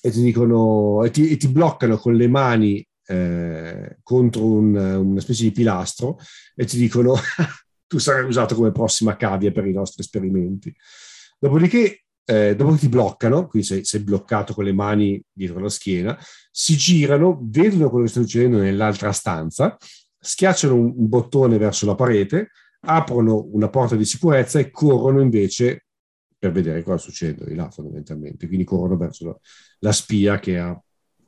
[0.00, 5.20] e ti dicono e ti, e ti bloccano con le mani eh, contro un, una
[5.20, 6.18] specie di pilastro
[6.54, 7.14] e ti dicono
[7.86, 10.74] tu sarai usato come prossima cavia per i nostri esperimenti.
[11.38, 15.68] Dopodiché, eh, dopo che ti bloccano, quindi sei, sei, bloccato con le mani dietro la
[15.68, 16.18] schiena,
[16.50, 19.76] si girano, vedono quello che sta succedendo nell'altra stanza,
[20.18, 22.50] schiacciano un, un bottone verso la parete,
[22.86, 25.86] aprono una porta di sicurezza e corrono invece
[26.38, 28.46] per vedere cosa succede di là fondamentalmente.
[28.46, 29.38] Quindi corrono verso la,
[29.80, 30.83] la spia che ha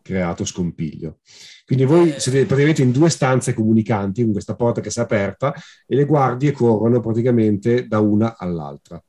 [0.07, 1.19] creato scompiglio.
[1.66, 5.53] Quindi voi siete praticamente in due stanze comunicanti con questa porta che si è aperta
[5.87, 9.03] e le guardie corrono praticamente da una all'altra.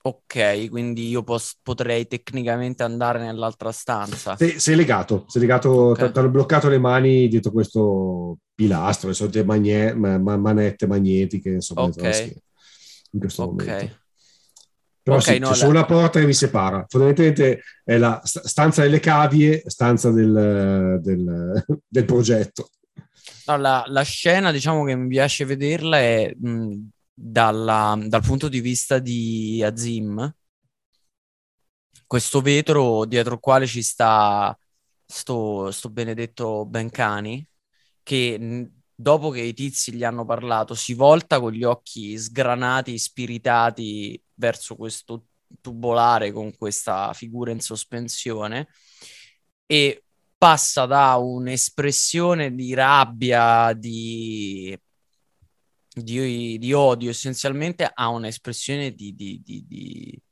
[0.00, 4.36] Ok, quindi io pos- potrei tecnicamente andare nell'altra stanza.
[4.36, 6.10] Sei, sei legato, sei legato, okay.
[6.10, 11.82] ti hanno bloccato le mani dietro questo pilastro, le solite magne- ma- manette magnetiche, insomma,
[11.82, 12.34] okay.
[13.10, 13.66] in questo okay.
[13.66, 13.96] momento.
[15.08, 16.84] Però okay, sì, no, c'è solo una porta che vi separa.
[16.86, 22.68] Fondamentalmente è la stanza delle cavie, stanza del, del, del progetto.
[23.46, 28.60] No, la, la, scena, diciamo che mi piace vederla è mh, dalla, dal punto di
[28.60, 30.30] vista di Azim.
[32.06, 34.54] Questo vetro dietro il quale ci sta
[35.06, 37.48] sto, sto benedetto Bencani,
[38.02, 44.22] che dopo che i tizi gli hanno parlato, si volta con gli occhi sgranati, spiritati
[44.38, 45.26] verso questo
[45.60, 48.68] tubolare con questa figura in sospensione
[49.66, 50.04] e
[50.36, 54.78] passa da un'espressione di rabbia, di,
[55.88, 60.22] di, di odio essenzialmente a un'espressione di, di,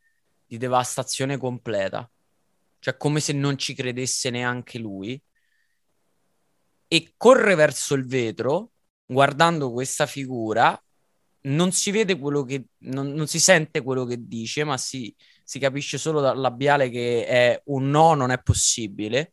[0.47, 2.09] devastazione completa.
[2.79, 5.21] Cioè come se non ci credesse neanche lui
[6.89, 8.71] e corre verso il vetro
[9.05, 10.81] guardando questa figura
[11.47, 15.15] non si vede quello che non, non si sente quello che dice ma si,
[15.45, 19.33] si, capisce solo dal labiale che è un no non è possibile.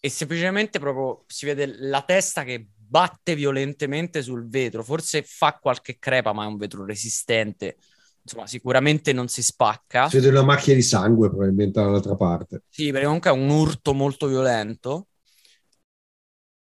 [0.00, 4.82] E semplicemente proprio si vede la testa che batte violentemente sul vetro.
[4.82, 7.76] Forse fa qualche crepa ma è un vetro resistente.
[8.22, 10.08] Insomma sicuramente non si spacca.
[10.08, 12.64] Si vede una macchia di sangue probabilmente dall'altra parte.
[12.68, 15.08] Sì perché comunque è un urto molto violento.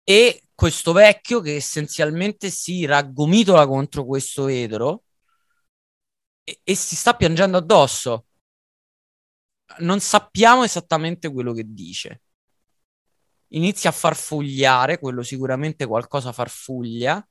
[0.06, 5.03] E questo vecchio che essenzialmente si raggomitola contro questo etero
[6.43, 8.25] e, e si sta piangendo addosso.
[9.80, 12.21] Non sappiamo esattamente quello che dice.
[13.49, 17.25] Inizia a farfugliare, quello sicuramente qualcosa farfuglia,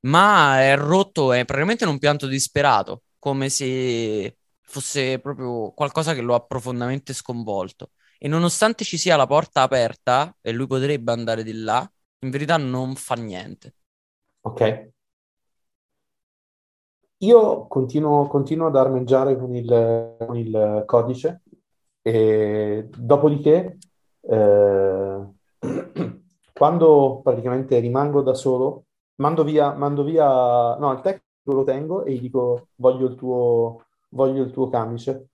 [0.00, 6.20] ma è rotto, è praticamente in un pianto disperato, come se fosse proprio qualcosa che
[6.20, 7.92] lo ha profondamente sconvolto.
[8.18, 11.90] E nonostante ci sia la porta aperta e lui potrebbe andare di là,
[12.24, 13.74] in verità non fa niente.
[14.40, 14.92] Ok.
[17.18, 21.42] Io continuo, continuo ad armeggiare con il, con il codice
[22.02, 23.78] e dopodiché
[24.20, 25.20] eh,
[26.52, 28.84] quando praticamente rimango da solo
[29.16, 33.84] mando via, mando via, no, il tecnico lo tengo e gli dico voglio il tuo,
[34.10, 35.28] voglio il tuo camice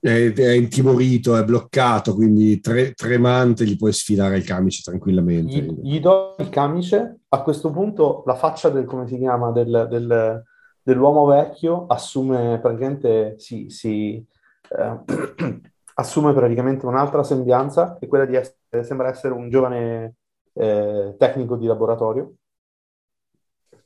[0.00, 5.54] è, è intimorito, è bloccato, quindi tre, tremante gli puoi sfilare il camice tranquillamente.
[5.54, 9.86] Gli, gli, do il camice, a questo punto la faccia del, come si chiama, del,
[9.90, 10.42] del,
[10.82, 14.26] dell'uomo vecchio assume praticamente, si, si,
[14.70, 15.00] eh,
[15.94, 20.14] assume praticamente un'altra sembianza, che è quella di essere, sembra essere un giovane
[20.54, 22.36] eh, tecnico di laboratorio.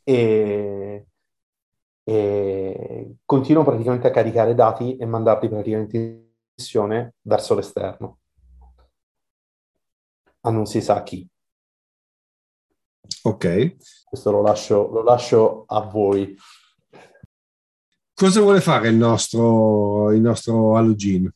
[0.05, 1.07] E,
[2.05, 6.23] e continuo praticamente a caricare dati e mandarli praticamente in
[6.55, 8.19] missione verso l'esterno.
[10.41, 11.27] A non si sa chi.
[13.23, 13.77] Ok.
[14.05, 16.37] Questo lo lascio, lo lascio a voi.
[18.13, 21.33] Cosa vuole fare il nostro, il nostro Halogene?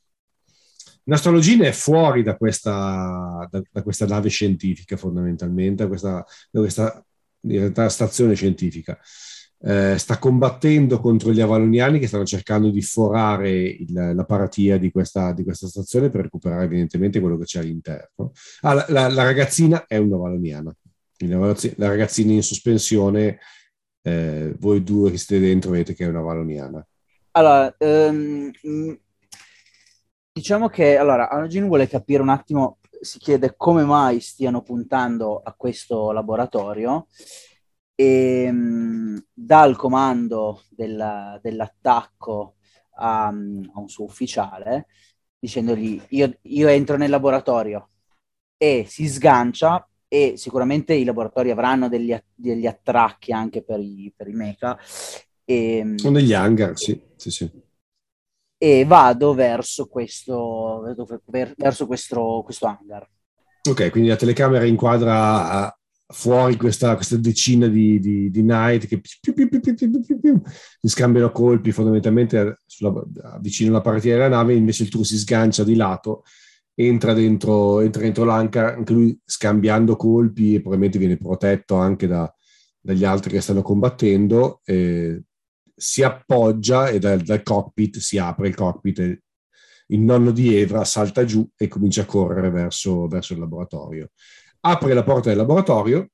[1.09, 6.25] Il nostro Halogene è fuori da questa, da, da questa nave scientifica, fondamentalmente, da questa,
[6.51, 7.03] da questa
[7.43, 8.99] in realtà stazione scientifica
[9.61, 14.91] eh, sta combattendo contro gli avaloniani che stanno cercando di forare il, la paratia di
[14.91, 18.33] questa, di questa, stazione per recuperare evidentemente quello che c'è all'interno.
[18.61, 20.75] Ah, la, la, la, ragazzina è un'avaloniana,
[21.77, 23.39] la ragazzina in sospensione,
[24.03, 26.87] eh, voi due che siete dentro vedete che è una valoniana.
[27.33, 28.51] Allora, um,
[30.33, 35.53] diciamo che allora, Anogin vuole capire un attimo, si chiede come mai stiano puntando a
[35.57, 37.07] questo laboratorio
[38.01, 42.55] e ehm, dà il comando della, dell'attacco
[42.95, 44.87] a, a, un suo ufficiale
[45.37, 47.91] dicendogli io, io, entro nel laboratorio
[48.57, 54.29] e si sgancia e sicuramente i laboratori avranno degli, degli attracchi anche per i, per
[54.29, 54.79] i mecha.
[55.45, 57.51] E, ehm, Sono degli hangar, sì, sì, sì.
[58.61, 60.83] E vado verso questo,
[61.57, 63.09] verso questo, questo hangar.
[63.69, 65.78] Ok, quindi la telecamera inquadra
[66.11, 70.43] fuori questa, questa decina di, di, di Knight che più, più, più,
[70.81, 73.05] si scambiano colpi fondamentalmente sulla,
[73.41, 76.23] vicino alla partita della nave, invece il tuo si sgancia di lato,
[76.75, 82.33] entra dentro, entra dentro l'anca, anche lui scambiando colpi e probabilmente viene protetto anche da,
[82.81, 85.23] dagli altri che stanno combattendo, eh,
[85.75, 89.23] si appoggia e dal, dal, cockpit si apre il cockpit e
[89.89, 94.11] il nonno di Evra salta giù e comincia a correre verso, verso il laboratorio
[94.71, 96.09] apre la porta del laboratorio,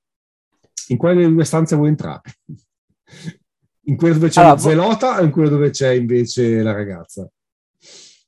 [0.89, 2.23] in quale delle due stanze vuoi entrare?
[3.87, 7.31] In quella dove c'è allora, la zelota o in quella dove c'è invece la ragazza?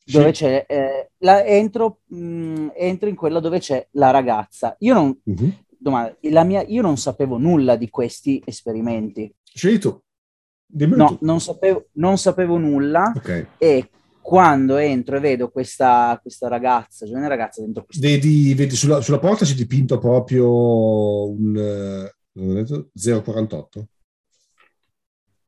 [0.04, 4.76] Dove c'è, eh, la, entro, mh, mm, entro, in quella dove c'è la ragazza.
[4.80, 5.52] Io non, uh-huh.
[5.78, 9.34] domanda, mia, io non sapevo nulla di questi esperimenti.
[9.42, 9.98] Scegli tu.
[10.66, 11.18] no, tu.
[11.22, 13.46] Non, sapevo, non sapevo nulla okay.
[13.56, 13.88] e
[14.26, 18.04] quando entro e vedo questa, questa ragazza, giovane ragazza dentro questo...
[18.04, 21.56] Vedi, vedi sulla, sulla, porta c'è dipinto proprio un...
[21.56, 23.88] Eh, 048?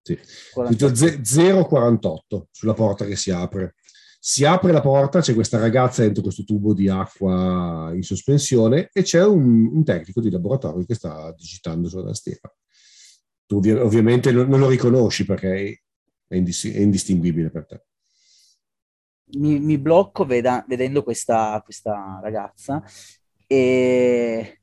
[0.00, 0.16] Sì.
[0.54, 3.74] 048 sulla porta che si apre.
[4.20, 9.02] Si apre la porta, c'è questa ragazza dentro questo tubo di acqua in sospensione e
[9.02, 12.48] c'è un, un tecnico di laboratorio che sta digitando sulla tastiera.
[13.44, 15.82] Tu ovvi- ovviamente non, non, lo riconosci perché
[16.28, 17.82] è, indis- è indistinguibile per te
[19.32, 22.82] mi, mi blocco veda, vedendo questa, questa ragazza
[23.46, 24.60] e,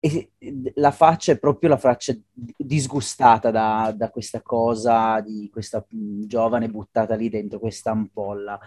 [0.00, 0.30] e,
[0.76, 7.14] la faccia è proprio la faccia disgustata da, da questa cosa di questa giovane buttata
[7.16, 8.58] lì dentro questa ampolla.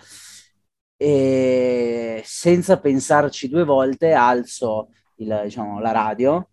[0.97, 6.49] E senza pensarci due volte alzo il, diciamo, la radio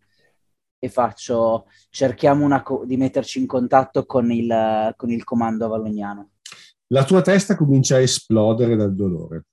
[0.78, 6.30] e faccio cerchiamo una, di metterci in contatto con il, con il comando avalognano
[6.88, 9.46] la tua testa comincia a esplodere dal dolore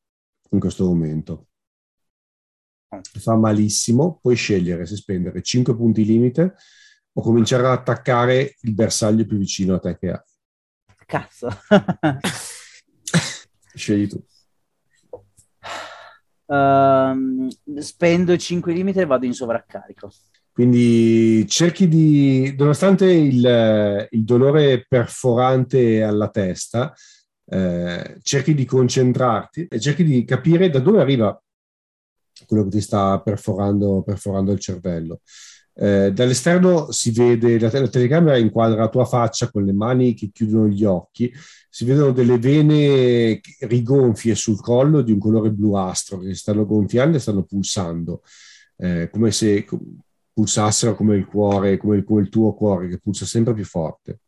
[0.51, 1.47] in questo momento.
[3.19, 6.55] Fa malissimo, puoi scegliere se spendere 5 punti limite
[7.13, 10.21] o cominciare ad attaccare il bersaglio più vicino a te che hai.
[11.05, 11.49] Cazzo.
[13.73, 14.23] Scegli tu.
[16.47, 17.49] Ehm,
[17.79, 20.11] spendo 5 limite e vado in sovraccarico.
[20.51, 26.93] Quindi cerchi di, nonostante il, il dolore perforante alla testa,
[27.47, 31.39] eh, cerchi di concentrarti e cerchi di capire da dove arriva
[32.47, 35.21] quello che ti sta perforando, perforando il cervello.
[35.77, 40.29] Eh, dall'esterno si vede, la, la, telecamera inquadra la tua faccia con le mani che
[40.31, 41.31] chiudono gli occhi,
[41.69, 47.19] si vedono delle vene rigonfie sul collo di un colore bluastro che stanno gonfiando e
[47.19, 48.21] stanno pulsando,
[48.77, 49.65] eh, come se
[50.31, 54.19] pulsassero come il cuore, come il, come il tuo cuore che pulsa sempre più forte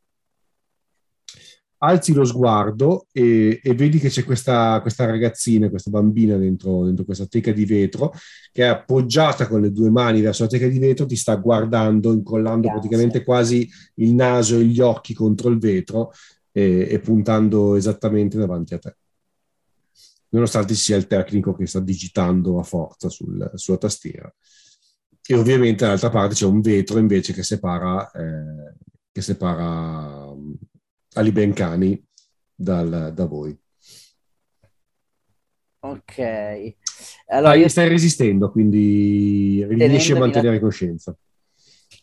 [1.79, 7.05] alzi lo sguardo e, e vedi che c'è questa, questa, ragazzina, questa bambina dentro, dentro,
[7.05, 8.13] questa teca di vetro
[8.51, 12.13] che è appoggiata con le due mani verso la teca di vetro, ti sta guardando,
[12.13, 12.79] incollando Grazie.
[12.79, 16.11] praticamente quasi il naso e gli occhi contro il vetro
[16.51, 18.95] e, e puntando esattamente davanti a te.
[20.29, 24.33] Nonostante sia il tecnico che sta digitando a forza sul, sulla tastiera.
[25.29, 28.75] E ovviamente dall'altra parte c'è un vetro invece che separa, eh,
[29.11, 30.33] che separa
[31.17, 32.05] Ali Bencani
[32.53, 33.57] dal, da voi.
[35.79, 36.75] Ok.
[37.27, 37.67] Allora, io...
[37.67, 40.61] Stai resistendo, quindi riesci a mantenere la...
[40.61, 41.15] coscienza.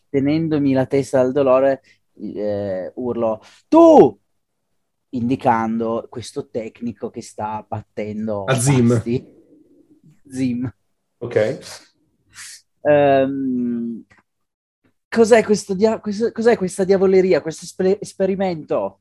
[0.09, 1.81] Tenendomi la testa dal dolore,
[2.13, 4.19] eh, urlo, tu!
[5.09, 9.01] Indicando questo tecnico che sta battendo a Zim.
[10.27, 10.75] Zim.
[11.17, 11.59] Ok.
[12.81, 14.03] Um,
[15.07, 18.99] cos'è, questo dia- questo, cos'è questa diavoleria, questo esper- esperimento?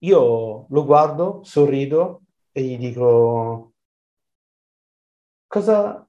[0.00, 2.22] Io lo guardo, sorrido
[2.52, 3.72] e gli dico:
[5.46, 6.06] Cosa,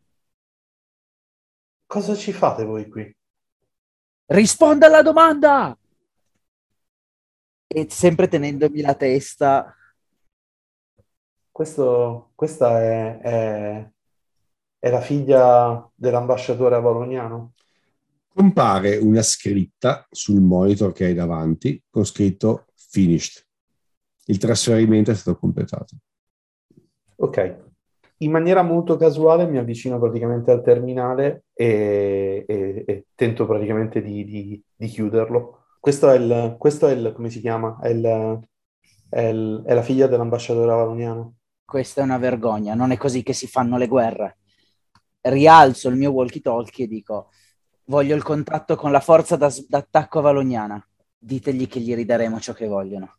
[1.87, 3.15] cosa ci fate voi qui?
[4.25, 5.75] Risponda alla domanda!
[7.65, 9.75] E sempre tenendomi la testa.
[11.51, 13.91] Questo, questa è, è,
[14.77, 17.53] è la figlia dell'ambasciatore avalognano?
[18.27, 23.47] Compare una scritta sul monitor che hai davanti con scritto finished
[24.29, 25.95] il trasferimento è stato completato.
[27.17, 27.57] Ok,
[28.17, 34.23] in maniera molto casuale mi avvicino praticamente al terminale e, e, e tento praticamente di,
[34.23, 35.65] di, di, chiuderlo.
[35.79, 37.79] Questo è il, questo è il, come si chiama?
[37.81, 38.39] È, il,
[39.09, 41.35] è, il, è la figlia dell'ambasciatore avaloniano.
[41.65, 44.37] Questa è una vergogna, non è così che si fanno le guerre.
[45.21, 47.29] Rialzo il mio walkie-talkie e dico,
[47.85, 50.83] voglio il contatto con la forza da, d'attacco avaloniana.
[51.17, 53.18] Ditegli che gli ridaremo ciò che vogliono.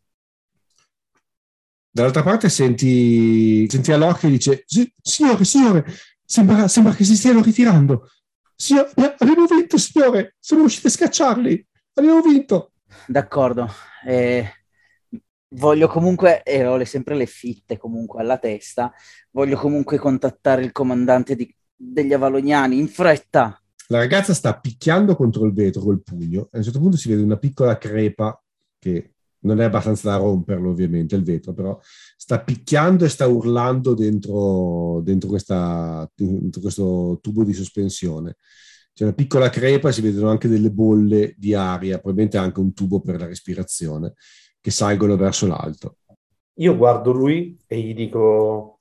[1.93, 4.65] Dall'altra parte senti, senti Alok che dice:
[5.03, 5.85] Signore, signore,
[6.25, 8.09] sembra, sembra, che si stiano ritirando.
[8.55, 10.37] Signore, abbiamo vinto, signore.
[10.39, 11.67] Siamo riusciti a scacciarli.
[11.95, 12.73] Abbiamo vinto.
[13.07, 13.69] D'accordo.
[14.07, 14.49] Eh,
[15.49, 18.93] voglio comunque, e ho le, sempre le fitte comunque alla testa,
[19.33, 23.61] voglio comunque contattare il comandante di, degli Avalognani in fretta.
[23.89, 26.49] La ragazza sta picchiando contro il vetro col pugno.
[26.53, 28.41] A un certo punto si vede una piccola crepa
[28.79, 31.79] che non è abbastanza da romperlo ovviamente il vetro, però
[32.17, 38.37] sta picchiando e sta urlando dentro, dentro, questa, dentro questo tubo di sospensione.
[38.93, 43.01] C'è una piccola crepa si vedono anche delle bolle di aria, probabilmente anche un tubo
[43.01, 44.15] per la respirazione,
[44.61, 45.97] che salgono verso l'alto.
[46.55, 48.81] Io guardo lui e gli dico,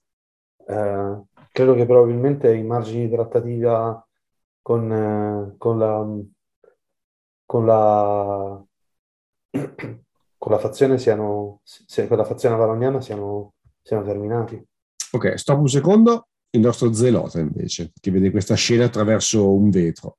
[0.68, 1.22] eh,
[1.52, 4.06] credo che probabilmente i margini di trattativa
[4.62, 6.06] con, eh, con la...
[7.46, 8.64] Con la
[10.40, 13.54] con la fazione siano, se, con la fazione avaloniana siano,
[13.84, 14.60] siano terminati.
[15.12, 16.30] Ok, stop un secondo.
[16.52, 20.18] Il nostro Zelota invece, che vede questa scena attraverso un vetro.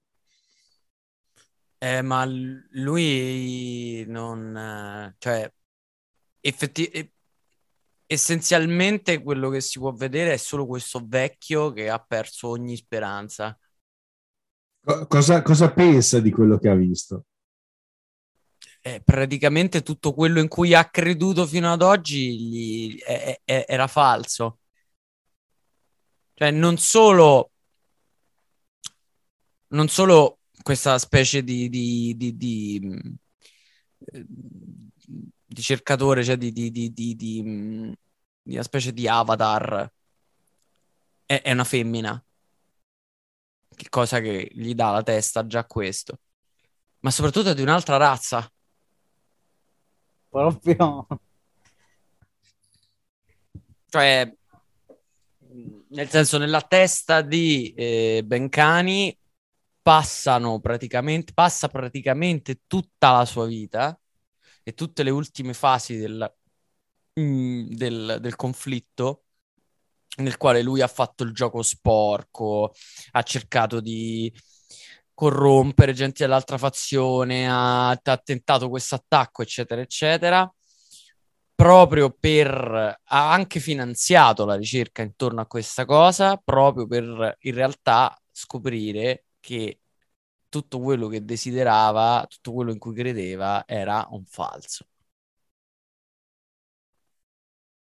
[1.79, 5.13] Eh, ma lui non...
[5.19, 5.53] Cioè,
[6.39, 7.15] effettivamente
[8.11, 13.57] essenzialmente quello che si può vedere è solo questo vecchio che ha perso ogni speranza.
[15.07, 17.27] Cosa, cosa pensa di quello che ha visto?
[18.83, 23.87] Eh, praticamente tutto quello in cui ha creduto fino ad oggi gli, è, è, era
[23.87, 24.59] falso.
[26.35, 27.51] Cioè, non solo,
[29.69, 33.19] non solo questa specie di, di, di, di,
[35.45, 37.95] di cercatore, cioè di, di,
[38.45, 39.93] una specie di avatar,
[41.27, 42.23] è, è una femmina.
[43.77, 46.21] Che cosa che gli dà la testa già questo.
[47.01, 48.51] Ma soprattutto di un'altra razza
[50.31, 51.07] proprio...
[53.91, 54.33] Cioè,
[55.89, 59.17] nel senso, nella testa di eh, Bencani
[59.83, 63.99] passano praticamente, passa praticamente tutta la sua vita
[64.63, 66.33] e tutte le ultime fasi del,
[67.19, 69.25] mm, del, del conflitto
[70.19, 72.73] nel quale lui ha fatto il gioco sporco,
[73.13, 74.33] ha cercato di
[75.21, 80.51] corrompere gente dell'altra fazione, ha, ha tentato questo attacco, eccetera, eccetera,
[81.55, 83.01] proprio per...
[83.05, 89.81] ha anche finanziato la ricerca intorno a questa cosa, proprio per in realtà scoprire che
[90.49, 94.87] tutto quello che desiderava, tutto quello in cui credeva era un falso.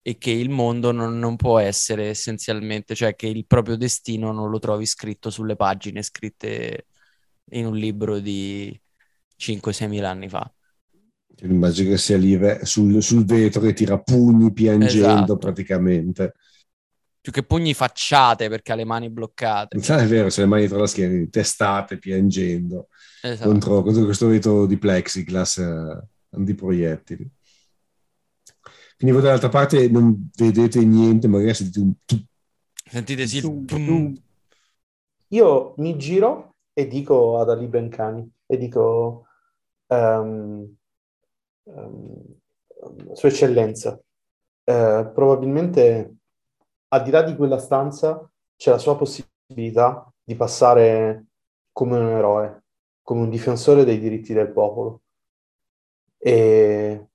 [0.02, 4.48] E che il mondo non, non, può essere essenzialmente, cioè che il proprio destino non
[4.50, 6.86] lo trovi scritto sulle pagine scritte
[7.50, 8.78] in un libro di
[9.38, 10.50] 5-6 mila anni fa.
[11.40, 15.36] Immagino che sia lì sul, sul vetro che tira pugni piangendo esatto.
[15.36, 16.34] praticamente
[17.28, 19.76] più che pugni facciate perché ha le mani bloccate.
[19.78, 22.88] È vero, se le mani tra la schiena, testate piangendo
[23.20, 23.50] esatto.
[23.50, 27.30] contro, contro, questo vetro di plexiglass eh, antiproiettili.
[28.96, 31.92] Quindi voi dall'altra parte non vedete niente, magari sentite un...
[32.90, 34.22] Sentite sì il...
[35.28, 36.47] Io mi giro
[36.78, 39.26] e dico ad Ali Bencani, e dico...
[39.90, 40.76] Um,
[41.64, 42.36] um,
[43.14, 46.16] Sua Eccellenza, uh, probabilmente
[46.88, 51.26] al di là di quella stanza c'è la sua possibilità di passare
[51.72, 52.64] come un eroe,
[53.02, 55.02] come un difensore dei diritti del popolo.
[56.18, 57.08] E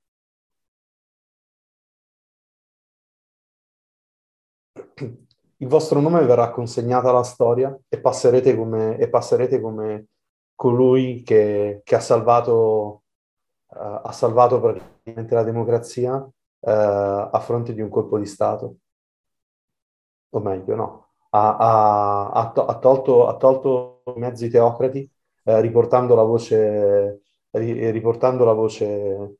[5.58, 10.08] il vostro nome verrà consegnato alla storia e passerete come, e passerete come
[10.56, 13.04] colui che, che ha, salvato,
[13.68, 16.30] uh, ha salvato praticamente la democrazia uh,
[16.70, 18.78] a fronte di un colpo di Stato
[20.30, 25.10] o meglio no, ha, ha, ha, to- ha tolto, tolto, mezzi teocrati
[25.44, 27.22] eh, riportando la voce,
[27.52, 29.38] ri- riportando la voce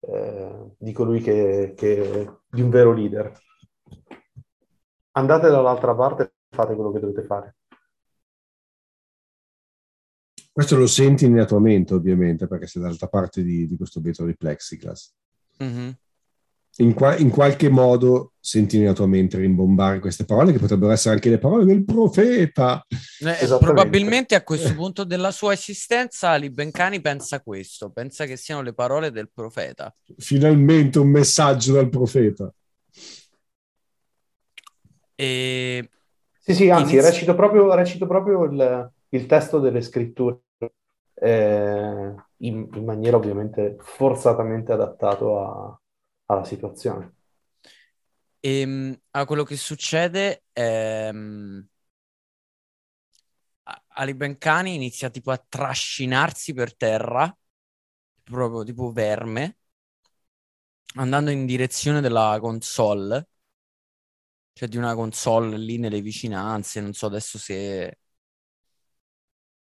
[0.00, 3.32] eh, di colui che, che, di un vero leader.
[5.16, 7.56] Andate dall'altra parte e fate quello che dovete fare.
[10.50, 14.24] Questo lo senti nella tua mente, ovviamente, perché sei dall'altra parte di, di questo vetro
[14.24, 15.12] di plexiglass.
[15.62, 15.90] Mm-hmm
[16.78, 21.14] in, qua- in, qualche modo senti nella tua mente rimbombare queste parole, che potrebbero essere
[21.14, 22.84] anche le parole del profeta.
[22.88, 28.62] Eh, probabilmente a questo punto della sua esistenza, Ali Bencani pensa questo, pensa che siano
[28.62, 29.94] le parole del profeta.
[30.16, 32.52] Finalmente un messaggio dal profeta.
[35.14, 35.88] E...
[36.38, 37.10] Sì, sì, anzi, Inizio...
[37.10, 40.40] recito proprio, recito proprio il, il, testo delle scritture.
[41.14, 45.80] Eh, in, in maniera ovviamente forzatamente adattato a,
[46.26, 47.14] alla situazione.
[48.40, 51.08] E, ehm, a quello che succede è...
[51.12, 51.66] Um,
[53.96, 57.34] Ali Bencani inizia tipo a trascinarsi per terra,
[58.22, 59.58] proprio tipo verme,
[60.96, 63.28] andando in direzione della console,
[64.54, 67.98] cioè di una console lì nelle vicinanze, non so adesso se...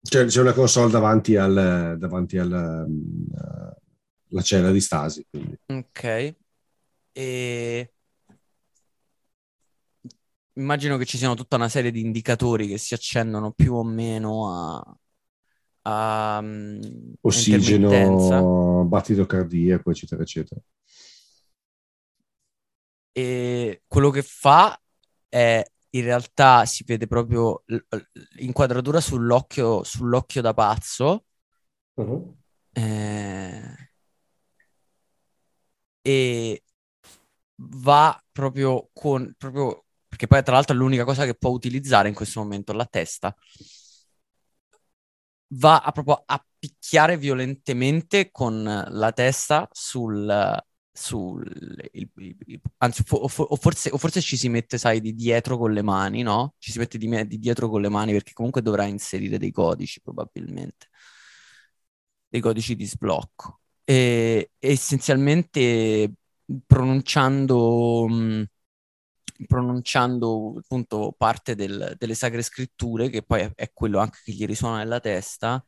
[0.01, 1.95] C'è, c'è una console davanti al...
[1.97, 3.77] davanti al uh,
[4.31, 5.27] la cella di stasi.
[5.29, 5.59] Quindi.
[5.67, 6.37] Ok.
[7.13, 7.93] E
[10.53, 14.53] immagino che ci siano tutta una serie di indicatori che si accendono più o meno
[14.53, 14.99] a,
[15.83, 20.61] a um, ossigeno, battito cardiaco, eccetera, eccetera.
[23.19, 24.81] E quello che fa
[25.29, 27.65] è in realtà si vede proprio
[28.37, 31.25] l'inquadratura sull'occhio, sull'occhio da pazzo.
[31.95, 32.37] Uh-huh.
[32.71, 33.91] Eh,
[36.01, 36.63] e
[37.57, 39.35] va proprio con...
[39.37, 42.87] Proprio, perché poi tra l'altro è l'unica cosa che può utilizzare in questo momento, la
[42.87, 43.35] testa.
[45.55, 50.57] Va a proprio a picchiare violentemente con la testa sul...
[50.99, 51.45] sul
[51.93, 55.73] il, il, anzi, o, o, forse, o, forse, ci si mette, sai, di dietro con
[55.73, 56.55] le mani, no?
[56.59, 60.01] Ci si mette di, di dietro con le mani perché comunque dovrà inserire dei codici
[60.01, 60.89] probabilmente,
[62.29, 63.61] dei codici di sblocco.
[63.85, 66.13] E, essenzialmente
[66.67, 68.45] pronunciando, mh,
[69.47, 74.79] pronunciando appunto parte del, delle sacre scritture, che poi è, quello anche che gli risuona
[74.79, 75.65] nella testa,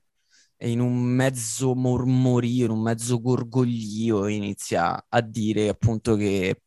[0.62, 6.64] e in un mezzo mormorio, in un mezzo gorgoglio inizia a dire appunto che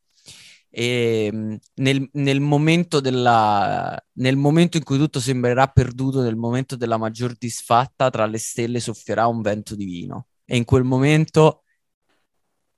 [0.69, 6.75] e ehm, nel, nel, momento della, nel momento in cui tutto sembrerà perduto, nel momento
[6.75, 10.29] della maggior disfatta, tra le stelle soffierà un vento divino.
[10.45, 11.63] E in quel momento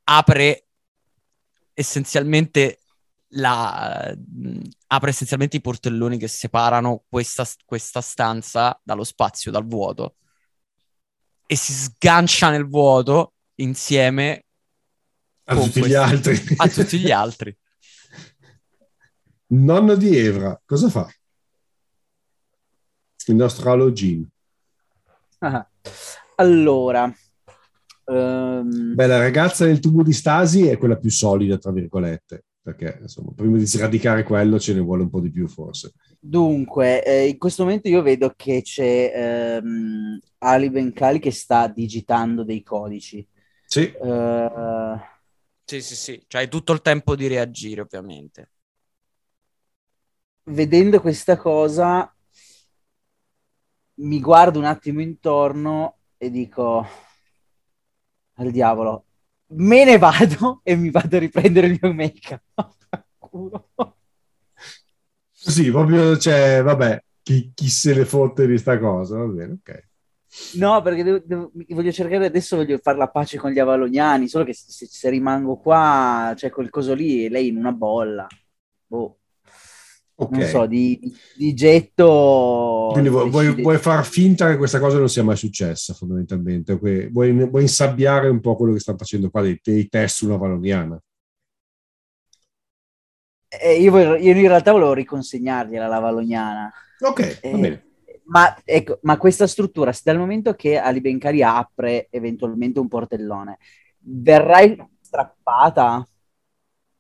[0.04, 0.68] apre
[1.74, 2.80] essenzialmente
[3.30, 4.14] la,
[4.88, 10.16] apre essenzialmente i portelloni che separano questa, questa stanza dallo spazio, dal vuoto
[11.46, 14.46] e si sgancia nel vuoto insieme
[15.46, 16.42] a tutti gli altri.
[16.58, 17.56] A tutti gli altri.
[19.48, 21.08] nonno di Evra, cosa fa?
[23.28, 24.28] Il nostro Halogene.
[25.40, 25.68] Ah,
[26.36, 27.14] allora,
[28.06, 33.00] ehm, Beh, la ragazza nel tubo di stasi è quella più solida, tra virgolette, perché
[33.02, 35.94] insomma, prima di sradicare quello ce ne vuole un po' di più forse.
[36.28, 39.12] Dunque, eh, in questo momento io vedo che c'è
[39.60, 43.26] ehm, Ali Benkali che sta digitando dei codici.
[43.66, 45.00] Sì, Eh,
[45.64, 46.24] Sì, sì, sì.
[46.28, 48.50] Cioè, hai tutto il tempo di reagire, ovviamente.
[50.46, 52.12] vedendo questa cosa,
[53.98, 56.86] mi guardo un attimo intorno e dico
[58.38, 59.06] al diavolo,
[59.48, 62.44] me ne vado e mi vado a riprendere il mio make-up.
[65.48, 69.88] Sì, proprio, cioè, vabbè, chi, chi se ne fotte di sta cosa, va bene, ok.
[70.58, 74.44] No, perché devo- devo- voglio cercare adesso, voglio fare la pace con gli avaloniani, solo
[74.44, 78.28] che se, se rimango qua, c'è quel coso lì, lei in una bolla.
[78.88, 79.20] Boh,
[80.18, 80.32] Ok.
[80.32, 81.00] non so, di,
[81.38, 82.90] di getto...
[82.92, 86.76] Quindi vuoi, vuoi- vuoi far finta che questa cosa non sia mai successa, fondamentalmente.
[86.76, 90.38] Vuoi, vuoi, vuoi insabbiare un po' quello che stanno facendo qua dei, dei test sulla
[90.38, 91.00] valoniana.
[93.62, 96.72] Eh, io, voglio- io in realtà volevo riconsegnargliela la Valoniana.
[97.00, 97.84] Ok, va Eh, bene.
[98.28, 103.58] Ma, ecco, ma questa struttura, se dal momento che Ali Benkari apre eventualmente un portellone,
[104.00, 104.60] verrà
[105.02, 106.08] strappata?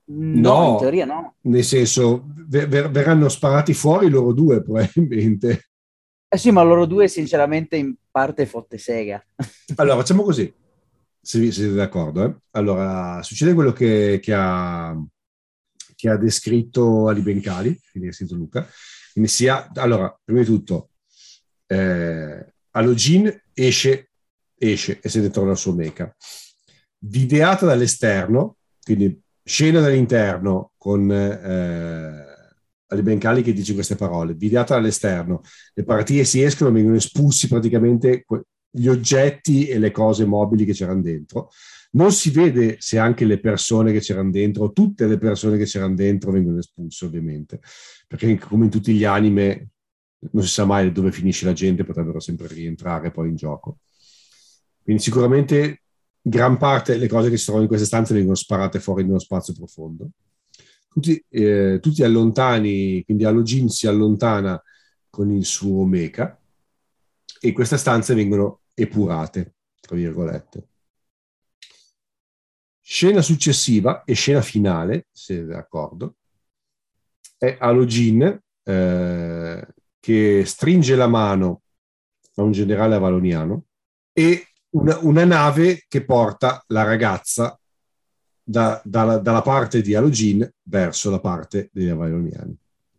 [0.07, 0.72] No, No.
[0.73, 1.36] in teoria no.
[1.41, 5.69] Nel senso, ver- ver- verranno sparati fuori loro due, probabilmente.
[6.27, 9.23] Eh sì, ma loro due sinceramente in parte fotte sega.
[9.77, 10.53] Allora, facciamo così,
[11.19, 12.23] se siete d'accordo.
[12.23, 12.36] eh.
[12.52, 14.95] Allora, succede quello che, che ha,
[15.95, 18.67] che ha descritto Ali Bencali, quindi ha scritto Luca.
[19.13, 20.89] Quindi sia, allora, prima di tutto,
[21.67, 24.09] eh, Alogin esce,
[24.57, 26.13] esce e se ne torna suo mecha.
[26.99, 32.26] Videata dall'esterno, quindi scena dall'interno con eh,
[32.88, 35.41] Ali Bencali che dice queste parole, videata dall'esterno,
[35.73, 38.26] le partite si escono, vengono espulsi praticamente
[38.69, 41.49] gli oggetti e le cose mobili che c'erano dentro.
[41.95, 45.95] Non si vede se anche le persone che c'erano dentro, tutte le persone che c'erano
[45.95, 47.61] dentro vengono espulse, ovviamente,
[48.05, 49.69] perché come in tutti gli anime
[50.31, 53.80] non si sa mai dove finisce la gente, potrebbero sempre rientrare poi in gioco.
[54.84, 55.84] Quindi sicuramente
[56.22, 59.53] gran parte delle cose che si trovano in queste stanze vengono sparate fuori nello spazio
[59.53, 60.09] profondo.
[60.89, 64.61] Tutti, eh, tutti allontani, quindi Alogin si allontana
[65.09, 66.38] con il suo mecha
[67.39, 70.67] e queste stanze vengono epurate, tra virgolette.
[72.88, 76.18] Scena successiva e scena finale, se d'accordo,
[77.36, 79.68] è Alogin eh,
[79.99, 81.64] che stringe la mano
[82.36, 83.66] a un generale avaloniano
[84.14, 87.60] e una, una nave che porta la ragazza
[88.44, 92.56] da- dalla, dalla parte di Alogin verso la parte degli avaloniani.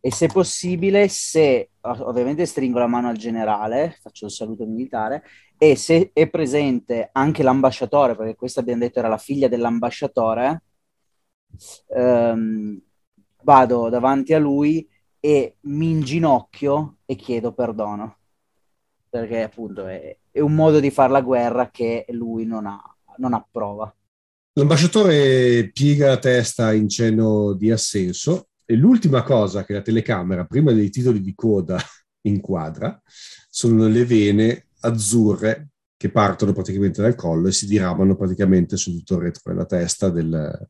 [0.07, 5.24] E se possibile, se ovviamente stringo la mano al generale, faccio il saluto militare,
[5.59, 10.62] e se è presente anche l'ambasciatore, perché questa abbiamo detto era la figlia dell'ambasciatore,
[11.89, 12.81] ehm,
[13.43, 14.89] vado davanti a lui
[15.19, 18.19] e mi inginocchio e chiedo perdono,
[19.09, 22.81] perché appunto è, è un modo di fare la guerra che lui non, ha,
[23.16, 23.93] non approva.
[24.53, 30.72] L'ambasciatore piega la testa in cenno di assenso e l'ultima cosa che la telecamera, prima
[30.72, 31.78] dei titoli di coda,
[32.26, 33.01] inquadra
[33.48, 39.14] sono le vene azzurre che partono praticamente dal collo e si diramano praticamente su tutto
[39.14, 40.68] il retro della testa del,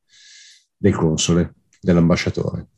[0.77, 2.69] del console, dell'ambasciatore.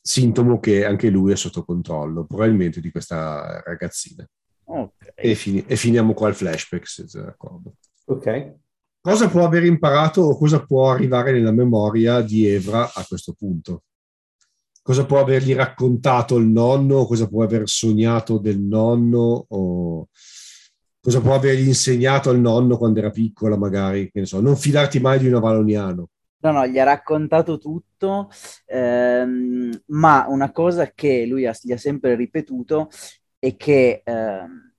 [0.00, 4.26] Sintomo che anche lui è sotto controllo, probabilmente di questa ragazzina.
[4.64, 5.12] Ok.
[5.14, 7.74] E, fini- e finiamo qua il flashback, se siete d'accordo.
[8.06, 8.54] Ok.
[9.00, 13.84] Cosa può aver imparato o cosa può arrivare nella memoria di Evra a questo punto?
[14.82, 17.04] Cosa può avergli raccontato il nonno?
[17.06, 19.46] Cosa può aver sognato del nonno?
[19.48, 20.08] O
[21.00, 24.10] cosa può avergli insegnato al nonno quando era piccola, magari?
[24.10, 26.08] Che ne so, non fidarti mai di un avaloniano.
[26.40, 28.30] No, no, gli ha raccontato tutto,
[28.66, 32.88] ehm, ma una cosa che lui ha- gli ha sempre ripetuto
[33.38, 34.72] è che ehm,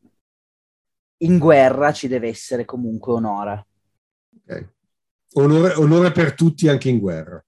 [1.21, 3.67] in guerra ci deve essere comunque onore.
[4.49, 4.67] Ok.
[5.33, 7.43] Onore, onore per tutti anche in guerra.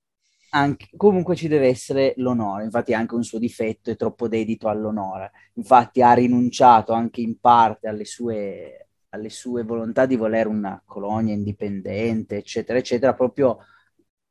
[0.53, 5.31] Anche- comunque ci deve essere l'onore, infatti anche un suo difetto, è troppo dedito all'onore.
[5.55, 11.33] Infatti ha rinunciato anche in parte alle sue, alle sue volontà di volere una colonia
[11.33, 13.59] indipendente, eccetera, eccetera, proprio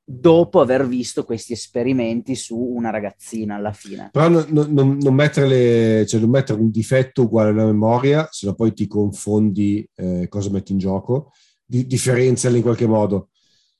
[0.05, 4.11] dopo aver visto questi esperimenti su una ragazzina alla fine.
[4.13, 8.47] Però non, non- non mettere, le- cioè non mettere un difetto uguale alla memoria, se
[8.47, 11.33] no poi ti confondi eh, cosa metti in gioco,
[11.71, 13.29] di, differenziali in qualche modo.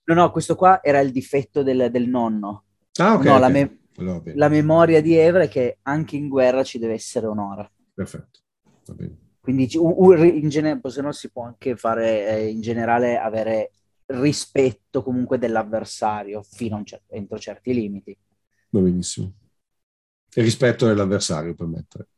[0.05, 2.65] No, no, questo qua era il difetto del, del nonno.
[2.99, 3.25] Ah, ok.
[3.25, 3.41] No, ok.
[3.41, 7.27] la, me- Allora la memoria di Evra è che anche in guerra ci deve essere
[7.27, 7.73] onore.
[7.95, 8.41] Perfetto.
[8.87, 9.19] Va bene.
[9.41, 13.73] Quindi in genere, se no si può anche fare, eh, in generale, avere
[14.07, 18.17] rispetto comunque dell'avversario fino a un cer- entro certi limiti.
[18.71, 19.33] Va benissimo.
[20.33, 22.09] E rispetto dell'avversario per mettere.